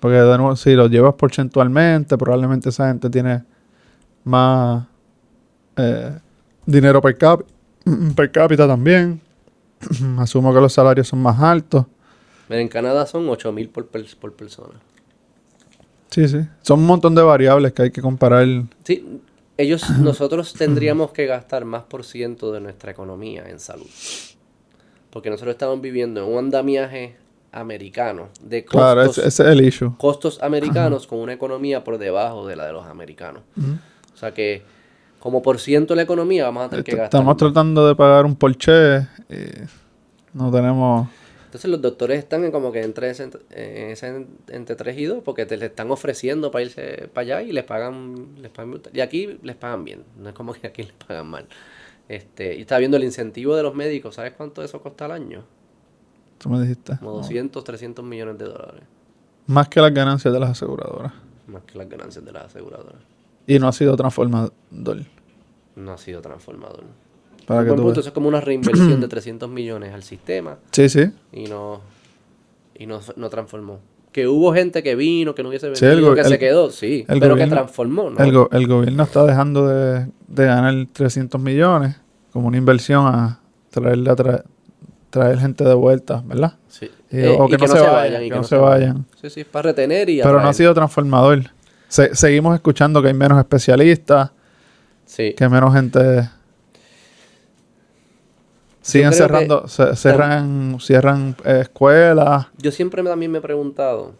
Porque 0.00 0.16
de 0.16 0.36
nuevo, 0.38 0.56
si 0.56 0.74
lo 0.74 0.88
llevas 0.88 1.14
porcentualmente, 1.14 2.18
probablemente 2.18 2.70
esa 2.70 2.88
gente 2.88 3.08
tiene 3.08 3.44
más 4.24 4.84
eh, 5.76 6.18
dinero 6.66 7.00
per, 7.00 7.16
cap- 7.16 7.42
per 8.16 8.30
cápita 8.32 8.66
también. 8.66 9.20
Asumo 10.18 10.52
que 10.54 10.60
los 10.60 10.72
salarios 10.72 11.08
son 11.08 11.20
más 11.22 11.40
altos. 11.40 11.86
Mira, 12.48 12.60
en 12.60 12.68
Canadá 12.68 13.06
son 13.06 13.28
8 13.28 13.52
mil 13.52 13.68
por, 13.68 13.86
per- 13.86 14.06
por 14.20 14.32
persona. 14.32 14.74
Sí, 16.10 16.28
sí. 16.28 16.40
Son 16.60 16.80
un 16.80 16.86
montón 16.86 17.14
de 17.14 17.22
variables 17.22 17.72
que 17.72 17.82
hay 17.82 17.90
que 17.90 18.02
comparar. 18.02 18.46
Sí, 18.84 19.20
ellos, 19.62 19.88
nosotros 19.98 20.52
tendríamos 20.52 21.12
que 21.12 21.26
gastar 21.26 21.64
más 21.64 21.82
por 21.84 22.04
ciento 22.04 22.52
de 22.52 22.60
nuestra 22.60 22.92
economía 22.92 23.44
en 23.48 23.58
salud. 23.60 23.86
Porque 25.10 25.30
nosotros 25.30 25.54
estamos 25.54 25.80
viviendo 25.80 26.22
en 26.24 26.32
un 26.32 26.38
andamiaje 26.38 27.16
americano 27.52 28.28
de 28.40 28.64
costos, 28.64 28.80
Claro, 28.80 29.02
ese, 29.02 29.20
ese 29.28 29.42
es 29.42 29.48
el 29.50 29.60
issue. 29.66 29.94
costos 29.98 30.42
americanos 30.42 31.06
con 31.06 31.18
una 31.18 31.34
economía 31.34 31.84
por 31.84 31.98
debajo 31.98 32.46
de 32.46 32.56
la 32.56 32.66
de 32.66 32.72
los 32.72 32.86
americanos. 32.86 33.42
O 34.14 34.16
sea 34.16 34.32
que 34.32 34.62
como 35.20 35.42
por 35.42 35.60
ciento 35.60 35.92
de 35.92 35.96
la 35.96 36.02
economía 36.02 36.44
vamos 36.44 36.64
a 36.64 36.68
tener 36.70 36.84
que 36.84 36.92
gastar. 36.92 37.20
Estamos 37.20 37.36
tratando 37.36 37.86
de 37.86 37.94
pagar 37.94 38.24
un 38.24 38.34
Porsche 38.36 39.00
y 39.28 39.60
no 40.32 40.50
tenemos... 40.50 41.08
Entonces 41.52 41.70
los 41.70 41.82
doctores 41.82 42.18
están 42.18 42.46
en 42.46 42.50
como 42.50 42.72
que 42.72 42.82
entre 42.82 43.10
ese, 43.10 43.24
en 43.50 43.90
ese 43.90 44.26
entre 44.48 44.74
3 44.74 44.96
y 44.96 45.04
2 45.04 45.22
porque 45.22 45.44
te 45.44 45.58
le 45.58 45.66
están 45.66 45.90
ofreciendo 45.90 46.50
para 46.50 46.64
irse 46.64 47.10
para 47.12 47.36
allá 47.36 47.42
y 47.42 47.52
les 47.52 47.62
pagan, 47.64 48.36
les 48.40 48.50
pagan 48.50 48.80
y 48.90 49.00
aquí 49.00 49.38
les 49.42 49.54
pagan 49.54 49.84
bien, 49.84 50.02
no 50.16 50.30
es 50.30 50.34
como 50.34 50.54
que 50.54 50.66
aquí 50.66 50.82
les 50.84 50.94
pagan 50.94 51.26
mal. 51.26 51.46
Este, 52.08 52.56
y 52.56 52.62
estaba 52.62 52.78
viendo 52.78 52.96
el 52.96 53.04
incentivo 53.04 53.54
de 53.54 53.62
los 53.62 53.74
médicos, 53.74 54.14
¿sabes 54.14 54.32
cuánto 54.32 54.62
eso 54.62 54.80
cuesta 54.80 55.04
al 55.04 55.10
año? 55.10 55.44
Tú 56.38 56.48
me 56.48 56.58
dijiste. 56.58 56.96
Como 56.96 57.12
200, 57.18 57.62
300 57.62 58.02
millones 58.02 58.38
de 58.38 58.46
dólares, 58.46 58.84
Más 59.46 59.68
que 59.68 59.82
las 59.82 59.92
ganancias 59.92 60.32
de 60.32 60.40
las 60.40 60.52
aseguradoras. 60.52 61.12
más 61.48 61.64
que 61.64 61.76
las 61.76 61.86
ganancias 61.86 62.24
de 62.24 62.32
las 62.32 62.46
aseguradoras. 62.46 63.02
Y 63.46 63.58
no 63.58 63.68
ha 63.68 63.72
sido 63.72 63.94
transformador. 63.94 64.54
No 65.76 65.92
ha 65.92 65.98
sido 65.98 66.22
transformador. 66.22 66.84
Para 67.46 67.60
que 67.62 67.68
buen 67.68 67.76
tú 67.78 67.82
punto, 67.84 68.00
eso 68.00 68.08
es 68.08 68.14
como 68.14 68.28
una 68.28 68.40
reinversión 68.40 69.00
de 69.00 69.08
300 69.08 69.48
millones 69.50 69.92
al 69.94 70.02
sistema 70.02 70.56
Sí, 70.70 70.88
sí. 70.88 71.10
y 71.32 71.44
no 71.44 71.80
y 72.78 72.86
no, 72.86 73.00
no 73.16 73.28
transformó. 73.30 73.78
Que 74.12 74.26
hubo 74.28 74.52
gente 74.52 74.82
que 74.82 74.94
vino, 74.94 75.34
que 75.34 75.42
no 75.42 75.48
hubiese 75.48 75.74
Sí, 75.76 75.84
el 75.86 75.96
venido, 75.96 76.14
que 76.14 76.20
el- 76.20 76.26
se 76.26 76.38
quedó, 76.38 76.70
sí, 76.70 77.04
pero 77.08 77.34
que 77.36 77.46
transformó, 77.46 78.10
¿no? 78.10 78.22
El, 78.22 78.32
go- 78.32 78.48
el 78.52 78.66
gobierno 78.66 79.02
está 79.04 79.24
dejando 79.24 79.66
de, 79.68 80.06
de 80.28 80.44
ganar 80.46 80.74
300 80.92 81.40
millones 81.40 81.96
como 82.32 82.48
una 82.48 82.56
inversión 82.58 83.06
a 83.06 83.40
traerle 83.70 84.10
a 84.10 84.16
tra- 84.16 84.44
traer 85.10 85.38
gente 85.38 85.64
de 85.64 85.74
vuelta, 85.74 86.22
¿verdad? 86.26 86.54
Sí. 86.68 86.90
Y- 87.10 87.18
Eh, 87.20 87.36
o 87.38 87.46
que 87.48 87.56
no 87.58 87.66
se 87.66 87.80
vayan, 87.80 88.22
y 88.24 88.28
que 88.30 88.36
no 88.36 88.44
se 88.44 88.56
vayan. 88.56 89.06
Sí, 89.20 89.30
sí, 89.30 89.44
para 89.44 89.70
retener 89.70 90.08
y 90.10 90.20
Pero 90.22 90.40
no 90.40 90.48
ha 90.48 90.52
sido 90.54 90.72
transformador. 90.74 91.42
Se- 91.88 92.14
seguimos 92.14 92.54
escuchando 92.54 93.00
que 93.02 93.08
hay 93.08 93.14
menos 93.14 93.38
especialistas, 93.38 94.30
Sí. 95.04 95.34
que 95.36 95.48
menos 95.48 95.72
gente... 95.74 96.28
Siguen 98.82 99.10
creo 99.10 99.10
que 99.10 99.16
cerrando, 99.34 99.68
se- 99.68 99.96
cierran, 99.96 101.36
eh, 101.44 101.60
escuelas. 101.62 102.48
Yo 102.58 102.70
siempre 102.72 103.02
me- 103.02 103.10
también 103.10 103.30
me 103.30 103.38
he 103.38 103.40
preguntado. 103.42 104.14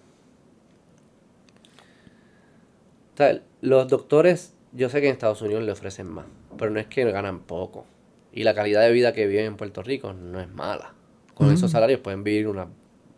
O 3.15 3.17
sea, 3.17 3.41
los 3.61 3.89
doctores, 3.89 4.55
yo 4.73 4.89
sé 4.89 5.01
que 5.01 5.09
en 5.09 5.13
Estados 5.13 5.43
Unidos 5.43 5.63
le 5.65 5.73
ofrecen 5.73 6.07
más, 6.09 6.25
pero 6.59 6.71
no 6.71 6.81
es 6.81 6.87
que 6.87 7.05
ganan 7.11 7.41
poco. 7.41 7.85
Y 8.33 8.45
la 8.45 8.55
calidad 8.55 8.81
de 8.83 8.93
vida 8.93 9.13
que 9.13 9.27
viven 9.27 9.45
en 9.47 9.57
Puerto 9.57 9.83
Rico 9.83 10.13
no 10.15 10.41
es 10.41 10.49
mala. 10.49 10.95
Con 11.35 11.51
esos 11.53 11.71
salarios 11.71 12.01
pueden 12.01 12.25
vivir 12.25 12.47
una 12.49 12.67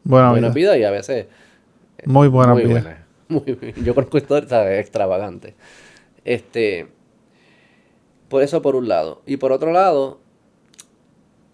Buena 0.03 0.31
buena 0.31 0.49
vida. 0.49 0.73
vida 0.75 0.79
y 0.79 0.85
a 0.85 0.91
veces 0.91 1.27
Muy 2.05 2.29
buena 2.29 2.53
muy 2.55 2.65
vida. 2.65 2.81
buena. 2.81 3.07
Muy 3.29 3.41
bien. 3.55 3.75
Yo 3.85 3.95
conozco 3.95 4.19
historias 4.19 4.53
extravagantes. 4.79 5.55
Este, 6.25 6.89
por 8.29 8.43
eso 8.43 8.61
por 8.61 8.77
un 8.77 8.89
lado. 8.89 9.23
Y 9.27 9.37
por 9.39 9.53
otro 9.53 9.73
lado, 9.73 10.21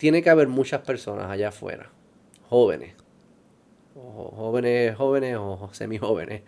tiene 0.00 0.22
que 0.22 0.30
haber 0.30 0.48
muchas 0.48 0.80
personas 0.80 1.30
allá 1.30 1.48
afuera, 1.48 1.90
jóvenes, 2.48 2.94
o 3.94 4.32
jóvenes, 4.34 4.96
jóvenes 4.96 5.36
o 5.38 5.68
semijóvenes, 5.72 6.40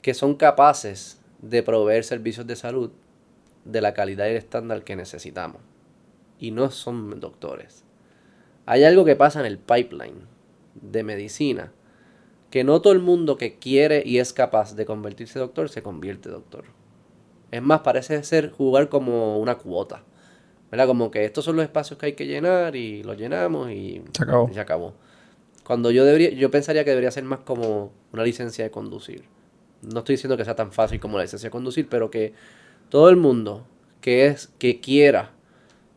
que 0.00 0.14
son 0.14 0.36
capaces 0.36 1.20
de 1.42 1.62
proveer 1.62 2.02
servicios 2.02 2.46
de 2.46 2.56
salud 2.56 2.90
de 3.66 3.82
la 3.82 3.92
calidad 3.92 4.24
y 4.24 4.30
el 4.30 4.36
estándar 4.36 4.84
que 4.84 4.96
necesitamos. 4.96 5.60
Y 6.38 6.50
no 6.50 6.70
son 6.70 7.20
doctores. 7.20 7.84
Hay 8.64 8.84
algo 8.84 9.04
que 9.04 9.16
pasa 9.16 9.40
en 9.40 9.46
el 9.46 9.58
pipeline 9.58 10.26
de 10.74 11.02
medicina 11.02 11.72
que 12.48 12.64
no 12.64 12.80
todo 12.80 12.94
el 12.94 13.00
mundo 13.00 13.36
que 13.36 13.58
quiere 13.58 14.02
y 14.02 14.16
es 14.16 14.32
capaz 14.32 14.76
de 14.76 14.86
convertirse 14.86 15.38
doctor 15.38 15.68
se 15.68 15.82
convierte 15.82 16.30
doctor. 16.30 16.64
Es 17.50 17.60
más, 17.60 17.82
parece 17.82 18.22
ser 18.24 18.50
jugar 18.50 18.88
como 18.88 19.38
una 19.38 19.58
cuota. 19.58 20.04
¿Verdad? 20.72 20.86
Como 20.88 21.10
que 21.12 21.24
estos 21.24 21.44
son 21.44 21.54
los 21.54 21.62
espacios 21.64 21.98
que 21.98 22.06
hay 22.06 22.12
que 22.14 22.26
llenar 22.26 22.74
y 22.74 23.04
los 23.04 23.16
llenamos 23.16 23.70
y 23.70 24.02
Se 24.16 24.24
acabó. 24.24 24.48
y 24.50 24.54
se 24.54 24.60
acabó. 24.60 24.94
Cuando 25.64 25.90
yo 25.92 26.04
debería, 26.04 26.30
yo 26.30 26.50
pensaría 26.50 26.82
que 26.82 26.90
debería 26.90 27.10
ser 27.12 27.22
más 27.24 27.38
como 27.40 27.92
una 28.12 28.24
licencia 28.24 28.64
de 28.64 28.70
conducir. 28.72 29.22
No 29.82 30.00
estoy 30.00 30.14
diciendo 30.14 30.36
que 30.36 30.44
sea 30.44 30.56
tan 30.56 30.72
fácil 30.72 30.98
como 30.98 31.16
la 31.18 31.22
licencia 31.24 31.46
de 31.46 31.50
conducir, 31.52 31.88
pero 31.88 32.10
que 32.10 32.32
todo 32.88 33.08
el 33.10 33.16
mundo 33.16 33.64
que 34.00 34.26
es, 34.26 34.48
que 34.58 34.80
quiera 34.80 35.30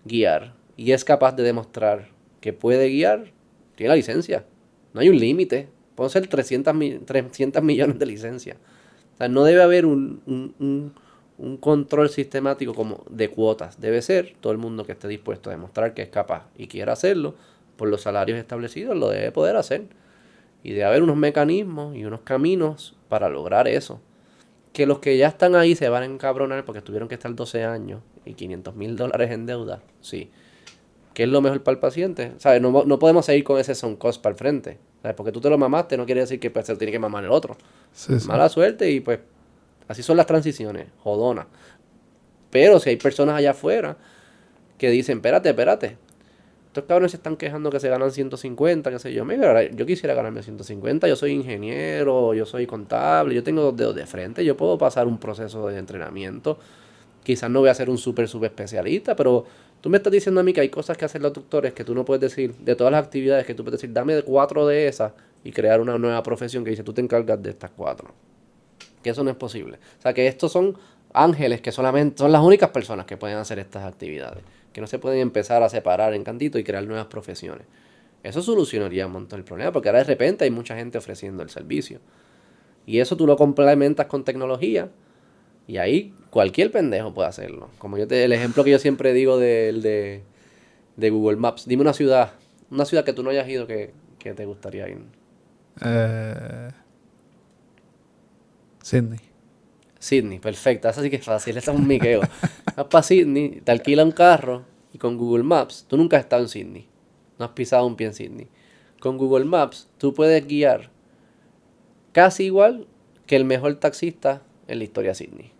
guiar 0.03 0.53
y 0.77 0.91
es 0.91 1.03
capaz 1.03 1.31
de 1.35 1.43
demostrar 1.43 2.09
que 2.41 2.53
puede 2.53 2.89
guiar, 2.89 3.31
tiene 3.75 3.89
la 3.89 3.95
licencia. 3.95 4.45
No 4.93 5.01
hay 5.01 5.09
un 5.09 5.17
límite. 5.17 5.69
Pueden 5.95 6.11
ser 6.11 6.27
300, 6.27 6.75
mi- 6.75 6.99
300 6.99 7.63
millones 7.63 7.97
de 7.97 8.05
licencias. 8.05 8.57
O 9.15 9.17
sea, 9.17 9.29
no 9.29 9.43
debe 9.45 9.63
haber 9.63 9.85
un, 9.85 10.21
un- 10.25 10.53
un- 10.59 10.93
un 11.37 11.57
control 11.57 12.09
sistemático 12.09 12.73
como 12.73 13.03
de 13.09 13.29
cuotas. 13.29 13.79
Debe 13.79 14.01
ser 14.01 14.35
todo 14.39 14.53
el 14.53 14.57
mundo 14.57 14.85
que 14.85 14.93
esté 14.93 15.07
dispuesto 15.07 15.49
a 15.49 15.53
demostrar 15.53 15.93
que 15.93 16.03
es 16.03 16.09
capaz 16.09 16.47
y 16.57 16.67
quiera 16.67 16.93
hacerlo 16.93 17.35
por 17.75 17.89
los 17.89 18.01
salarios 18.01 18.39
establecidos, 18.39 18.95
lo 18.95 19.09
debe 19.09 19.31
poder 19.31 19.55
hacer. 19.57 19.83
Y 20.63 20.71
debe 20.71 20.85
haber 20.85 21.03
unos 21.03 21.17
mecanismos 21.17 21.95
y 21.95 22.05
unos 22.05 22.21
caminos 22.21 22.95
para 23.07 23.29
lograr 23.29 23.67
eso. 23.67 23.99
Que 24.73 24.85
los 24.85 24.99
que 24.99 25.17
ya 25.17 25.27
están 25.27 25.55
ahí 25.55 25.75
se 25.75 25.89
van 25.89 26.03
a 26.03 26.05
encabronar 26.05 26.65
porque 26.65 26.81
tuvieron 26.81 27.07
que 27.07 27.15
estar 27.15 27.33
12 27.33 27.63
años 27.63 28.01
y 28.25 28.33
500 28.33 28.75
mil 28.75 28.95
dólares 28.95 29.31
en 29.31 29.45
deuda. 29.45 29.81
Sí. 30.01 30.31
¿Qué 31.13 31.23
es 31.23 31.29
lo 31.29 31.41
mejor 31.41 31.63
para 31.63 31.75
el 31.75 31.79
paciente? 31.79 32.33
¿Sabes? 32.39 32.61
No, 32.61 32.83
no 32.83 32.99
podemos 32.99 33.25
seguir 33.25 33.43
con 33.43 33.59
ese 33.59 33.75
son 33.75 33.95
cost 33.95 34.21
para 34.21 34.33
el 34.33 34.37
frente. 34.37 34.79
¿Sabes? 35.01 35.15
Porque 35.15 35.31
tú 35.31 35.39
te 35.39 35.49
lo 35.49 35.57
mamaste 35.57 35.97
no 35.97 36.05
quiere 36.05 36.21
decir 36.21 36.39
que 36.39 36.49
pues, 36.49 36.65
se 36.65 36.71
lo 36.73 36.77
tiene 36.77 36.91
que 36.91 36.99
mamar 36.99 37.23
el 37.23 37.31
otro. 37.31 37.55
Sí, 37.93 38.19
sí. 38.19 38.27
Mala 38.27 38.49
suerte 38.49 38.89
y 38.89 39.01
pues 39.01 39.19
así 39.87 40.03
son 40.03 40.17
las 40.17 40.25
transiciones, 40.25 40.87
jodona. 41.03 41.47
Pero 42.49 42.79
si 42.79 42.89
hay 42.89 42.95
personas 42.97 43.35
allá 43.35 43.51
afuera 43.51 43.97
que 44.77 44.89
dicen, 44.89 45.17
espérate, 45.17 45.49
espérate. 45.49 45.97
Estos 46.67 46.85
cabrones 46.85 47.11
se 47.11 47.17
están 47.17 47.37
quejando 47.37 47.69
que 47.69 47.79
se 47.79 47.87
ganan 47.87 48.11
150, 48.11 48.91
qué 48.91 48.99
sé 48.99 49.13
yo. 49.13 49.23
Mira, 49.23 49.63
yo 49.71 49.85
quisiera 49.85 50.13
ganarme 50.13 50.43
150, 50.43 51.07
yo 51.07 51.15
soy 51.15 51.31
ingeniero, 51.31 52.33
yo 52.33 52.45
soy 52.45 52.65
contable, 52.65 53.33
yo 53.33 53.43
tengo 53.43 53.61
dos 53.61 53.77
dedos 53.77 53.95
de 53.95 54.05
frente, 54.05 54.43
yo 54.43 54.57
puedo 54.57 54.77
pasar 54.77 55.07
un 55.07 55.17
proceso 55.17 55.67
de 55.67 55.77
entrenamiento. 55.77 56.57
Quizás 57.23 57.49
no 57.49 57.61
voy 57.61 57.69
a 57.69 57.73
ser 57.73 57.89
un 57.89 57.97
súper, 57.97 58.27
súper 58.27 58.51
especialista, 58.51 59.15
pero 59.15 59.45
tú 59.79 59.89
me 59.89 59.97
estás 59.97 60.11
diciendo 60.11 60.41
a 60.41 60.43
mí 60.43 60.51
que 60.51 60.61
hay 60.61 60.69
cosas 60.69 60.97
que 60.97 61.05
hacen 61.05 61.21
los 61.21 61.31
doctores 61.31 61.73
que 61.73 61.83
tú 61.85 61.95
no 61.95 62.03
puedes 62.03 62.21
decir, 62.21 62.53
de 62.55 62.75
todas 62.75 62.91
las 62.91 63.03
actividades 63.05 63.45
que 63.45 63.53
tú 63.53 63.63
puedes 63.63 63.79
decir, 63.79 63.93
dame 63.93 64.21
cuatro 64.23 64.67
de 64.67 64.87
esas 64.87 65.13
y 65.45 65.51
crear 65.51 65.79
una 65.79 65.97
nueva 65.97 66.21
profesión 66.23 66.63
que 66.65 66.71
dice, 66.71 66.83
tú 66.83 66.91
te 66.93 67.01
encargas 67.01 67.41
de 67.41 67.51
estas 67.51 67.71
cuatro 67.71 68.13
que 69.05 69.11
eso 69.11 69.23
no 69.23 69.29
es 69.29 69.35
posible. 69.35 69.77
O 69.99 70.01
sea, 70.01 70.15
que 70.15 70.25
estos 70.25 70.51
son 70.51 70.75
ángeles 71.13 71.61
que 71.61 71.71
solamente 71.71 72.17
son 72.17 72.31
las 72.31 72.41
únicas 72.41 72.71
personas 72.71 73.05
que 73.05 73.17
pueden 73.17 73.37
hacer 73.37 73.59
estas 73.59 73.83
actividades, 73.83 74.43
que 74.73 74.81
no 74.81 74.87
se 74.87 74.97
pueden 74.97 75.19
empezar 75.19 75.61
a 75.61 75.69
separar 75.69 76.15
en 76.15 76.23
cantito 76.23 76.57
y 76.57 76.63
crear 76.63 76.83
nuevas 76.87 77.05
profesiones. 77.05 77.67
Eso 78.23 78.41
solucionaría 78.41 79.05
un 79.05 79.11
montón 79.11 79.37
el 79.37 79.45
problema, 79.45 79.71
porque 79.71 79.89
ahora 79.89 79.99
de 79.99 80.05
repente 80.05 80.43
hay 80.43 80.49
mucha 80.49 80.75
gente 80.75 80.97
ofreciendo 80.97 81.43
el 81.43 81.51
servicio. 81.51 81.99
Y 82.87 82.97
eso 82.97 83.15
tú 83.15 83.27
lo 83.27 83.37
complementas 83.37 84.07
con 84.07 84.23
tecnología 84.23 84.89
y 85.67 85.77
ahí 85.77 86.15
cualquier 86.31 86.71
pendejo 86.71 87.13
puede 87.13 87.29
hacerlo. 87.29 87.69
Como 87.77 87.99
yo 87.99 88.07
te, 88.07 88.23
el 88.23 88.33
ejemplo 88.33 88.63
que 88.63 88.71
yo 88.71 88.79
siempre 88.79 89.13
digo 89.13 89.37
del 89.37 89.83
de, 89.83 90.23
de 90.97 91.09
Google 91.11 91.37
Maps. 91.37 91.67
Dime 91.67 91.83
una 91.83 91.93
ciudad, 91.93 92.31
una 92.71 92.85
ciudad 92.85 93.05
que 93.05 93.13
tú 93.13 93.21
no 93.21 93.29
hayas 93.29 93.47
ido 93.47 93.67
que, 93.67 93.93
que 94.17 94.33
te 94.33 94.45
gustaría 94.45 94.89
ir. 94.89 94.97
Eh, 95.85 96.69
Sydney. 98.85 99.19
Sydney, 99.97 100.37
perfecto. 100.37 100.87
Esa 100.87 101.01
sí 101.01 101.09
que 101.09 101.15
es 101.15 101.25
fácil. 101.25 101.57
Es 101.57 101.67
un 101.67 101.87
miqueo. 101.87 102.21
Vas 102.75 102.85
para 102.85 103.01
Sydney, 103.01 103.61
te 103.63 103.71
alquila 103.71 104.03
un 104.03 104.11
carro 104.11 104.63
y 104.93 104.99
con 104.99 105.17
Google 105.17 105.43
Maps, 105.43 105.87
tú 105.89 105.97
nunca 105.97 106.17
has 106.17 106.23
estado 106.25 106.43
en 106.43 106.49
Sydney. 106.49 106.87
No 107.39 107.45
has 107.45 107.51
pisado 107.51 107.87
un 107.87 107.95
pie 107.95 108.05
en 108.05 108.13
Sydney. 108.13 108.47
Con 108.99 109.17
Google 109.17 109.45
Maps, 109.45 109.89
tú 109.97 110.13
puedes 110.13 110.45
guiar 110.45 110.91
casi 112.11 112.43
igual 112.43 112.85
que 113.25 113.35
el 113.35 113.43
mejor 113.43 113.73
taxista 113.77 114.43
en 114.67 114.77
la 114.77 114.83
historia 114.83 115.11
de 115.11 115.15
Sydney. 115.15 115.51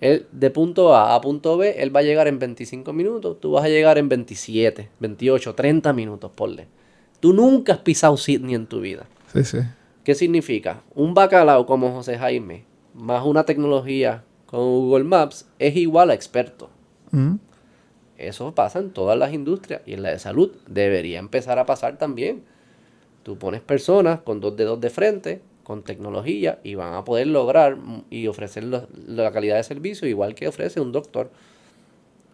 Él, 0.00 0.26
de 0.32 0.50
punto 0.50 0.96
A 0.96 1.14
a 1.14 1.20
punto 1.20 1.56
B, 1.56 1.80
él 1.80 1.94
va 1.94 2.00
a 2.00 2.02
llegar 2.02 2.26
en 2.26 2.40
25 2.40 2.92
minutos, 2.92 3.38
tú 3.38 3.52
vas 3.52 3.64
a 3.64 3.68
llegar 3.68 3.96
en 3.96 4.08
27, 4.08 4.90
28, 4.98 5.54
30 5.54 5.92
minutos, 5.92 6.32
ponle. 6.34 6.66
Tú 7.20 7.32
nunca 7.32 7.74
has 7.74 7.78
pisado 7.78 8.16
Sydney 8.16 8.56
en 8.56 8.66
tu 8.66 8.80
vida. 8.80 9.06
Sí, 9.32 9.44
sí. 9.44 9.58
¿Qué 10.08 10.14
significa? 10.14 10.80
Un 10.94 11.12
bacalao 11.12 11.66
como 11.66 11.92
José 11.92 12.16
Jaime, 12.16 12.64
más 12.94 13.26
una 13.26 13.44
tecnología 13.44 14.24
con 14.46 14.60
Google 14.60 15.04
Maps, 15.04 15.46
es 15.58 15.76
igual 15.76 16.08
a 16.08 16.14
experto. 16.14 16.70
Mm. 17.10 17.34
Eso 18.16 18.54
pasa 18.54 18.78
en 18.78 18.90
todas 18.90 19.18
las 19.18 19.34
industrias 19.34 19.82
y 19.84 19.92
en 19.92 20.02
la 20.02 20.08
de 20.08 20.18
salud 20.18 20.56
debería 20.66 21.18
empezar 21.18 21.58
a 21.58 21.66
pasar 21.66 21.98
también. 21.98 22.42
Tú 23.22 23.36
pones 23.36 23.60
personas 23.60 24.20
con 24.20 24.40
dos 24.40 24.56
dedos 24.56 24.80
de 24.80 24.88
frente, 24.88 25.42
con 25.62 25.82
tecnología, 25.82 26.58
y 26.64 26.74
van 26.74 26.94
a 26.94 27.04
poder 27.04 27.26
lograr 27.26 27.76
y 28.08 28.28
ofrecer 28.28 28.64
la 28.64 29.30
calidad 29.30 29.56
de 29.56 29.62
servicio 29.62 30.08
igual 30.08 30.34
que 30.34 30.48
ofrece 30.48 30.80
un 30.80 30.90
doctor. 30.90 31.30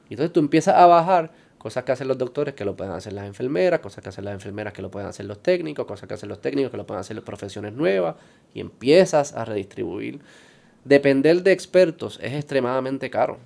Entonces 0.09 0.33
tú 0.33 0.39
empiezas 0.39 0.77
a 0.77 0.87
bajar 0.87 1.33
cosas 1.65 1.85
que 1.85 1.93
hacen 1.93 2.09
los 2.09 2.19
doctores 2.19 2.53
que 2.53 2.67
lo 2.67 2.77
pueden 2.77 2.93
hacer 2.93 3.15
las 3.15 3.27
enfermeras, 3.27 3.81
cosas 3.81 4.03
que 4.03 4.11
hacen 4.11 4.27
las 4.27 4.35
enfermeras 4.35 4.75
que 4.75 4.83
lo 4.83 4.91
pueden 4.91 5.09
hacer 5.09 5.25
los 5.25 5.43
técnicos, 5.43 5.87
cosas 5.87 6.07
que 6.07 6.13
hacen 6.13 6.29
los 6.29 6.43
técnicos 6.43 6.71
que 6.71 6.77
lo 6.77 6.87
pueden 6.87 7.01
hacer 7.01 7.17
las 7.17 7.25
profesiones 7.25 7.73
nuevas, 7.73 8.17
y 8.53 8.61
empiezas 8.61 9.33
a 9.33 9.47
redistribuir. 9.47 10.21
Depender 10.85 11.43
de 11.43 11.53
expertos 11.53 12.21
es 12.23 12.35
extremadamente 12.35 13.09
caro. 13.09 13.39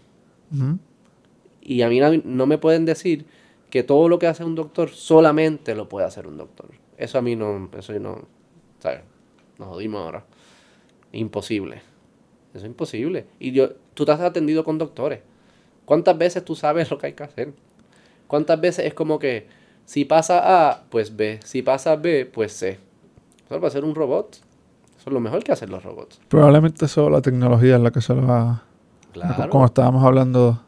Y 1.60 1.82
a 1.82 1.88
mí 1.88 2.00
no, 2.00 2.10
no 2.24 2.46
me 2.46 2.58
pueden 2.58 2.86
decir 2.86 3.24
que 3.70 3.84
todo 3.84 4.08
lo 4.08 4.18
que 4.18 4.26
hace 4.26 4.42
un 4.42 4.56
doctor 4.56 4.90
solamente 4.90 5.76
lo 5.76 5.88
puede 5.88 6.04
hacer 6.04 6.26
un 6.26 6.38
doctor. 6.38 6.70
Eso 6.96 7.18
a 7.18 7.22
mí 7.22 7.36
no, 7.36 7.70
eso 7.78 7.92
yo 7.92 8.00
no, 8.00 8.26
¿sabes? 8.80 9.02
Nos 9.58 9.68
jodimos 9.68 10.02
ahora. 10.02 10.24
Imposible. 11.12 11.82
Eso 12.52 12.64
es 12.64 12.64
imposible. 12.64 13.26
Y 13.38 13.52
yo, 13.52 13.74
tú 13.94 14.04
te 14.04 14.10
has 14.10 14.20
atendido 14.22 14.64
con 14.64 14.76
doctores. 14.76 15.20
¿Cuántas 15.84 16.18
veces 16.18 16.44
tú 16.44 16.56
sabes 16.56 16.90
lo 16.90 16.98
que 16.98 17.06
hay 17.06 17.12
que 17.12 17.22
hacer? 17.22 17.67
¿Cuántas 18.28 18.60
veces 18.60 18.86
es 18.86 18.94
como 18.94 19.18
que 19.18 19.48
si 19.84 20.04
pasa 20.04 20.70
A, 20.70 20.84
pues 20.88 21.16
B, 21.16 21.40
si 21.44 21.62
pasa 21.62 21.96
B, 21.96 22.26
pues 22.26 22.52
C? 22.52 22.78
Eso 23.46 23.58
va 23.58 23.66
a 23.66 23.68
hacer 23.68 23.84
un 23.84 23.96
robot. 23.96 24.36
Eso 24.36 25.06
es 25.06 25.12
lo 25.12 25.20
mejor 25.20 25.42
que 25.42 25.50
hacen 25.50 25.70
los 25.70 25.82
robots. 25.82 26.20
Probablemente 26.28 26.86
solo 26.86 27.10
la 27.10 27.22
tecnología 27.22 27.76
es 27.76 27.82
la 27.82 27.90
que 27.90 28.00
se 28.00 28.14
lo 28.14 28.26
va... 28.26 28.62
Claro. 29.12 29.50
Como 29.50 29.64
estábamos 29.64 30.04
hablando 30.04 30.60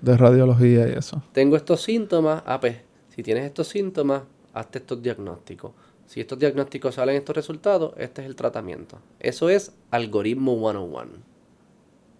de 0.00 0.16
radiología 0.16 0.88
y 0.88 0.92
eso. 0.92 1.22
tengo 1.32 1.56
estos 1.56 1.82
síntomas, 1.82 2.42
ah, 2.46 2.60
pues, 2.60 2.76
si 3.08 3.22
tienes 3.22 3.44
estos 3.44 3.68
síntomas, 3.68 4.22
hazte 4.52 4.78
estos 4.78 5.02
diagnósticos. 5.02 5.72
Si 6.06 6.20
estos 6.20 6.38
diagnósticos 6.38 6.96
salen 6.96 7.16
estos 7.16 7.36
resultados, 7.36 7.94
este 7.96 8.22
es 8.22 8.28
el 8.28 8.36
tratamiento. 8.36 8.98
Eso 9.18 9.48
es 9.48 9.72
algoritmo 9.90 10.54
101. 10.56 11.10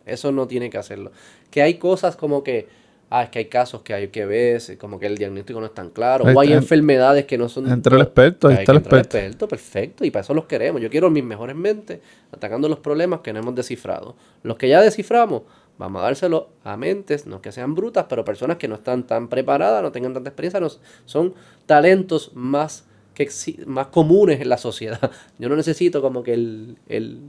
Eso 0.07 0.33
no 0.33 0.47
tiene 0.47 0.71
que 0.71 0.79
hacerlo. 0.79 1.13
Que 1.51 1.63
hay 1.63 1.75
cosas 1.75 2.17
como 2.17 2.43
que, 2.43 2.69
ah, 3.11 3.25
es 3.25 3.31
que 3.31 3.41
hay 3.41 3.45
casos 3.47 3.83
que 3.83 3.93
hay 3.93 4.09
que 4.09 4.25
ver, 4.25 4.63
como 4.79 4.99
que 4.99 5.07
el 5.07 5.19
diagnóstico 5.19 5.61
no 5.61 5.67
es 5.67 5.75
tan 5.75 5.91
claro, 5.91 6.27
Ahí 6.27 6.35
o 6.35 6.41
hay 6.41 6.53
enfermedades 6.53 7.27
que 7.27 7.37
no 7.37 7.49
son... 7.49 7.71
Entre 7.71 7.95
el 7.95 8.03
experto, 8.03 8.49
ahí 8.49 8.55
está 8.55 8.73
el 8.73 8.79
entrar 8.79 9.01
experto. 9.01 9.49
perfecto, 9.49 10.05
y 10.05 10.11
para 10.11 10.23
eso 10.23 10.33
los 10.33 10.47
queremos. 10.47 10.81
Yo 10.81 10.89
quiero 10.89 11.11
mis 11.11 11.25
mejores 11.25 11.57
mentes 11.57 11.99
atacando 12.33 12.69
los 12.69 12.79
problemas 12.79 13.21
que 13.21 13.33
no 13.33 13.41
hemos 13.41 13.55
descifrado. 13.55 14.15
Los 14.45 14.57
que 14.57 14.69
ya 14.69 14.81
desciframos, 14.81 15.43
vamos 15.77 16.01
a 16.01 16.05
dárselo 16.05 16.51
a 16.63 16.77
mentes, 16.77 17.27
no 17.27 17.43
que 17.43 17.53
sean 17.53 17.75
brutas, 17.75 18.07
pero 18.09 18.25
personas 18.25 18.57
que 18.57 18.69
no 18.69 18.77
están 18.77 19.07
tan 19.07 19.29
preparadas, 19.29 19.83
no 19.83 19.91
tengan 19.91 20.15
tanta 20.15 20.31
experiencia, 20.31 20.61
no, 20.61 20.69
son 21.05 21.35
talentos 21.67 22.31
más 22.35 22.87
que 23.15 23.29
más 23.67 23.89
comunes 23.89 24.41
en 24.41 24.49
la 24.49 24.57
sociedad. 24.57 25.11
Yo 25.39 25.49
no 25.49 25.57
necesito 25.57 26.01
como 26.01 26.23
que 26.23 26.35
el, 26.35 26.77
el, 26.89 27.21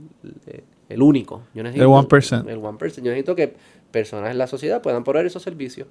el 0.46 0.62
único. 1.00 1.42
Yo 1.54 1.62
necesito, 1.62 1.84
1%. 1.88 2.48
El 2.50 2.58
1%. 2.60 2.96
Yo 2.96 3.02
necesito 3.04 3.34
que 3.36 3.54
personas 3.90 4.32
en 4.32 4.38
la 4.38 4.46
sociedad 4.46 4.82
puedan 4.82 5.04
proveer 5.04 5.26
esos 5.26 5.42
servicios. 5.42 5.86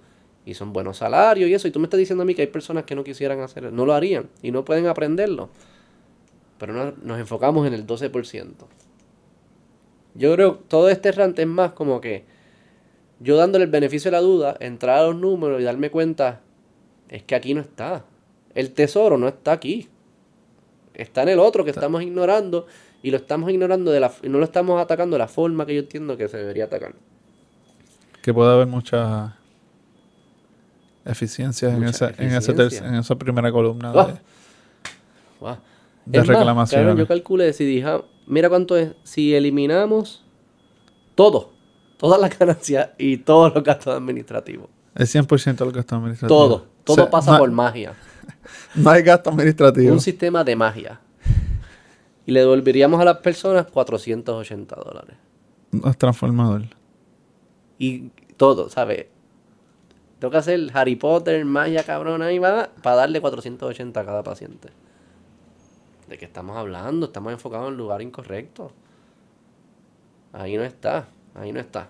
Y 0.45 0.54
son 0.56 0.74
buenos 0.74 0.97
salarios 0.97 1.49
y 1.49 1.54
eso. 1.54 1.68
Y 1.68 1.72
tú 1.72 1.80
me 1.80 1.86
estás 1.86 1.97
diciendo 1.97 2.24
a 2.24 2.26
mí 2.26 2.36
que 2.36 2.41
hay 2.41 2.47
personas 2.47 2.84
que 2.84 2.93
no 2.95 3.04
quisieran 3.04 3.39
hacerlo, 3.39 3.72
no 3.72 3.86
lo 3.86 3.93
harían 3.93 4.28
y 4.41 4.52
no 4.52 4.66
pueden 4.66 4.88
aprenderlo. 4.88 5.49
Pero 6.58 6.74
no- 6.74 6.93
nos 7.04 7.20
enfocamos 7.20 7.66
en 7.66 7.74
el 7.74 7.88
12%. 7.88 8.68
Yo 10.14 10.34
creo 10.34 10.58
que 10.58 10.64
todo 10.68 10.89
este 10.89 11.12
rant 11.12 11.39
es 11.39 11.47
más 11.47 11.72
como 11.72 12.02
que 12.02 12.26
yo 13.20 13.38
dándole 13.38 13.66
el 13.66 13.72
beneficio 13.72 14.10
de 14.12 14.18
la 14.18 14.22
duda, 14.22 14.58
entrar 14.60 14.97
a 14.99 15.04
los 15.08 15.16
números 15.16 15.62
y 15.62 15.64
darme 15.64 15.89
cuenta, 15.91 16.41
es 17.08 17.24
que 17.24 17.36
aquí 17.36 17.54
no 17.54 17.62
está. 17.62 18.04
El 18.56 18.72
tesoro 18.72 19.18
no 19.18 19.28
está 19.28 19.52
aquí. 19.54 19.88
Está 20.95 21.24
en 21.24 21.30
el 21.30 21.39
otro 21.39 21.64
que 21.64 21.70
estamos 21.70 22.02
ignorando 22.02 22.66
y 23.04 23.12
lo 23.12 23.18
estamos 23.18 23.49
ignorando 23.52 23.91
de 23.91 23.99
la 23.99 24.12
no 24.24 24.38
lo 24.38 24.43
estamos 24.43 24.80
atacando 24.82 25.16
de 25.16 25.20
la 25.20 25.28
forma 25.28 25.66
que 25.66 25.74
yo 25.76 25.82
entiendo 25.82 26.18
que 26.18 26.28
se 26.28 26.38
debería 26.38 26.66
atacar. 26.66 26.93
Que 28.22 28.34
puede 28.34 28.52
haber 28.54 28.68
muchas 28.68 29.32
eficiencias 31.06 31.74
en 31.74 31.84
esa, 31.84 32.10
en, 32.18 32.32
ese 32.34 32.54
ter- 32.54 32.66
eficiencia. 32.68 32.88
en 32.89 32.95
esa 32.95 33.16
primera 33.16 33.52
columna 33.52 33.91
Ah. 33.95 34.06
de, 34.08 34.14
Wow. 35.39 35.58
de 36.06 36.20
Es 36.20 36.28
más, 36.28 36.38
reclamaciones. 36.38 36.95
yo 36.97 37.08
calculé, 37.08 37.54
si 37.54 37.66
dija, 37.66 38.02
mira 38.28 38.49
cuánto 38.49 38.78
es, 38.78 38.91
si 39.04 39.34
eliminamos 39.34 40.24
todo, 41.16 41.52
todas 41.97 42.22
las 42.22 42.30
ganancias 42.39 42.89
y 42.99 43.18
todos 43.18 43.54
los 43.54 43.64
gastos 43.64 43.95
administrativos. 43.95 44.68
El 44.93 45.08
100% 45.08 45.56
de 45.58 45.66
lo 45.66 45.72
que 45.72 45.80
está 45.80 45.95
administrativo. 45.95 46.38
Todo, 46.38 46.68
todo 46.84 46.93
O 46.93 46.95
sea, 46.97 47.10
pasa 47.10 47.32
no, 47.34 47.38
por 47.39 47.52
magia. 47.52 47.93
No 48.76 48.89
hay 48.89 49.02
gasto 49.04 49.30
administrativo. 49.30 49.91
Un 49.91 49.99
sistema 49.99 50.43
de 50.43 50.56
magia. 50.56 50.99
Y 52.26 52.32
le 52.32 52.41
devolveríamos 52.41 53.01
a 53.01 53.05
las 53.05 53.17
personas 53.17 53.67
480 53.67 54.76
dólares. 54.76 55.17
Es 55.86 55.97
transformador. 55.97 56.63
Y 57.78 58.09
todo, 58.38 58.69
¿sabes? 58.69 59.07
Tengo 60.19 60.32
que 60.32 60.38
hacer 60.38 60.69
Harry 60.74 60.95
Potter, 60.95 61.43
magia 61.45 61.84
cabrona 61.84 62.28
ahí 62.28 62.38
va, 62.38 62.69
para 62.84 62.97
darle 62.97 63.22
480 63.22 63.99
a 63.99 64.05
cada 64.05 64.22
paciente. 64.22 64.69
¿De 66.07 66.17
qué 66.17 66.26
estamos 66.26 66.57
hablando? 66.57 67.07
Estamos 67.07 67.34
enfocados 67.34 67.67
en 67.67 67.74
el 67.74 67.78
lugar 67.78 68.01
incorrecto. 68.01 68.72
Ahí 70.34 70.57
no 70.57 70.63
está, 70.63 71.07
ahí 71.34 71.51
no 71.51 71.59
está. 71.59 71.89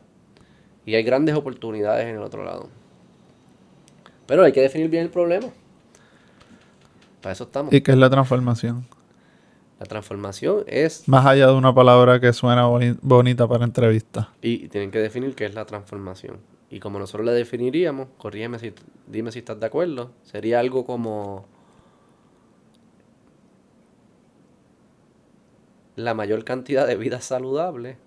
Y 0.85 0.95
hay 0.95 1.03
grandes 1.03 1.35
oportunidades 1.35 2.07
en 2.07 2.15
el 2.15 2.21
otro 2.21 2.43
lado. 2.43 2.69
Pero 4.27 4.43
hay 4.43 4.53
que 4.53 4.61
definir 4.61 4.89
bien 4.89 5.03
el 5.03 5.09
problema. 5.09 5.47
Para 7.21 7.33
eso 7.33 7.43
estamos. 7.43 7.73
¿Y 7.73 7.81
qué 7.81 7.91
es 7.91 7.97
la 7.97 8.09
transformación? 8.09 8.85
La 9.81 9.87
transformación 9.87 10.63
es 10.67 11.07
Más 11.09 11.25
allá 11.25 11.47
de 11.47 11.53
una 11.53 11.73
palabra 11.73 12.19
que 12.19 12.31
suena 12.33 12.67
boni- 12.67 12.99
bonita 13.01 13.47
para 13.47 13.65
entrevista. 13.65 14.29
Y 14.39 14.67
tienen 14.67 14.91
que 14.91 14.99
definir 14.99 15.33
qué 15.33 15.45
es 15.45 15.55
la 15.55 15.65
transformación. 15.65 16.37
Y 16.69 16.79
como 16.79 16.99
nosotros 16.99 17.25
la 17.25 17.31
definiríamos, 17.31 18.09
corrígeme 18.19 18.59
si, 18.59 18.73
dime 19.07 19.31
si 19.31 19.39
estás 19.39 19.59
de 19.59 19.65
acuerdo, 19.65 20.11
sería 20.21 20.59
algo 20.59 20.85
como 20.85 21.47
la 25.95 26.13
mayor 26.13 26.43
cantidad 26.43 26.85
de 26.85 26.95
vidas 26.95 27.25
saludables. 27.25 27.97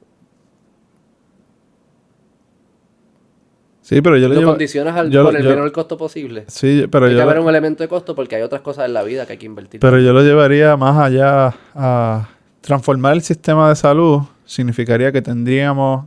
Sí, 3.86 4.00
pero 4.00 4.16
yo 4.16 4.28
lo 4.28 4.34
Lo 4.34 4.40
llevo... 4.40 4.52
condicionas 4.52 4.96
al, 4.96 5.10
yo- 5.10 5.24
con 5.24 5.36
el 5.36 5.42
yo- 5.42 5.50
menor 5.50 5.70
costo 5.70 5.98
posible. 5.98 6.44
Sí, 6.48 6.86
pero 6.90 7.04
hay 7.04 7.12
que 7.12 7.16
yo, 7.18 7.22
haber 7.22 7.36
lo- 7.36 7.42
un 7.42 7.48
elemento 7.50 7.82
de 7.84 7.88
costo 7.88 8.14
porque 8.14 8.34
hay 8.36 8.40
otras 8.42 8.62
cosas 8.62 8.86
en 8.86 8.94
la 8.94 9.02
vida 9.02 9.26
que 9.26 9.32
hay 9.34 9.38
que 9.38 9.44
invertir. 9.44 9.78
pero 9.78 9.98
yo 10.00 10.14
lo 10.14 10.22
llevaría 10.22 10.74
más 10.78 10.96
allá 10.98 11.54
a 11.74 12.28
transformar 12.62 13.12
el 13.12 13.20
sistema 13.20 13.68
de 13.68 13.76
salud. 13.76 14.22
Significaría 14.46 15.12
que 15.12 15.20
tendríamos 15.20 16.06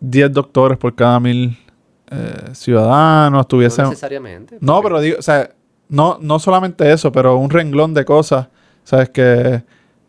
10 0.00 0.32
doctores 0.32 0.78
por 0.78 0.92
cada 0.96 1.20
mil 1.20 1.56
eh, 2.10 2.34
ciudadanos. 2.54 3.46
no 3.48 3.58
necesariamente. 3.60 4.56
No, 4.60 4.82
pero 4.82 5.00
digo, 5.00 5.16
o 5.20 5.22
sea, 5.22 5.48
no, 5.88 6.18
no 6.20 6.40
solamente 6.40 6.90
eso, 6.90 7.12
pero 7.12 7.36
un 7.36 7.50
renglón 7.50 7.94
de 7.94 8.04
cosas. 8.04 8.48
Sabes 8.82 9.10
que 9.10 9.22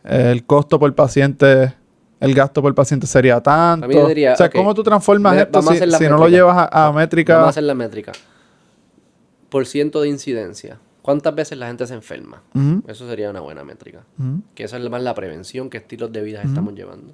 eh, 0.03 0.31
el 0.31 0.45
costo 0.45 0.79
por 0.79 0.95
paciente, 0.95 1.73
el 2.21 2.33
gasto 2.33 2.61
por 2.61 2.73
paciente 2.73 3.07
sería 3.07 3.41
tanto. 3.41 3.87
Diría, 4.07 4.33
o 4.33 4.37
sea, 4.37 4.49
¿cómo 4.49 4.73
tú 4.73 4.83
transformas 4.83 5.37
esto 5.37 5.61
si, 5.61 5.67
no 5.67 5.85
lo 5.85 5.97
métrica. 5.97 6.27
llevas 6.29 6.57
a, 6.57 6.65
a 6.65 6.81
Vamos 6.85 6.95
métrica? 7.01 7.43
a 7.43 7.49
hacer 7.49 7.63
la 7.63 7.73
métrica. 7.73 8.11
Por 9.49 9.65
ciento 9.65 10.01
de 10.01 10.09
incidencia. 10.09 10.79
¿Cuántas 11.01 11.33
veces 11.33 11.57
la 11.57 11.67
gente 11.67 11.87
se 11.87 11.95
enferma? 11.95 12.43
Eso 12.87 13.07
sería 13.09 13.31
una 13.31 13.39
buena 13.39 13.63
métrica. 13.63 14.03
Que 14.53 14.65
eso 14.65 14.77
es 14.77 14.89
más 14.89 15.01
la 15.01 15.15
prevención, 15.15 15.69
qué 15.69 15.77
estilos 15.77 16.11
de 16.11 16.21
vida 16.21 16.43
estamos 16.43 16.75
llevando. 16.75 17.13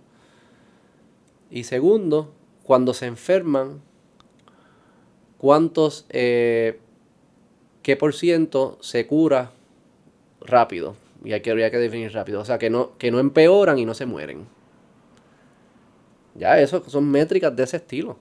Y 1.49 1.63
segundo, 1.63 2.33
cuando 2.63 2.93
se 2.93 3.05
enferman, 3.05 3.79
¿cuántos, 5.37 6.05
eh, 6.09 6.81
qué 7.81 7.95
por 7.95 8.13
ciento 8.13 8.77
se 8.81 9.07
cura 9.07 9.51
rápido? 10.41 10.95
Y 11.23 11.31
hay 11.31 11.41
que, 11.41 11.51
habría 11.51 11.71
que 11.71 11.77
definir 11.77 12.11
rápido. 12.11 12.41
O 12.41 12.45
sea, 12.45 12.57
que 12.57 12.69
no, 12.69 12.97
que 12.97 13.09
no 13.09 13.19
empeoran 13.19 13.79
y 13.79 13.85
no 13.85 13.93
se 13.93 14.05
mueren. 14.05 14.45
Ya, 16.37 16.59
eso 16.59 16.83
son 16.87 17.09
métricas 17.09 17.55
de 17.55 17.63
ese 17.63 17.77
estilo. 17.77 18.17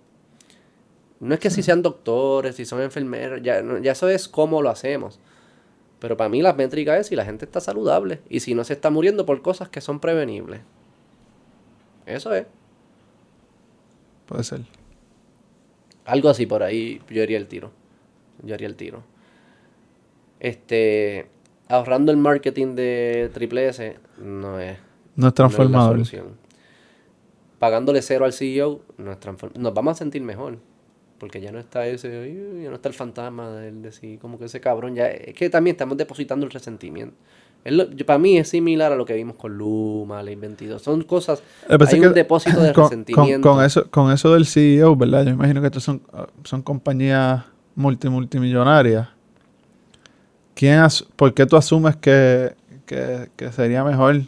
No 1.21 1.35
es 1.35 1.41
que 1.41 1.51
si 1.51 1.63
sean 1.63 1.83
doctores, 1.83 2.57
si 2.57 2.65
son 2.65 2.81
enfermeros, 2.83 3.41
ya, 3.43 3.63
ya 3.81 3.93
eso 3.93 4.09
es 4.09 4.29
cómo 4.29 4.63
lo 4.63 4.71
hacemos. 4.71 5.19
Pero 5.99 6.17
para 6.17 6.29
mí 6.29 6.43
la 6.43 6.53
métrica 6.53 6.97
es 6.99 7.07
si 7.07 7.17
la 7.17 7.25
gente 7.25 7.45
está 7.47 7.61
saludable 7.61 8.21
y 8.29 8.41
si 8.41 8.55
no 8.55 8.65
se 8.65 8.75
está 8.75 8.91
muriendo 8.91 9.25
por 9.25 9.41
cosas 9.43 9.69
que 9.71 9.81
son 9.81 9.99
prevenibles. 10.01 10.61
Eso 12.05 12.35
es. 12.35 12.47
Puede 14.27 14.45
ser. 14.45 14.61
Algo 16.05 16.29
así 16.29 16.47
por 16.47 16.63
ahí, 16.63 17.01
yo 17.11 17.23
haría 17.23 17.39
el 17.39 17.47
tiro. 17.49 17.71
Yo 18.43 18.55
haría 18.55 18.67
el 18.69 18.77
tiro. 18.77 19.03
Este, 20.39 21.27
ahorrando 21.69 22.13
el 22.13 22.19
marketing 22.19 22.75
de 22.75 23.31
Triple 23.33 23.69
S 23.69 23.97
no 24.19 24.61
es, 24.61 24.77
No 24.79 24.79
es 24.79 24.79
no 25.17 25.17
es 25.17 25.25
la 25.25 25.33
transformador. 25.33 25.93
solución. 25.93 26.46
Pagándole 27.59 28.03
cero 28.03 28.25
al 28.25 28.33
CEO 28.33 28.81
no 28.99 29.13
es 29.13 29.19
transform- 29.21 29.55
Nos 29.57 29.73
vamos 29.75 29.93
a 29.93 29.95
sentir 29.97 30.23
mejor. 30.23 30.59
Porque 31.19 31.41
ya 31.41 31.51
no 31.51 31.59
está 31.59 31.87
ese, 31.87 32.09
"Ay, 32.15 32.63
ya 32.65 32.69
no 32.69 32.77
está 32.77 32.89
el 32.91 32.95
fantasma 32.95 33.51
del 33.53 33.81
decir, 33.81 34.19
como 34.19 34.39
que 34.39 34.45
ese 34.45 34.61
cabrón 34.61 34.95
ya. 34.95 35.07
Es 35.09 35.35
que 35.35 35.49
también 35.49 35.75
estamos 35.75 35.97
depositando 35.97 36.45
el 36.45 36.53
resentimiento. 36.53 37.17
Es 37.65 37.73
lo- 37.73 37.91
yo- 37.91 38.05
para 38.05 38.19
mí 38.19 38.37
es 38.37 38.49
similar 38.51 38.93
a 38.93 38.97
lo 38.97 39.07
que 39.07 39.15
vimos 39.15 39.37
con 39.37 39.57
Luma, 39.57 40.23
Ley 40.23 40.37
22. 40.37 40.83
Son 40.83 41.03
cosas. 41.05 41.43
Hay 41.69 41.77
un 42.09 42.15
depósito 42.15 42.61
de 42.61 42.73
con, 42.75 42.85
resentimiento. 42.85 43.49
con 43.51 43.65
eso, 43.65 43.91
con 43.91 44.13
eso 44.13 44.35
del 44.35 44.45
CEO, 44.47 44.95
¿verdad? 44.95 45.25
Yo 45.25 45.31
imagino 45.31 45.63
que 45.63 45.69
estas 45.69 45.83
son, 45.83 46.03
son 46.45 46.61
compañías 46.63 47.45
multi, 47.75 48.09
multimillonarias. 48.11 49.09
¿Quién 50.55 50.79
as- 50.81 51.03
¿Por 51.17 51.35
qué 51.35 51.47
tú 51.47 51.57
asumes 51.57 51.97
que, 51.97 52.55
que- 52.87 53.31
que 53.37 53.53
sería 53.53 53.83
mejor 53.85 54.21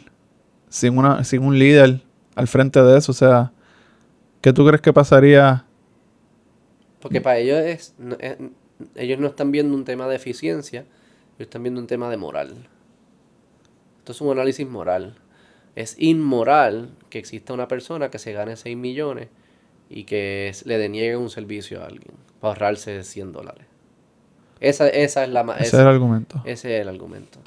sin, 0.69 0.97
una, 0.97 1.23
sin 1.23 1.43
un 1.43 1.57
líder 1.57 2.01
al 2.39 2.47
frente 2.47 2.81
de 2.81 2.97
eso? 2.97 3.11
O 3.11 3.15
sea, 3.15 3.51
¿qué 4.41 4.53
tú 4.53 4.65
crees 4.65 4.81
que 4.81 4.93
pasaría? 4.93 5.65
Porque 7.01 7.21
para 7.21 7.37
ellos 7.37 7.59
es, 7.59 7.95
no- 7.97 8.17
es- 8.19 8.37
ellos 8.95 9.19
no 9.19 9.27
están 9.27 9.51
viendo 9.51 9.75
un 9.75 9.85
tema 9.85 10.07
de 10.07 10.15
eficiencia, 10.15 10.81
ellos 10.81 11.47
están 11.47 11.63
viendo 11.63 11.79
un 11.81 11.87
tema 11.87 12.09
de 12.09 12.17
moral. 12.17 12.67
Esto 13.99 14.11
es 14.11 14.21
un 14.21 14.31
análisis 14.31 14.67
moral. 14.67 15.15
Es 15.75 15.95
inmoral 15.99 16.89
que 17.09 17.19
exista 17.19 17.53
una 17.53 17.67
persona 17.67 18.09
que 18.09 18.19
se 18.19 18.33
gane 18.33 18.55
6 18.55 18.75
millones 18.75 19.29
y 19.89 20.03
que 20.03 20.51
le 20.65 20.77
deniegue 20.77 21.15
un 21.17 21.29
servicio 21.29 21.81
a 21.81 21.85
alguien 21.85 22.13
para 22.39 22.53
ahorrarse 22.53 23.03
100 23.03 23.31
dólares. 23.31 23.65
Esa, 24.59 24.89
esa 24.89 25.23
es 25.23 25.29
la 25.29 25.41
Ese 25.41 25.63
esa- 25.67 25.77
es 25.77 25.81
el 25.83 25.87
argumento. 25.87 26.41
ese 26.43 26.75
es 26.75 26.81
el 26.81 26.89
argumento. 26.89 27.39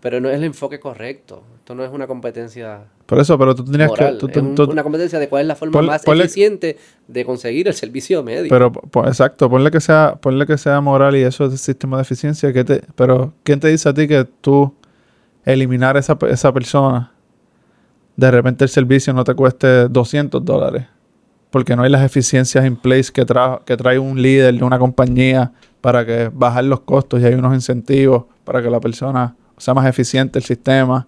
Pero 0.00 0.20
no 0.20 0.28
es 0.30 0.36
el 0.36 0.44
enfoque 0.44 0.80
correcto. 0.80 1.42
Esto 1.56 1.74
no 1.74 1.84
es 1.84 1.90
una 1.90 2.06
competencia 2.06 2.84
Por 3.06 3.18
eso, 3.18 3.38
pero 3.38 3.54
tú 3.54 3.64
tendrías 3.64 3.90
moral. 3.90 4.18
que... 4.18 4.40
tú- 4.40 4.64
una 4.70 4.82
competencia 4.82 5.18
de 5.18 5.28
cuál 5.28 5.42
es 5.42 5.48
la 5.48 5.56
forma 5.56 5.82
más 5.82 6.04
ponle- 6.04 6.22
eficiente 6.24 6.78
de 7.06 7.24
conseguir 7.26 7.68
el 7.68 7.74
servicio 7.74 8.22
médico. 8.22 8.48
Pero, 8.54 8.72
exacto, 9.06 9.50
ponle 9.50 9.70
que 9.70 9.80
sea, 9.80 10.16
ponle 10.20 10.46
que 10.46 10.56
sea 10.56 10.80
moral 10.80 11.14
y 11.16 11.22
eso 11.22 11.44
es 11.44 11.52
el 11.52 11.58
sistema 11.58 11.98
de 11.98 12.02
eficiencia. 12.02 12.52
¿qué 12.52 12.64
te, 12.64 12.82
pero, 12.96 13.34
¿quién 13.42 13.60
te 13.60 13.68
dice 13.68 13.88
a 13.90 13.94
ti 13.94 14.08
que 14.08 14.24
tú 14.40 14.74
eliminar 15.44 15.96
esa, 15.98 16.18
pe- 16.18 16.30
esa 16.30 16.52
persona, 16.52 17.12
de 18.16 18.30
repente 18.30 18.64
el 18.64 18.70
servicio 18.70 19.12
no 19.12 19.22
te 19.24 19.34
cueste 19.34 19.88
200 19.88 20.42
dólares? 20.44 20.86
Porque 21.50 21.76
no 21.76 21.82
hay 21.82 21.90
las 21.90 22.02
eficiencias 22.02 22.64
en 22.64 22.74
place 22.76 23.12
que, 23.12 23.24
tra- 23.26 23.62
que 23.64 23.76
trae 23.76 23.98
un 23.98 24.20
líder 24.20 24.54
de 24.54 24.64
una 24.64 24.78
compañía 24.78 25.52
para 25.80 26.04
que 26.06 26.30
bajar 26.32 26.64
los 26.64 26.80
costos 26.80 27.20
y 27.20 27.26
hay 27.26 27.34
unos 27.34 27.52
incentivos 27.54 28.24
para 28.44 28.62
que 28.62 28.70
la 28.70 28.80
persona 28.80 29.36
sea 29.58 29.74
más 29.74 29.86
eficiente 29.86 30.38
el 30.38 30.44
sistema. 30.44 31.06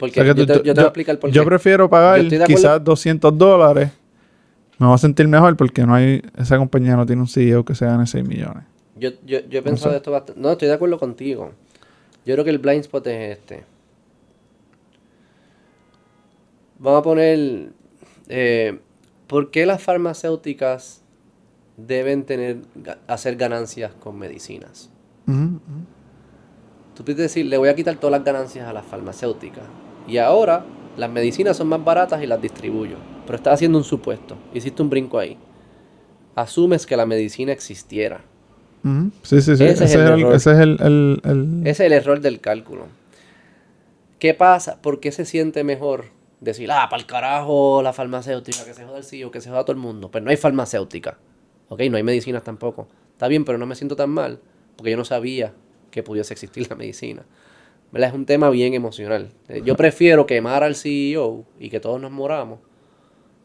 Porque 0.00 0.20
O 0.20 0.24
sea 0.24 0.34
que 0.34 0.40
yo, 0.40 0.46
tú- 0.46 0.52
te, 0.52 0.58
tú- 0.58 0.64
yo 0.64 0.74
te 0.74 0.80
voy 0.80 0.84
a 0.84 0.88
explicar 0.88 1.18
por 1.20 1.30
yo 1.30 1.42
qué. 1.42 1.46
prefiero 1.46 1.88
pagar 1.88 2.20
Yo 2.22 2.28
de 2.30 2.36
acuerdo- 2.42 2.56
quizás 2.56 2.82
200 2.84 3.38
dólares. 3.38 3.92
Me 4.78 4.86
voy 4.86 4.94
a 4.94 4.98
sentir 4.98 5.28
mejor 5.28 5.56
porque 5.56 5.84
no 5.86 5.94
hay 5.94 6.22
esa 6.38 6.56
compañía 6.56 6.96
no 6.96 7.04
tiene 7.06 7.20
un 7.22 7.28
CEO 7.28 7.64
que 7.64 7.74
se 7.76 7.84
gane 7.86 8.06
6 8.06 8.26
millones. 8.26 8.64
Yo, 8.96 9.10
yo, 9.26 9.40
yo 9.48 9.58
he 9.58 9.62
pensado 9.62 9.94
esto 9.94 10.10
bastante. 10.10 10.40
No, 10.40 10.50
estoy 10.52 10.68
de 10.68 10.74
acuerdo 10.74 10.98
contigo. 10.98 11.52
Yo 12.26 12.34
creo 12.34 12.44
que 12.44 12.50
el 12.50 12.58
blind 12.58 12.80
spot 12.80 13.06
es 13.06 13.38
este. 13.38 13.64
Vamos 16.78 17.00
a 17.00 17.02
poner. 17.02 17.70
eh, 18.28 18.78
¿Por 19.26 19.50
qué 19.50 19.64
las 19.66 19.82
farmacéuticas 19.82 21.02
deben 21.76 22.24
tener 22.24 22.58
hacer 23.06 23.36
ganancias 23.36 23.92
con 24.00 24.18
medicinas? 24.18 24.90
Tú 26.94 27.04
puedes 27.04 27.16
decir, 27.18 27.46
le 27.46 27.56
voy 27.56 27.68
a 27.68 27.74
quitar 27.76 27.96
todas 27.96 28.10
las 28.12 28.24
ganancias 28.24 28.66
a 28.66 28.72
las 28.72 28.84
farmacéuticas. 28.84 29.62
Y 30.10 30.18
ahora 30.18 30.64
las 30.96 31.08
medicinas 31.10 31.56
son 31.56 31.68
más 31.68 31.84
baratas 31.84 32.22
y 32.22 32.26
las 32.26 32.42
distribuyo. 32.42 32.96
Pero 33.26 33.36
estás 33.36 33.54
haciendo 33.54 33.78
un 33.78 33.84
supuesto. 33.84 34.36
Hiciste 34.52 34.82
un 34.82 34.90
brinco 34.90 35.18
ahí. 35.18 35.38
Asumes 36.34 36.86
que 36.86 36.96
la 36.96 37.06
medicina 37.06 37.52
existiera. 37.52 38.22
Sí, 39.22 39.40
sí, 39.42 39.56
sí. 39.56 39.64
Ese 39.64 39.84
Ese, 39.84 39.84
es 39.84 39.94
el 39.94 40.00
el, 40.00 40.06
error. 40.20 40.34
ese 40.34 40.52
es 40.52 40.58
el, 40.58 40.76
el- 40.80 41.20
el- 41.24 41.60
Ese 41.62 41.70
es 41.70 41.80
el 41.80 41.92
error 41.92 42.20
del 42.20 42.40
cálculo. 42.40 42.86
¿Qué 44.18 44.34
pasa? 44.34 44.80
¿Por 44.82 45.00
qué 45.00 45.12
se 45.12 45.24
siente 45.24 45.64
mejor 45.64 46.06
decir, 46.40 46.70
ah, 46.72 46.88
para 46.90 47.00
el 47.00 47.06
carajo 47.06 47.82
la 47.82 47.92
farmacéutica, 47.92 48.64
que 48.64 48.74
se 48.74 48.84
joda 48.84 48.98
el 48.98 49.04
CEO, 49.04 49.30
que 49.30 49.40
se 49.40 49.50
joda 49.50 49.62
todo 49.64 49.72
el 49.72 49.78
mundo? 49.78 50.10
Pero 50.10 50.24
no 50.24 50.30
hay 50.30 50.36
farmacéutica. 50.36 51.18
Ok, 51.68 51.82
no 51.90 51.96
hay 51.96 52.02
medicinas 52.02 52.42
tampoco. 52.42 52.88
Está 53.12 53.28
bien, 53.28 53.44
pero 53.44 53.58
no 53.58 53.66
me 53.66 53.74
siento 53.76 53.96
tan 53.96 54.10
mal 54.10 54.40
porque 54.76 54.90
yo 54.92 54.96
no 54.96 55.04
sabía 55.04 55.52
que 55.90 56.02
pudiese 56.02 56.32
existir 56.32 56.68
la 56.70 56.76
medicina. 56.76 57.22
¿Verdad? 57.92 58.10
Es 58.10 58.14
un 58.14 58.26
tema 58.26 58.50
bien 58.50 58.74
emocional. 58.74 59.30
Eh, 59.48 59.62
Yo 59.64 59.76
prefiero 59.76 60.26
quemar 60.26 60.62
al 60.62 60.76
CEO 60.76 61.44
y 61.58 61.70
que 61.70 61.80
todos 61.80 62.00
nos 62.00 62.10
moramos 62.12 62.60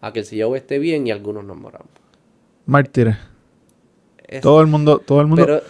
a 0.02 0.14
que 0.14 0.20
el 0.20 0.26
CEO 0.26 0.56
esté 0.56 0.78
bien 0.80 1.08
y 1.08 1.12
algunos 1.12 1.44
nos 1.46 1.58
moramos. 1.58 1.88
mártires. 2.68 3.16
Es- 4.28 4.42
Todo 4.42 4.62
el 4.62 4.68
mundo, 4.68 5.00
todo 5.00 5.22
el 5.22 5.28
mundo. 5.28 5.46
pero 5.46 5.62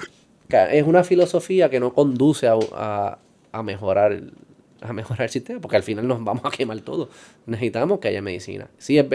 es 0.71 0.83
una 0.87 1.03
filosofía 1.03 1.69
que 1.69 1.79
no 1.79 1.93
conduce 1.93 2.47
a, 2.47 2.55
a- 2.73 3.19
a 3.51 3.63
mejorar 3.63 4.11
el- 4.13 4.33
a 4.81 4.93
mejorar 4.93 5.23
el 5.23 5.29
sistema, 5.29 5.59
porque 5.59 5.77
al 5.77 5.83
final 5.83 6.07
nos 6.07 6.23
vamos 6.23 6.43
a 6.45 6.51
quemar 6.51 6.79
todo. 6.81 7.09
Necesitamos 7.47 7.99
que 7.99 8.09
haya 8.09 8.21
medicina. 8.21 8.69
Sí, 8.77 8.97
es 8.97 9.05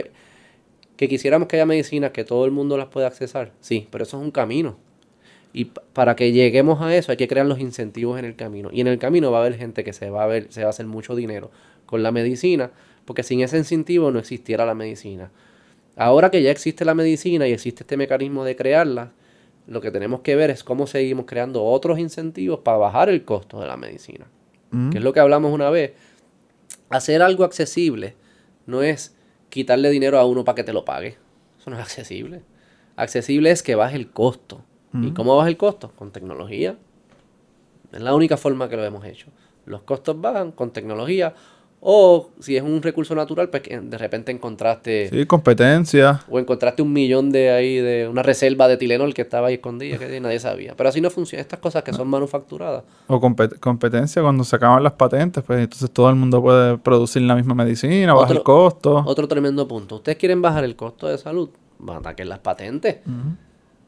que 0.96 1.08
quisiéramos 1.08 1.48
que 1.48 1.56
haya 1.56 1.66
medicinas 1.66 2.10
que 2.10 2.24
todo 2.24 2.44
el 2.44 2.50
mundo 2.50 2.76
las 2.76 2.88
pueda 2.88 3.06
accesar. 3.06 3.52
Sí, 3.60 3.86
pero 3.90 4.04
eso 4.04 4.18
es 4.18 4.22
un 4.24 4.30
camino. 4.30 4.76
Y 5.52 5.66
pa- 5.66 5.82
para 5.92 6.16
que 6.16 6.32
lleguemos 6.32 6.80
a 6.80 6.94
eso 6.94 7.10
hay 7.12 7.16
que 7.18 7.26
crear 7.28 7.46
los 7.46 7.58
incentivos 7.58 8.18
en 8.18 8.24
el 8.24 8.36
camino. 8.36 8.70
Y 8.72 8.80
en 8.80 8.86
el 8.86 8.98
camino 8.98 9.30
va 9.32 9.38
a 9.38 9.40
haber 9.40 9.56
gente 9.58 9.82
que 9.84 9.92
se 9.92 10.10
va 10.10 10.22
a 10.24 10.26
ver, 10.26 10.46
se 10.50 10.60
va 10.62 10.68
a 10.68 10.70
hacer 10.70 10.86
mucho 10.86 11.14
dinero 11.16 11.50
con 11.86 12.02
la 12.02 12.12
medicina, 12.12 12.70
porque 13.04 13.22
sin 13.24 13.40
ese 13.40 13.58
incentivo 13.58 14.10
no 14.12 14.18
existiera 14.20 14.64
la 14.64 14.74
medicina. 14.74 15.30
Ahora 15.96 16.30
que 16.30 16.40
ya 16.42 16.50
existe 16.52 16.84
la 16.84 16.94
medicina 16.94 17.48
y 17.48 17.52
existe 17.52 17.82
este 17.82 17.96
mecanismo 17.96 18.44
de 18.44 18.54
crearla, 18.54 19.12
lo 19.66 19.80
que 19.80 19.90
tenemos 19.90 20.20
que 20.20 20.36
ver 20.36 20.50
es 20.50 20.62
cómo 20.64 20.86
seguimos 20.86 21.26
creando 21.26 21.64
otros 21.64 21.98
incentivos 21.98 22.60
para 22.60 22.78
bajar 22.78 23.08
el 23.08 23.24
costo 23.24 23.60
de 23.60 23.66
la 23.66 23.76
medicina. 23.76 24.26
Ujú. 24.72 24.90
Que 24.90 24.98
es 24.98 25.04
lo 25.04 25.12
que 25.12 25.20
hablamos 25.20 25.52
una 25.52 25.68
vez. 25.70 25.92
Hacer 26.88 27.22
algo 27.22 27.44
accesible 27.44 28.14
no 28.66 28.82
es 28.82 29.14
quitarle 29.48 29.90
dinero 29.90 30.18
a 30.18 30.24
uno 30.26 30.44
para 30.44 30.54
que 30.56 30.64
te 30.64 30.72
lo 30.72 30.84
pague. 30.84 31.16
Eso 31.58 31.70
no 31.70 31.76
es 31.76 31.82
accesible. 31.82 32.42
Accesible 32.96 33.50
es 33.50 33.62
que 33.62 33.74
baje 33.74 33.96
el 33.96 34.10
costo. 34.10 34.64
¿Y 34.92 35.12
cómo 35.12 35.36
baja 35.36 35.48
el 35.48 35.56
costo? 35.56 35.92
Con 35.96 36.10
tecnología. 36.10 36.76
Es 37.92 38.00
la 38.00 38.14
única 38.14 38.36
forma 38.36 38.68
que 38.68 38.76
lo 38.76 38.84
hemos 38.84 39.04
hecho. 39.04 39.26
Los 39.66 39.82
costos 39.82 40.20
bajan 40.20 40.52
con 40.52 40.70
tecnología. 40.70 41.34
O 41.82 42.28
si 42.40 42.58
es 42.58 42.62
un 42.62 42.82
recurso 42.82 43.14
natural, 43.14 43.48
pues 43.48 43.62
de 43.64 43.96
repente 43.96 44.30
encontraste 44.30 45.08
Sí, 45.08 45.24
competencia. 45.24 46.20
o 46.28 46.38
encontraste 46.38 46.82
un 46.82 46.92
millón 46.92 47.30
de 47.32 47.50
ahí 47.50 47.76
de 47.78 48.06
una 48.06 48.22
reserva 48.22 48.68
de 48.68 48.76
Tilenol 48.76 49.14
que 49.14 49.22
estaba 49.22 49.46
ahí 49.46 49.54
escondida 49.54 49.96
que 49.96 50.20
nadie 50.20 50.38
sabía. 50.40 50.74
Pero 50.76 50.90
así 50.90 51.00
no 51.00 51.08
funciona. 51.08 51.40
Estas 51.40 51.58
cosas 51.58 51.82
que 51.82 51.94
son 51.94 52.06
manufacturadas. 52.08 52.82
O 53.06 53.18
compet- 53.18 53.58
competencia 53.60 54.20
cuando 54.20 54.44
se 54.44 54.56
acaban 54.56 54.82
las 54.82 54.92
patentes, 54.92 55.42
pues 55.42 55.58
entonces 55.60 55.90
todo 55.90 56.10
el 56.10 56.16
mundo 56.16 56.42
puede 56.42 56.76
producir 56.76 57.22
la 57.22 57.34
misma 57.34 57.54
medicina, 57.54 58.12
baja 58.12 58.32
el 58.34 58.42
costo. 58.42 59.02
Otro 59.06 59.26
tremendo 59.26 59.66
punto. 59.66 59.96
Ustedes 59.96 60.18
quieren 60.18 60.42
bajar 60.42 60.64
el 60.64 60.76
costo 60.76 61.06
de 61.08 61.16
salud, 61.16 61.48
van 61.78 61.96
a 61.96 61.98
ataquen 62.00 62.28
las 62.28 62.40
patentes. 62.40 62.96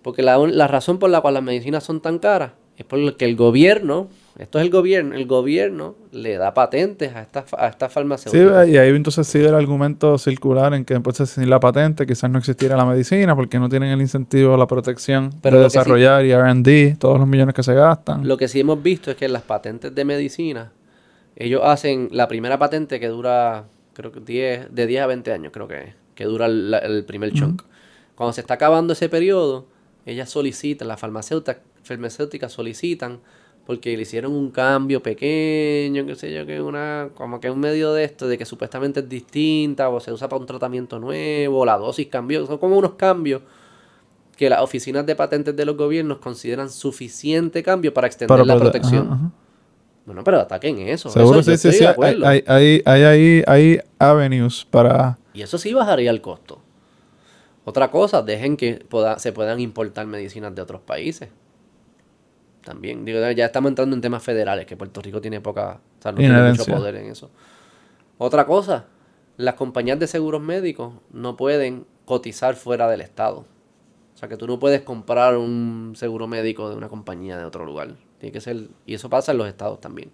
Porque 0.03 0.23
la, 0.23 0.67
razón 0.69 0.99
por 0.99 1.11
la 1.11 1.21
cual 1.21 1.35
las 1.35 1.43
medicinas 1.43 1.85
son 1.85 2.01
tan 2.01 2.19
caras 2.19 2.53
es 2.77 2.85
porque 2.87 3.25
el 3.27 3.37
gobierno, 3.37 4.09
esto 4.39 4.59
es 4.59 4.65
el 4.65 4.71
gobierno, 4.71 5.15
el 5.15 5.27
gobierno 5.27 5.95
le 6.11 6.37
da 6.39 6.55
patentes 6.55 7.15
a 7.15 7.21
estas 7.23 7.53
a 7.55 7.69
estas 7.69 7.91
Sí, 7.91 7.95
farmacéuticas. 7.95 8.69
y 8.69 8.79
ahí 8.79 8.89
entonces 8.97 9.27
sigue 9.27 9.47
el 9.49 9.55
argumento 9.55 10.17
circular 10.19 10.73
en 10.75 10.85
que 10.85 10.95
entonces 10.95 11.29
sin 11.31 11.49
la 11.51 11.61
patente 11.61 12.07
quizás 12.07 12.31
no 12.31 12.39
existiera 12.39 12.77
la 12.77 12.85
medicina 12.87 13.37
porque 13.37 13.59
no 13.59 13.69
tienen 13.69 13.91
el 13.91 14.01
incentivo, 14.01 14.57
la 14.57 14.67
protección 14.67 15.31
Pero 15.43 15.59
de 15.59 15.65
que 15.65 15.71
sí- 15.71 15.79
desarrollar 15.79 16.25
y 16.25 16.33
R&D, 16.33 16.97
todos 16.99 17.19
los 17.19 17.29
millones 17.29 17.55
que 17.55 17.63
se 17.63 17.75
gastan. 17.75 18.27
Lo 18.27 18.37
que 18.39 18.49
sí 18.49 18.59
hemos 18.61 18.83
visto 18.83 19.11
es 19.11 19.17
que 19.19 19.27
en 19.27 19.35
las 19.35 19.43
patentes 19.43 19.95
de 19.95 20.05
medicina, 20.05 20.73
ellos 21.37 21.61
hacen 21.65 22.09
la 22.11 22.27
primera 22.27 22.59
patente 22.59 22.99
que 22.99 23.09
dura, 23.09 23.65
creo 23.93 24.11
que 24.13 24.21
10, 24.21 24.75
de 24.75 24.87
10 24.87 25.03
a 25.03 25.07
20 25.07 25.31
años, 25.33 25.53
creo 25.53 25.69
que 25.69 25.77
es, 25.77 25.95
que 26.15 26.25
dura 26.25 26.47
el, 26.47 26.73
el 26.83 27.05
primer 27.05 27.33
chunk. 27.33 27.63
Cuando 28.15 28.33
se 28.33 28.41
está 28.41 28.55
acabando 28.55 28.95
ese 28.95 29.09
periodo, 29.09 29.67
ellas 30.07 30.31
solicitan, 30.31 30.89
las 30.89 31.01
farmacéuticas, 31.01 31.59
farmacéuticas 31.83 32.53
solicitan, 32.53 33.21
porque 33.67 33.97
le 33.97 34.03
hicieron 34.03 34.33
un 34.33 34.51
cambio 34.51 35.03
pequeño, 35.03 36.05
qué 36.05 36.17
sé 36.17 36.33
yo, 36.33 36.45
que 36.45 36.61
una, 36.61 37.11
como 37.15 37.39
que 37.41 37.49
un 37.51 37.61
medio 37.61 37.93
de 37.93 38.05
esto, 38.05 38.27
de 38.27 38.37
que 38.37 38.45
supuestamente 38.45 39.01
es 39.01 39.09
distinta, 39.09 39.89
o 39.89 40.01
se 40.01 40.13
usa 40.13 40.29
para 40.29 40.41
un 40.41 40.47
tratamiento 40.47 40.99
nuevo, 40.99 41.61
o 41.61 41.65
la 41.65 41.77
dosis 41.77 42.09
cambió, 42.09 42.45
son 42.47 42.59
como 42.59 42.77
unos 42.77 42.95
cambios 42.95 43.43
que 44.37 44.51
las 44.51 44.63
oficinas 44.63 45.07
de 45.07 45.15
patentes 45.15 45.55
de 45.55 45.65
los 45.65 45.77
gobiernos 45.77 46.19
consideran 46.19 46.71
suficiente 46.71 47.63
cambio 47.63 47.95
para 47.95 48.09
extender 48.09 48.29
Para 48.29 48.45
la 48.45 48.55
prote- 48.55 48.59
protección. 48.61 49.07
ajá, 49.07 49.15
ajá. 49.15 49.31
Bueno, 50.05 50.25
pero 50.25 50.41
ataquen 50.41 50.81
eso. 50.81 51.11
Seguro, 51.11 51.39
eso 51.39 51.53
sí, 51.53 51.71
sí, 51.71 51.79
sí. 51.79 51.85
Hay, 51.85 52.43
hay, 52.47 52.83
hay, 52.85 53.45
hay 53.47 53.81
avenues 54.01 54.67
para... 54.69 55.17
Y 55.33 55.43
eso 55.43 55.59
sí 55.59 55.73
bajaría 55.73 56.11
el 56.11 56.21
costo. 56.21 56.61
Otra 57.65 57.91
cosa, 57.91 58.23
dejen 58.23 58.57
que 58.57 58.85
se 59.19 59.33
puedan 59.33 59.61
importar 59.61 60.07
medicinas 60.07 60.55
de 60.55 60.63
otros 60.63 60.81
países. 60.81 61.29
También, 62.65 63.05
digo, 63.05 63.19
ya 63.33 63.47
estamos 63.47 63.71
entrando 63.71 63.95
en 63.95 64.03
temas 64.03 64.23
federales, 64.23 64.67
que 64.67 64.77
Puerto 64.77 65.01
Rico 65.01 65.21
tiene 65.21 65.41
poca, 65.41 65.81
o 65.99 66.03
sea, 66.03 66.13
no 66.13 66.19
tiene 66.19 66.51
mucho 66.51 66.65
poder 66.65 66.97
en 66.97 67.07
eso. 67.07 67.31
Otra 68.19 68.47
cosa, 68.47 68.87
las 69.37 69.55
compañías 69.55 69.99
de 69.99 70.07
seguros 70.07 70.41
médicos 70.41 70.95
no 71.13 71.37
pueden 71.37 71.87
cotizar 72.05 72.55
fuera 72.55 72.89
del 72.89 73.01
estado. 73.01 73.39
O 74.15 74.19
sea, 74.19 74.29
que 74.29 74.37
tú 74.37 74.47
no 74.47 74.59
puedes 74.59 74.83
comprar 74.83 75.37
un 75.37 75.95
seguro 75.97 76.29
médico 76.29 76.69
de 76.69 76.77
una 76.77 76.89
compañía 76.89 77.37
de 77.37 77.45
otro 77.45 77.65
lugar. 77.65 77.95
Tiene 78.19 78.33
que 78.33 78.41
ser, 78.41 78.69
y 78.87 78.95
eso 78.95 79.11
pasa 79.11 79.33
en 79.33 79.39
los 79.39 79.49
estados 79.49 79.81
también. 79.81 80.11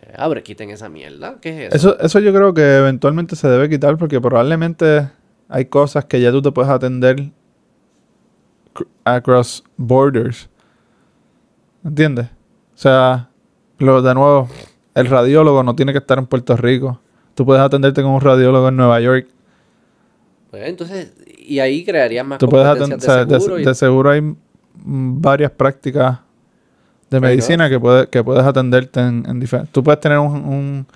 Eh, 0.00 0.14
abre, 0.16 0.42
quiten 0.42 0.70
esa 0.70 0.88
mierda. 0.88 1.38
¿Qué 1.40 1.66
es 1.66 1.74
eso? 1.74 1.90
Eso, 1.90 2.00
eso 2.00 2.20
yo 2.20 2.32
creo 2.32 2.54
que 2.54 2.78
eventualmente 2.78 3.36
se 3.36 3.48
debe 3.48 3.68
quitar 3.68 3.98
porque 3.98 4.20
probablemente 4.20 5.10
hay 5.48 5.66
cosas 5.66 6.04
que 6.06 6.20
ya 6.20 6.30
tú 6.30 6.42
te 6.42 6.50
puedes 6.52 6.70
atender 6.70 7.16
cr- 8.74 8.86
across 9.04 9.62
borders. 9.76 10.48
¿Entiendes? 11.84 12.26
O 12.26 12.76
sea, 12.78 13.28
lo, 13.78 14.00
de 14.02 14.14
nuevo, 14.14 14.48
el 14.94 15.06
radiólogo 15.06 15.62
no 15.62 15.74
tiene 15.76 15.92
que 15.92 15.98
estar 15.98 16.18
en 16.18 16.26
Puerto 16.26 16.56
Rico. 16.56 17.00
Tú 17.34 17.44
puedes 17.44 17.62
atenderte 17.62 18.02
con 18.02 18.12
un 18.12 18.20
radiólogo 18.20 18.68
en 18.68 18.76
Nueva 18.76 19.00
York. 19.00 19.26
Pues, 20.50 20.68
entonces, 20.68 21.12
y 21.38 21.58
ahí 21.58 21.84
crearías 21.84 22.26
más 22.26 22.38
Tú 22.38 22.48
puedes 22.48 22.66
atender, 22.66 22.98
o 22.98 23.00
sea, 23.00 23.24
de 23.24 23.26
de, 23.26 23.40
seguro. 23.40 23.58
y- 23.60 23.64
de 23.64 23.74
seguro 23.74 24.10
hay 24.10 24.34
varias 24.76 25.50
prácticas 25.50 26.18
de 27.10 27.20
Fair 27.20 27.22
medicina 27.22 27.68
que, 27.68 27.78
puede, 27.78 28.08
que 28.08 28.24
puedes 28.24 28.44
atenderte 28.44 29.00
en, 29.00 29.24
en 29.28 29.38
diferentes. 29.40 29.72
Tú 29.72 29.82
puedes 29.84 30.00
tener 30.00 30.18
un, 30.18 30.32
un 30.32 30.86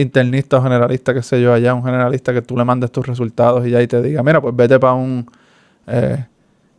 internista 0.00 0.58
o 0.58 0.62
generalista, 0.62 1.12
qué 1.12 1.22
sé 1.22 1.40
yo, 1.42 1.52
allá, 1.52 1.74
un 1.74 1.82
generalista 1.84 2.32
que 2.32 2.42
tú 2.42 2.56
le 2.56 2.64
mandes 2.64 2.90
tus 2.92 3.06
resultados 3.06 3.66
y 3.66 3.70
ya 3.70 3.82
y 3.82 3.86
te 3.86 4.00
diga, 4.00 4.22
mira, 4.22 4.40
pues 4.40 4.54
vete 4.54 4.78
para 4.78 4.94
un 4.94 5.26
eh, 5.86 6.24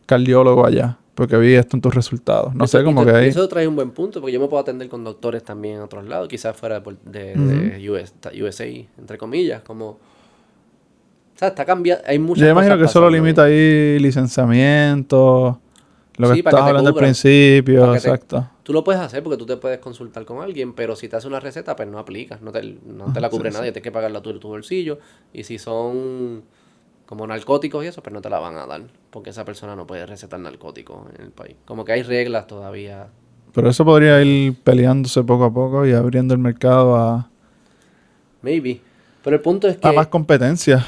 cardiólogo 0.06 0.64
allá, 0.64 0.96
porque 1.14 1.36
vi 1.36 1.54
esto 1.54 1.76
en 1.76 1.80
tus 1.82 1.94
resultados. 1.94 2.54
No 2.54 2.64
Eso- 2.64 2.78
sé, 2.78 2.84
te- 2.84 3.04
que 3.04 3.10
ahí. 3.16 3.28
Eso 3.28 3.46
trae 3.48 3.68
un 3.68 3.76
buen 3.76 3.90
punto, 3.90 4.20
porque 4.20 4.32
yo 4.32 4.40
me 4.40 4.48
puedo 4.48 4.60
atender 4.62 4.88
con 4.88 5.04
doctores 5.04 5.44
también 5.44 5.76
en 5.76 5.82
otros 5.82 6.06
lados, 6.06 6.28
quizás 6.28 6.56
fuera 6.56 6.80
de, 6.80 6.96
de- 7.04 7.34
de 7.78 7.90
US 7.90 8.14
USA, 8.42 8.64
entre 8.98 9.18
comillas, 9.18 9.62
como... 9.62 9.86
O 9.90 11.38
sea, 11.40 11.48
está 11.48 11.64
cambiando, 11.64 12.04
hay 12.06 12.18
muchas 12.18 12.44
Yo 12.44 12.50
imagino 12.50 12.74
que 12.76 12.80
cosas 12.82 12.90
eso 12.92 13.00
lo 13.00 13.06
pasando 13.06 13.24
limita 13.24 13.44
ahí 13.44 13.98
licenciamiento, 13.98 15.58
lo 16.20 16.28
que 16.30 16.36
Sí, 16.36 16.42
te 16.42 16.48
hablando 16.56 16.90
al 16.90 16.96
principio, 16.96 17.92
que 17.92 18.00
te- 18.00 18.08
exacto. 18.08 18.48
Tú 18.62 18.72
lo 18.72 18.84
puedes 18.84 19.00
hacer 19.00 19.22
porque 19.22 19.36
tú 19.38 19.46
te 19.46 19.56
puedes 19.56 19.78
consultar 19.80 20.24
con 20.24 20.42
alguien, 20.42 20.74
pero 20.74 20.94
si 20.94 21.08
te 21.08 21.16
hace 21.16 21.26
una 21.26 21.40
receta, 21.40 21.74
pues 21.76 21.88
no 21.88 21.98
aplicas, 21.98 22.42
no 22.42 22.52
te, 22.52 22.62
no 22.86 23.10
te 23.12 23.20
la 23.20 23.28
Ajá, 23.28 23.30
cubre 23.30 23.50
sí, 23.50 23.52
nadie, 23.52 23.72
tienes 23.72 23.82
que 23.84 23.92
pagarla 23.92 24.22
tú 24.22 24.32
de 24.32 24.38
tu 24.38 24.48
bolsillo. 24.48 24.98
Y 25.32 25.44
si 25.44 25.58
son 25.58 26.44
como 27.06 27.26
narcóticos 27.26 27.84
y 27.84 27.88
eso, 27.88 28.02
pues 28.02 28.14
no 28.14 28.20
te 28.22 28.30
la 28.30 28.38
van 28.40 28.56
a 28.58 28.66
dar, 28.66 28.82
porque 29.10 29.30
esa 29.30 29.44
persona 29.44 29.76
no 29.76 29.86
puede 29.86 30.06
recetar 30.06 30.40
narcóticos 30.40 31.06
en 31.16 31.26
el 31.26 31.32
país. 31.32 31.56
Como 31.66 31.84
que 31.84 31.92
hay 31.92 32.02
reglas 32.02 32.46
todavía. 32.46 33.08
Pero 33.52 33.68
eso 33.70 33.84
podría 33.84 34.20
ir 34.22 34.54
peleándose 34.62 35.22
poco 35.24 35.44
a 35.44 35.52
poco 35.52 35.86
y 35.86 35.92
abriendo 35.92 36.34
el 36.34 36.40
mercado 36.40 36.96
a, 36.96 37.30
Maybe. 38.42 38.80
Pero 39.22 39.36
el 39.36 39.42
punto 39.42 39.68
es 39.68 39.76
que... 39.76 39.88
a 39.88 39.92
más 39.92 40.06
competencia. 40.08 40.84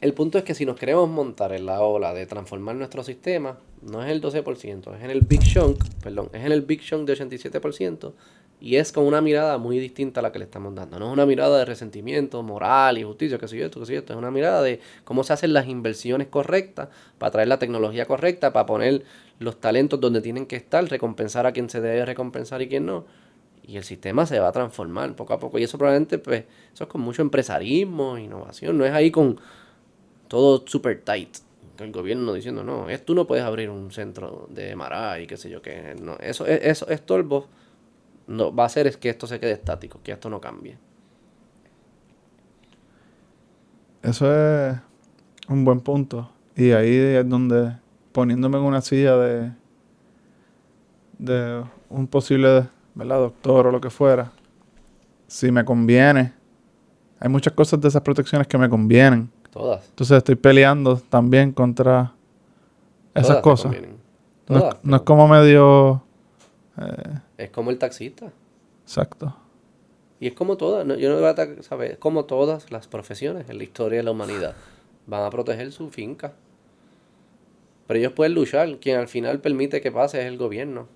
El 0.00 0.14
punto 0.14 0.38
es 0.38 0.44
que 0.44 0.54
si 0.54 0.64
nos 0.64 0.76
queremos 0.76 1.08
montar 1.08 1.52
en 1.52 1.66
la 1.66 1.80
ola 1.80 2.14
de 2.14 2.24
transformar 2.24 2.76
nuestro 2.76 3.02
sistema, 3.02 3.58
no 3.82 4.04
es 4.04 4.10
el 4.10 4.22
12%, 4.22 4.96
es 4.96 5.02
en 5.02 5.10
el 5.10 5.22
Big 5.22 5.40
Chunk, 5.40 5.82
perdón, 6.00 6.30
es 6.32 6.44
en 6.44 6.52
el 6.52 6.62
Big 6.62 6.82
Chunk 6.82 7.04
de 7.04 7.14
87% 7.14 8.12
y 8.60 8.76
es 8.76 8.92
con 8.92 9.04
una 9.04 9.20
mirada 9.20 9.58
muy 9.58 9.80
distinta 9.80 10.20
a 10.20 10.22
la 10.22 10.30
que 10.30 10.38
le 10.38 10.44
estamos 10.44 10.72
dando. 10.74 11.00
No 11.00 11.06
es 11.06 11.12
una 11.12 11.26
mirada 11.26 11.58
de 11.58 11.64
resentimiento, 11.64 12.42
moral 12.44 12.98
y 12.98 13.02
justicia, 13.02 13.38
que 13.38 13.48
sé 13.48 13.56
yo 13.56 13.66
esto, 13.66 13.80
que 13.80 13.86
sé 13.86 13.94
yo 13.94 13.98
esto. 14.00 14.12
Es 14.12 14.18
una 14.18 14.30
mirada 14.30 14.62
de 14.62 14.80
cómo 15.04 15.24
se 15.24 15.32
hacen 15.32 15.52
las 15.52 15.66
inversiones 15.66 16.28
correctas 16.28 16.88
para 17.18 17.32
traer 17.32 17.48
la 17.48 17.58
tecnología 17.58 18.06
correcta, 18.06 18.52
para 18.52 18.66
poner 18.66 19.04
los 19.40 19.60
talentos 19.60 20.00
donde 20.00 20.20
tienen 20.20 20.46
que 20.46 20.56
estar, 20.56 20.84
recompensar 20.88 21.46
a 21.46 21.52
quien 21.52 21.70
se 21.70 21.80
debe 21.80 22.04
recompensar 22.04 22.62
y 22.62 22.68
quien 22.68 22.86
no. 22.86 23.04
Y 23.64 23.76
el 23.76 23.84
sistema 23.84 24.26
se 24.26 24.40
va 24.40 24.48
a 24.48 24.52
transformar 24.52 25.14
poco 25.14 25.34
a 25.34 25.38
poco. 25.38 25.58
Y 25.58 25.64
eso 25.64 25.76
probablemente, 25.76 26.18
pues, 26.18 26.44
eso 26.72 26.84
es 26.84 26.90
con 26.90 27.00
mucho 27.00 27.22
empresarismo, 27.22 28.16
innovación. 28.16 28.78
No 28.78 28.84
es 28.84 28.92
ahí 28.92 29.10
con 29.10 29.38
todo 30.28 30.64
super 30.66 31.02
tight. 31.02 31.38
El 31.78 31.92
gobierno 31.92 32.32
diciendo, 32.34 32.64
no, 32.64 32.86
tú 33.04 33.14
no 33.14 33.26
puedes 33.26 33.44
abrir 33.44 33.70
un 33.70 33.92
centro 33.92 34.48
de 34.50 34.70
MRI 34.70 35.24
y 35.24 35.26
qué 35.28 35.36
sé 35.36 35.50
yo 35.50 35.62
qué. 35.62 35.96
No, 36.00 36.16
eso, 36.20 36.46
es- 36.46 36.60
eso, 36.64 36.88
estorbo 36.88 37.46
no, 38.28 38.54
va 38.54 38.64
a 38.64 38.66
hacer 38.66 38.86
es 38.86 38.96
que 38.96 39.10
esto 39.10 39.26
se 39.26 39.40
quede 39.40 39.52
estático, 39.52 40.00
que 40.04 40.12
esto 40.12 40.30
no 40.30 40.40
cambie. 40.40 40.78
Eso 44.02 44.32
es 44.34 44.76
un 45.48 45.64
buen 45.64 45.80
punto. 45.80 46.30
Y 46.56 46.72
ahí 46.72 46.94
es 46.96 47.28
donde, 47.28 47.76
poniéndome 48.12 48.58
en 48.58 48.64
una 48.64 48.80
silla 48.82 49.16
de, 49.16 49.52
de 51.18 51.64
un 51.88 52.06
posible 52.06 52.68
¿verdad? 52.94 53.18
doctor 53.18 53.66
o 53.68 53.72
lo 53.72 53.80
que 53.80 53.90
fuera, 53.90 54.32
si 55.26 55.52
me 55.52 55.64
conviene, 55.64 56.34
hay 57.20 57.28
muchas 57.30 57.54
cosas 57.54 57.80
de 57.80 57.88
esas 57.88 58.02
protecciones 58.02 58.48
que 58.48 58.58
me 58.58 58.70
convienen. 58.70 59.30
Todas. 59.52 59.86
Entonces 59.88 60.18
estoy 60.18 60.34
peleando 60.34 60.96
también 60.96 61.52
contra 61.52 62.12
esas 63.14 63.28
todas 63.28 63.42
cosas. 63.42 63.72
No, 64.48 64.68
es- 64.70 64.76
no 64.82 65.04
como 65.04 65.28
medio... 65.28 66.02
eh, 66.78 67.18
Es 67.38 67.50
como 67.50 67.70
el 67.70 67.78
taxista. 67.78 68.30
exacto. 68.84 69.34
Y 70.20 70.26
es 70.26 70.34
como 70.34 70.56
todas, 70.56 70.84
no- 70.84 70.96
yo 70.96 71.08
no 71.10 71.16
voy 71.20 71.26
a 71.26 71.62
¿sabes? 71.62 71.92
Es 71.92 71.98
como 71.98 72.24
todas 72.24 72.70
las 72.72 72.88
profesiones 72.88 73.48
en 73.48 73.58
la 73.58 73.64
historia 73.64 73.98
de 73.98 74.02
la 74.04 74.10
humanidad. 74.10 74.54
Van 75.06 75.22
a 75.22 75.30
proteger 75.30 75.70
su 75.72 75.90
finca. 75.90 76.32
Pero 77.86 78.00
ellos 78.00 78.12
pueden 78.12 78.34
luchar. 78.34 78.78
Quien 78.78 78.98
al 78.98 79.08
final 79.08 79.40
permite 79.40 79.80
que 79.80 79.90
pase 79.92 80.20
es 80.20 80.26
el 80.26 80.36
gobierno. 80.36 80.88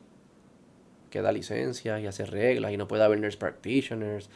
Que 1.10 1.22
da 1.22 1.30
licencias 1.32 2.00
y 2.00 2.06
hace 2.06 2.26
reglas 2.26 2.72
y 2.72 2.76
no 2.76 2.88
puede 2.88 3.04
haber 3.04 3.20
nurse 3.20 3.38
practitioners. 3.38 4.28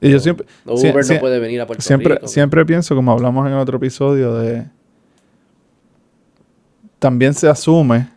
Y 0.00 0.10
yo 0.10 0.18
siempre... 0.20 0.46
Uber 0.66 1.04
no 1.08 1.20
puede 1.20 1.38
venir 1.38 1.60
a 1.60 1.66
Puerto 1.66 1.82
siempre, 1.82 2.14
Rico. 2.14 2.28
siempre 2.28 2.64
pienso, 2.66 2.94
como 2.94 3.12
hablamos 3.12 3.46
en 3.46 3.54
otro 3.54 3.76
episodio, 3.78 4.34
de... 4.34 4.66
También 6.98 7.34
se 7.34 7.48
asume 7.48 8.08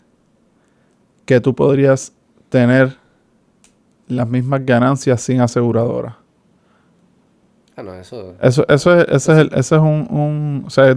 que 1.26 1.40
tú 1.42 1.54
podrías 1.54 2.14
tener 2.50 2.96
las 4.08 4.28
mismas 4.28 4.66
ganancias 4.66 5.22
sin 5.22 5.42
aseguradora. 5.42 6.18
Ah, 7.76 7.84
no, 7.84 7.94
eso... 7.94 8.36
Eso, 8.42 8.66
eso 8.68 9.00
es, 9.00 9.08
ese 9.10 9.32
es, 9.34 9.38
el- 9.38 9.52
ese 9.54 9.76
es 9.76 9.82
un, 9.82 10.08
un- 10.10 10.64
o 10.66 10.70
sea, 10.70 10.96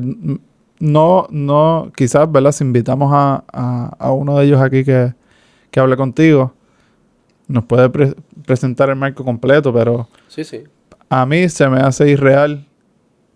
no, 0.81 1.27
no, 1.31 1.93
quizás, 1.95 2.31
¿verdad? 2.31 2.53
Si 2.53 2.65
invitamos 2.65 3.13
a, 3.15 3.45
a- 3.53 3.95
a 3.99 4.13
uno 4.13 4.39
de 4.39 4.47
ellos 4.47 4.61
aquí 4.61 4.85
que, 4.85 5.13
que 5.71 5.81
hable 5.81 5.97
contigo, 5.97 6.55
nos 7.47 7.65
puede 7.65 7.91
pre- 7.91 8.15
presentar 8.53 8.91
el 8.91 8.97
marco 8.97 9.25
completo, 9.25 9.73
pero 9.73 10.09
Sí, 10.29 10.45
sí. 10.45 10.63
a 11.09 11.25
mí 11.25 11.49
se 11.49 11.67
me 11.69 11.81
hace 11.81 12.11
irreal 12.11 12.67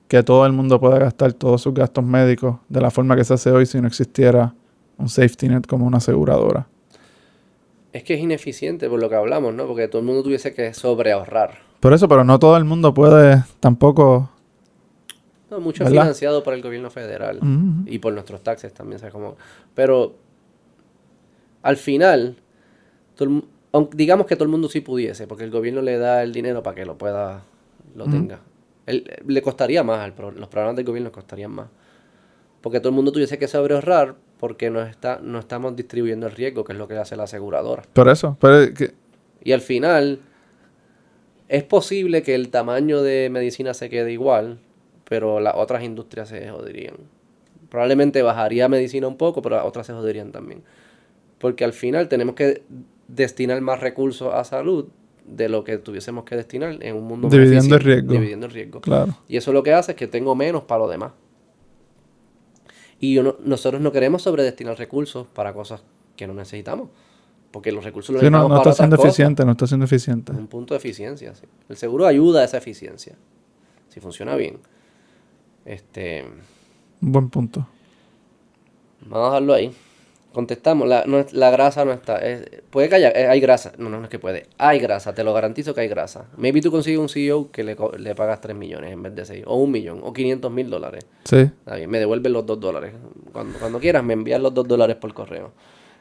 que 0.09 0.23
todo 0.23 0.45
el 0.45 0.53
mundo 0.53 0.79
pueda 0.79 0.99
gastar 0.99 1.33
todos 1.33 1.63
sus 1.63 1.73
gastos 1.73 2.05
médicos 2.05 2.57
de 2.69 2.81
la 2.83 2.91
forma 2.91 3.17
que 3.17 3.25
se 3.25 3.33
hace 3.35 3.51
hoy 3.51 3.65
si 3.65 3.81
no 3.81 3.87
existiera 3.89 4.53
un 4.99 5.09
safety 5.09 5.49
net 5.49 5.67
como 5.67 5.87
una 5.87 5.97
aseguradora. 5.99 6.67
Es 7.95 8.05
que 8.05 8.13
es 8.15 8.21
ineficiente 8.21 8.91
por 8.91 9.01
lo 9.01 9.09
que 9.09 9.15
hablamos, 9.15 9.55
¿no? 9.55 9.67
Porque 9.67 9.89
todo 9.89 10.01
el 10.01 10.07
mundo 10.07 10.23
tuviese 10.23 10.53
que 10.53 10.75
sobreahorrar. 10.75 11.59
Por 11.81 11.95
eso, 11.95 12.09
pero 12.09 12.25
no 12.25 12.39
todo 12.39 12.57
el 12.59 12.65
mundo 12.65 12.93
puede 12.93 13.43
tampoco... 13.61 14.31
No, 15.51 15.61
mucho 15.61 15.83
¿Verdad? 15.85 16.03
financiado 16.03 16.43
por 16.43 16.53
el 16.53 16.61
gobierno 16.61 16.91
federal. 16.91 17.41
Y 17.87 17.99
por 18.01 18.13
nuestros 18.13 18.43
taxes 18.43 18.75
también, 18.75 18.99
¿sabes 18.99 19.15
cómo? 19.15 19.37
Pero 19.75 20.15
al 21.63 21.77
final, 21.79 22.37
todo 23.15 23.29
el 23.29 23.45
digamos 23.93 24.27
que 24.27 24.37
todo 24.37 24.45
el 24.45 24.51
mundo 24.51 24.69
sí 24.69 24.81
pudiese, 24.81 25.27
porque 25.27 25.45
el 25.45 25.51
gobierno 25.51 25.83
le 25.83 25.99
da 25.99 26.23
el 26.23 26.33
dinero 26.33 26.63
para 26.63 26.75
que 26.77 26.85
lo 26.87 26.97
pueda, 26.99 27.43
lo 27.95 28.05
tenga. 28.13 28.41
Él- 28.87 29.05
le 29.27 29.43
costaría 29.43 29.83
más, 29.83 30.01
al 30.01 30.13
pro- 30.13 30.31
los 30.31 30.49
programas 30.49 30.77
del 30.77 30.85
gobierno 30.85 31.11
costarían 31.13 31.51
más. 31.51 31.69
Porque 32.61 32.79
todo 32.81 32.89
el 32.91 32.95
mundo 32.95 33.13
tuviese 33.13 33.39
que 33.39 33.49
saber 33.49 33.73
ahorrar 33.73 34.15
porque 34.39 34.71
no, 34.71 34.83
está, 34.83 35.21
no 35.23 35.39
estamos 35.39 35.75
distribuyendo 35.77 36.27
el 36.27 36.33
riesgo, 36.33 36.65
que 36.65 36.73
es 36.73 36.79
lo 36.79 36.87
que 36.89 36.97
hace 36.97 37.17
la 37.17 37.25
aseguradora. 37.25 37.83
Por 37.93 38.09
eso, 38.09 38.37
pero 38.41 38.61
es 38.61 38.71
que- 38.73 38.93
Y 39.43 39.53
al 39.53 39.61
final, 39.61 40.21
es 41.49 41.63
posible 41.63 42.23
que 42.23 42.35
el 42.35 42.49
tamaño 42.51 43.03
de 43.03 43.29
medicina 43.31 43.73
se 43.75 43.89
quede 43.89 44.13
igual, 44.13 44.59
pero 45.09 45.39
las 45.41 45.55
otras 45.57 45.83
industrias 45.85 46.29
se 46.29 46.49
jodirían. 46.49 46.97
Probablemente 47.69 48.23
bajaría 48.23 48.69
medicina 48.69 49.07
un 49.07 49.17
poco, 49.17 49.43
pero 49.43 49.57
las 49.57 49.65
otras 49.65 49.87
se 49.87 49.93
jodirían 49.93 50.33
también. 50.33 50.63
Porque 51.39 51.65
al 51.65 51.73
final 51.73 52.09
tenemos 52.09 52.35
que 52.35 52.63
destinar 53.09 53.61
más 53.61 53.81
recursos 53.81 54.33
a 54.35 54.45
salud 54.45 54.87
de 55.27 55.49
lo 55.49 55.65
que 55.65 55.79
tuviésemos 55.79 56.25
que 56.25 56.37
destinar 56.37 56.79
en 56.83 56.95
un 56.97 57.05
mundo 57.05 57.27
más 57.29 57.33
Dividiendo 57.33 57.75
el 57.77 57.81
eficiente, 57.81 57.85
riesgo. 57.85 58.13
Dividiendo 58.13 58.47
el 58.47 58.53
riesgo. 58.53 58.81
claro. 58.81 59.17
Y 59.29 59.37
eso 59.37 59.53
lo 59.53 59.63
que 59.63 59.73
hace 59.73 59.93
es 59.93 59.97
que 59.97 60.07
tengo 60.07 60.35
menos 60.35 60.63
para 60.65 60.81
lo 60.81 60.89
demás. 60.89 61.13
Y 63.01 63.15
yo 63.15 63.23
no- 63.23 63.37
nosotros 63.45 63.81
no 63.83 63.93
queremos 63.93 64.23
sobredestinar 64.23 64.79
recursos 64.79 65.27
para 65.27 65.53
cosas 65.53 65.83
que 66.17 66.27
no 66.27 66.35
necesitamos. 66.35 66.89
Porque 67.51 67.73
los 67.73 67.85
recursos 67.85 68.13
los 68.13 68.21
Sí, 68.21 68.27
no, 68.27 68.39
necesitamos 68.39 68.51
no 68.51 68.63
para 68.63 68.71
está 68.71 68.83
siendo 68.83 68.97
cosas. 68.97 69.11
eficiente, 69.13 69.45
no 69.45 69.51
está 69.53 69.67
siendo 69.67 69.85
eficiente. 69.87 70.33
Un 70.33 70.47
punto 70.47 70.75
de 70.75 70.79
eficiencia, 70.79 71.35
sí. 71.35 71.47
El 71.69 71.77
seguro 71.77 72.07
ayuda 72.07 72.41
a 72.41 72.45
esa 72.45 72.59
eficiencia. 72.59 73.17
Si 73.89 74.01
funciona 74.01 74.35
bien. 74.37 74.59
Este. 75.65 76.25
Un 77.01 77.13
buen 77.13 77.29
punto. 77.31 77.67
Vamos 79.03 79.19
a 79.19 79.31
dejarlo 79.31 79.55
ahí. 79.55 79.73
Contestamos, 80.37 80.87
la, 80.87 81.05
no 81.07 81.19
es- 81.21 81.33
la 81.33 81.51
grasa 81.51 81.87
no 81.87 81.93
está. 81.95 82.19
es- 82.19 82.45
puede 82.69 82.91
que 82.91 82.97
haya, 82.97 83.09
eh, 83.11 83.27
hay 83.27 83.41
grasa. 83.41 83.73
No, 83.79 83.89
no, 83.89 83.97
no 83.97 84.05
es 84.05 84.11
que 84.11 84.19
puede. 84.19 84.45
Hay 84.59 84.79
grasa, 84.81 85.15
te 85.15 85.25
lo 85.25 85.33
garantizo 85.33 85.75
que 85.75 85.81
hay 85.81 85.89
grasa. 85.89 86.27
Maybe 86.37 86.61
tú 86.61 86.71
consigues 86.71 87.01
un 87.01 87.09
CEO 87.09 87.51
que 87.51 87.65
le 87.65 87.75
pagas 88.15 88.43
3 88.43 88.55
millones 88.55 88.93
en 88.93 89.03
vez 89.03 89.15
de 89.15 89.25
6. 89.25 89.45
O 89.47 89.57
un 89.57 89.71
millón, 89.71 90.01
o 90.03 90.13
500 90.13 90.53
mil 90.53 90.69
dólares. 90.69 91.07
Sí. 91.25 91.37
Está 91.39 91.77
bien, 91.77 91.89
me 91.89 91.99
devuelven 91.99 92.35
los 92.35 92.45
2 92.45 92.61
dólares. 92.61 92.93
Cuando, 93.33 93.59
cuando 93.59 93.81
quieras, 93.81 94.05
me 94.05 94.13
envías 94.13 94.39
los 94.39 94.53
2 94.53 94.69
dólares 94.69 94.97
por 94.97 95.15
correo. 95.15 95.53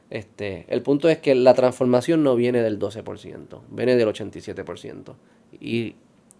Este, 0.09 0.65
el 0.67 0.81
punto 0.81 1.07
es 1.07 1.19
que 1.19 1.33
la 1.33 1.53
transformación 1.53 2.21
no 2.21 2.35
viene 2.35 2.61
del 2.61 2.77
12%, 2.77 3.61
viene 3.69 3.95
del 3.95 4.09
87%. 4.09 5.15
Y 5.61 5.95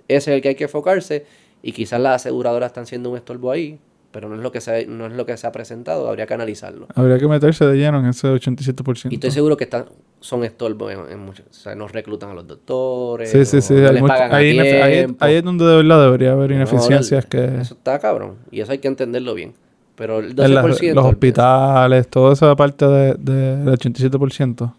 ese 0.10 0.32
es 0.32 0.36
el 0.36 0.42
que 0.42 0.50
hay 0.50 0.56
que 0.56 0.66
enfocarse. 0.66 1.26
Y 1.64 1.72
quizás 1.72 2.02
las 2.02 2.18
aseguradoras 2.18 2.68
están 2.72 2.88
siendo 2.88 3.10
un 3.10 3.16
estorbo 3.16 3.52
ahí, 3.52 3.80
pero 4.16 4.30
no 4.30 4.36
es 4.36 4.42
lo 4.42 4.50
que 4.54 4.62
se, 4.62 4.72
ha- 4.74 4.86
no 4.88 5.08
es 5.08 5.12
lo 5.12 5.26
que 5.26 5.36
se 5.36 5.46
ha 5.46 5.52
presentado, 5.52 6.08
habría 6.08 6.26
que 6.26 6.34
analizarlo. 6.34 6.88
Habría 6.96 7.20
que 7.20 7.28
meterse 7.28 7.66
de 7.66 7.76
lleno 7.76 8.00
en 8.00 8.06
ese 8.06 8.30
87%. 8.30 9.12
Y 9.12 9.16
estoy 9.16 9.30
seguro 9.32 9.58
que 9.58 9.66
están, 9.66 9.88
son 10.22 10.46
estorbos 10.46 10.94
en, 10.94 11.00
en 11.12 11.20
muchos. 11.20 11.46
O 11.50 11.54
sea, 11.54 11.76
nos 11.76 11.92
reclutan 11.92 12.30
a 12.30 12.34
los 12.34 12.48
doctores. 12.48 13.30
Sí, 13.30 13.44
sí, 13.44 13.60
sí. 13.62 13.74
no 13.74 13.88
hay 13.90 13.94
les 13.96 14.02
mucho- 14.02 14.14
pagan 14.14 14.34
ahí, 14.34 14.58
es 14.58 15.44
donde 15.44 15.66
de 15.66 15.76
verdad 15.76 16.02
debería 16.06 16.32
haber 16.32 16.52
No, 16.52 16.56
ineficiencias 16.56 17.26
que... 17.26 17.44
Eso 17.60 17.74
está 17.74 18.00
cabrón. 18.00 18.36
Y 18.52 18.62
eso 18.62 18.72
hay 18.72 18.78
que 18.78 18.88
entenderlo 18.88 19.34
bien. 19.34 19.54
Pero 19.98 20.20
el 20.20 20.34
12%. 20.34 20.46
en 20.46 20.54
las- 20.56 20.82
los 20.96 21.06
hospitales, 21.08 22.08
toda 22.08 22.32
esa 22.32 22.56
parte 22.56 22.88
de- 22.88 23.16
de- 23.16 23.58
del 23.66 23.78
87%. 23.78 24.74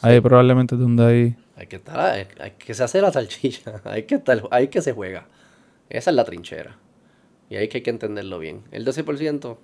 Ahí 0.00 0.20
probablemente 0.22 0.74
es 0.74 0.80
donde 0.80 1.04
hay... 1.04 1.36
Hay 1.56 1.66
que 1.66 1.76
estar, 1.76 2.00
hay, 2.00 2.24
hay 2.40 2.52
que 2.52 2.72
se 2.72 2.82
hace 2.82 3.02
la 3.02 3.12
salchicha, 3.12 3.80
hay 3.84 4.04
que 4.04 4.14
estar, 4.14 4.42
hay 4.50 4.68
que 4.68 4.80
se 4.80 4.92
juega. 4.94 5.26
Esa 5.90 6.08
es 6.08 6.16
la 6.16 6.24
trinchera. 6.24 6.76
Y 7.50 7.56
ahí 7.56 7.68
que 7.68 7.78
hay 7.78 7.82
que 7.82 7.90
entenderlo 7.90 8.38
bien. 8.38 8.62
El 8.70 8.86
12%, 8.86 9.56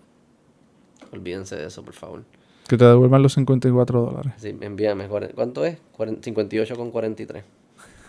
olvídense 1.12 1.57
de 1.57 1.66
eso, 1.68 1.82
por 1.84 1.95
favor. 1.95 2.24
Que 2.68 2.76
te 2.76 2.84
devuelvan 2.84 3.22
los 3.22 3.32
54 3.34 4.03
dólares. 4.03 4.32
Sí, 4.39 4.55
envíame. 4.61 5.09
¿Cuánto 5.09 5.64
es? 5.64 5.78
Cuaren- 5.97 6.20
58 6.22 6.76
con 6.76 6.91
43. 6.91 7.45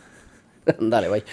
Dale, 0.80 1.08
bye. 1.10 1.24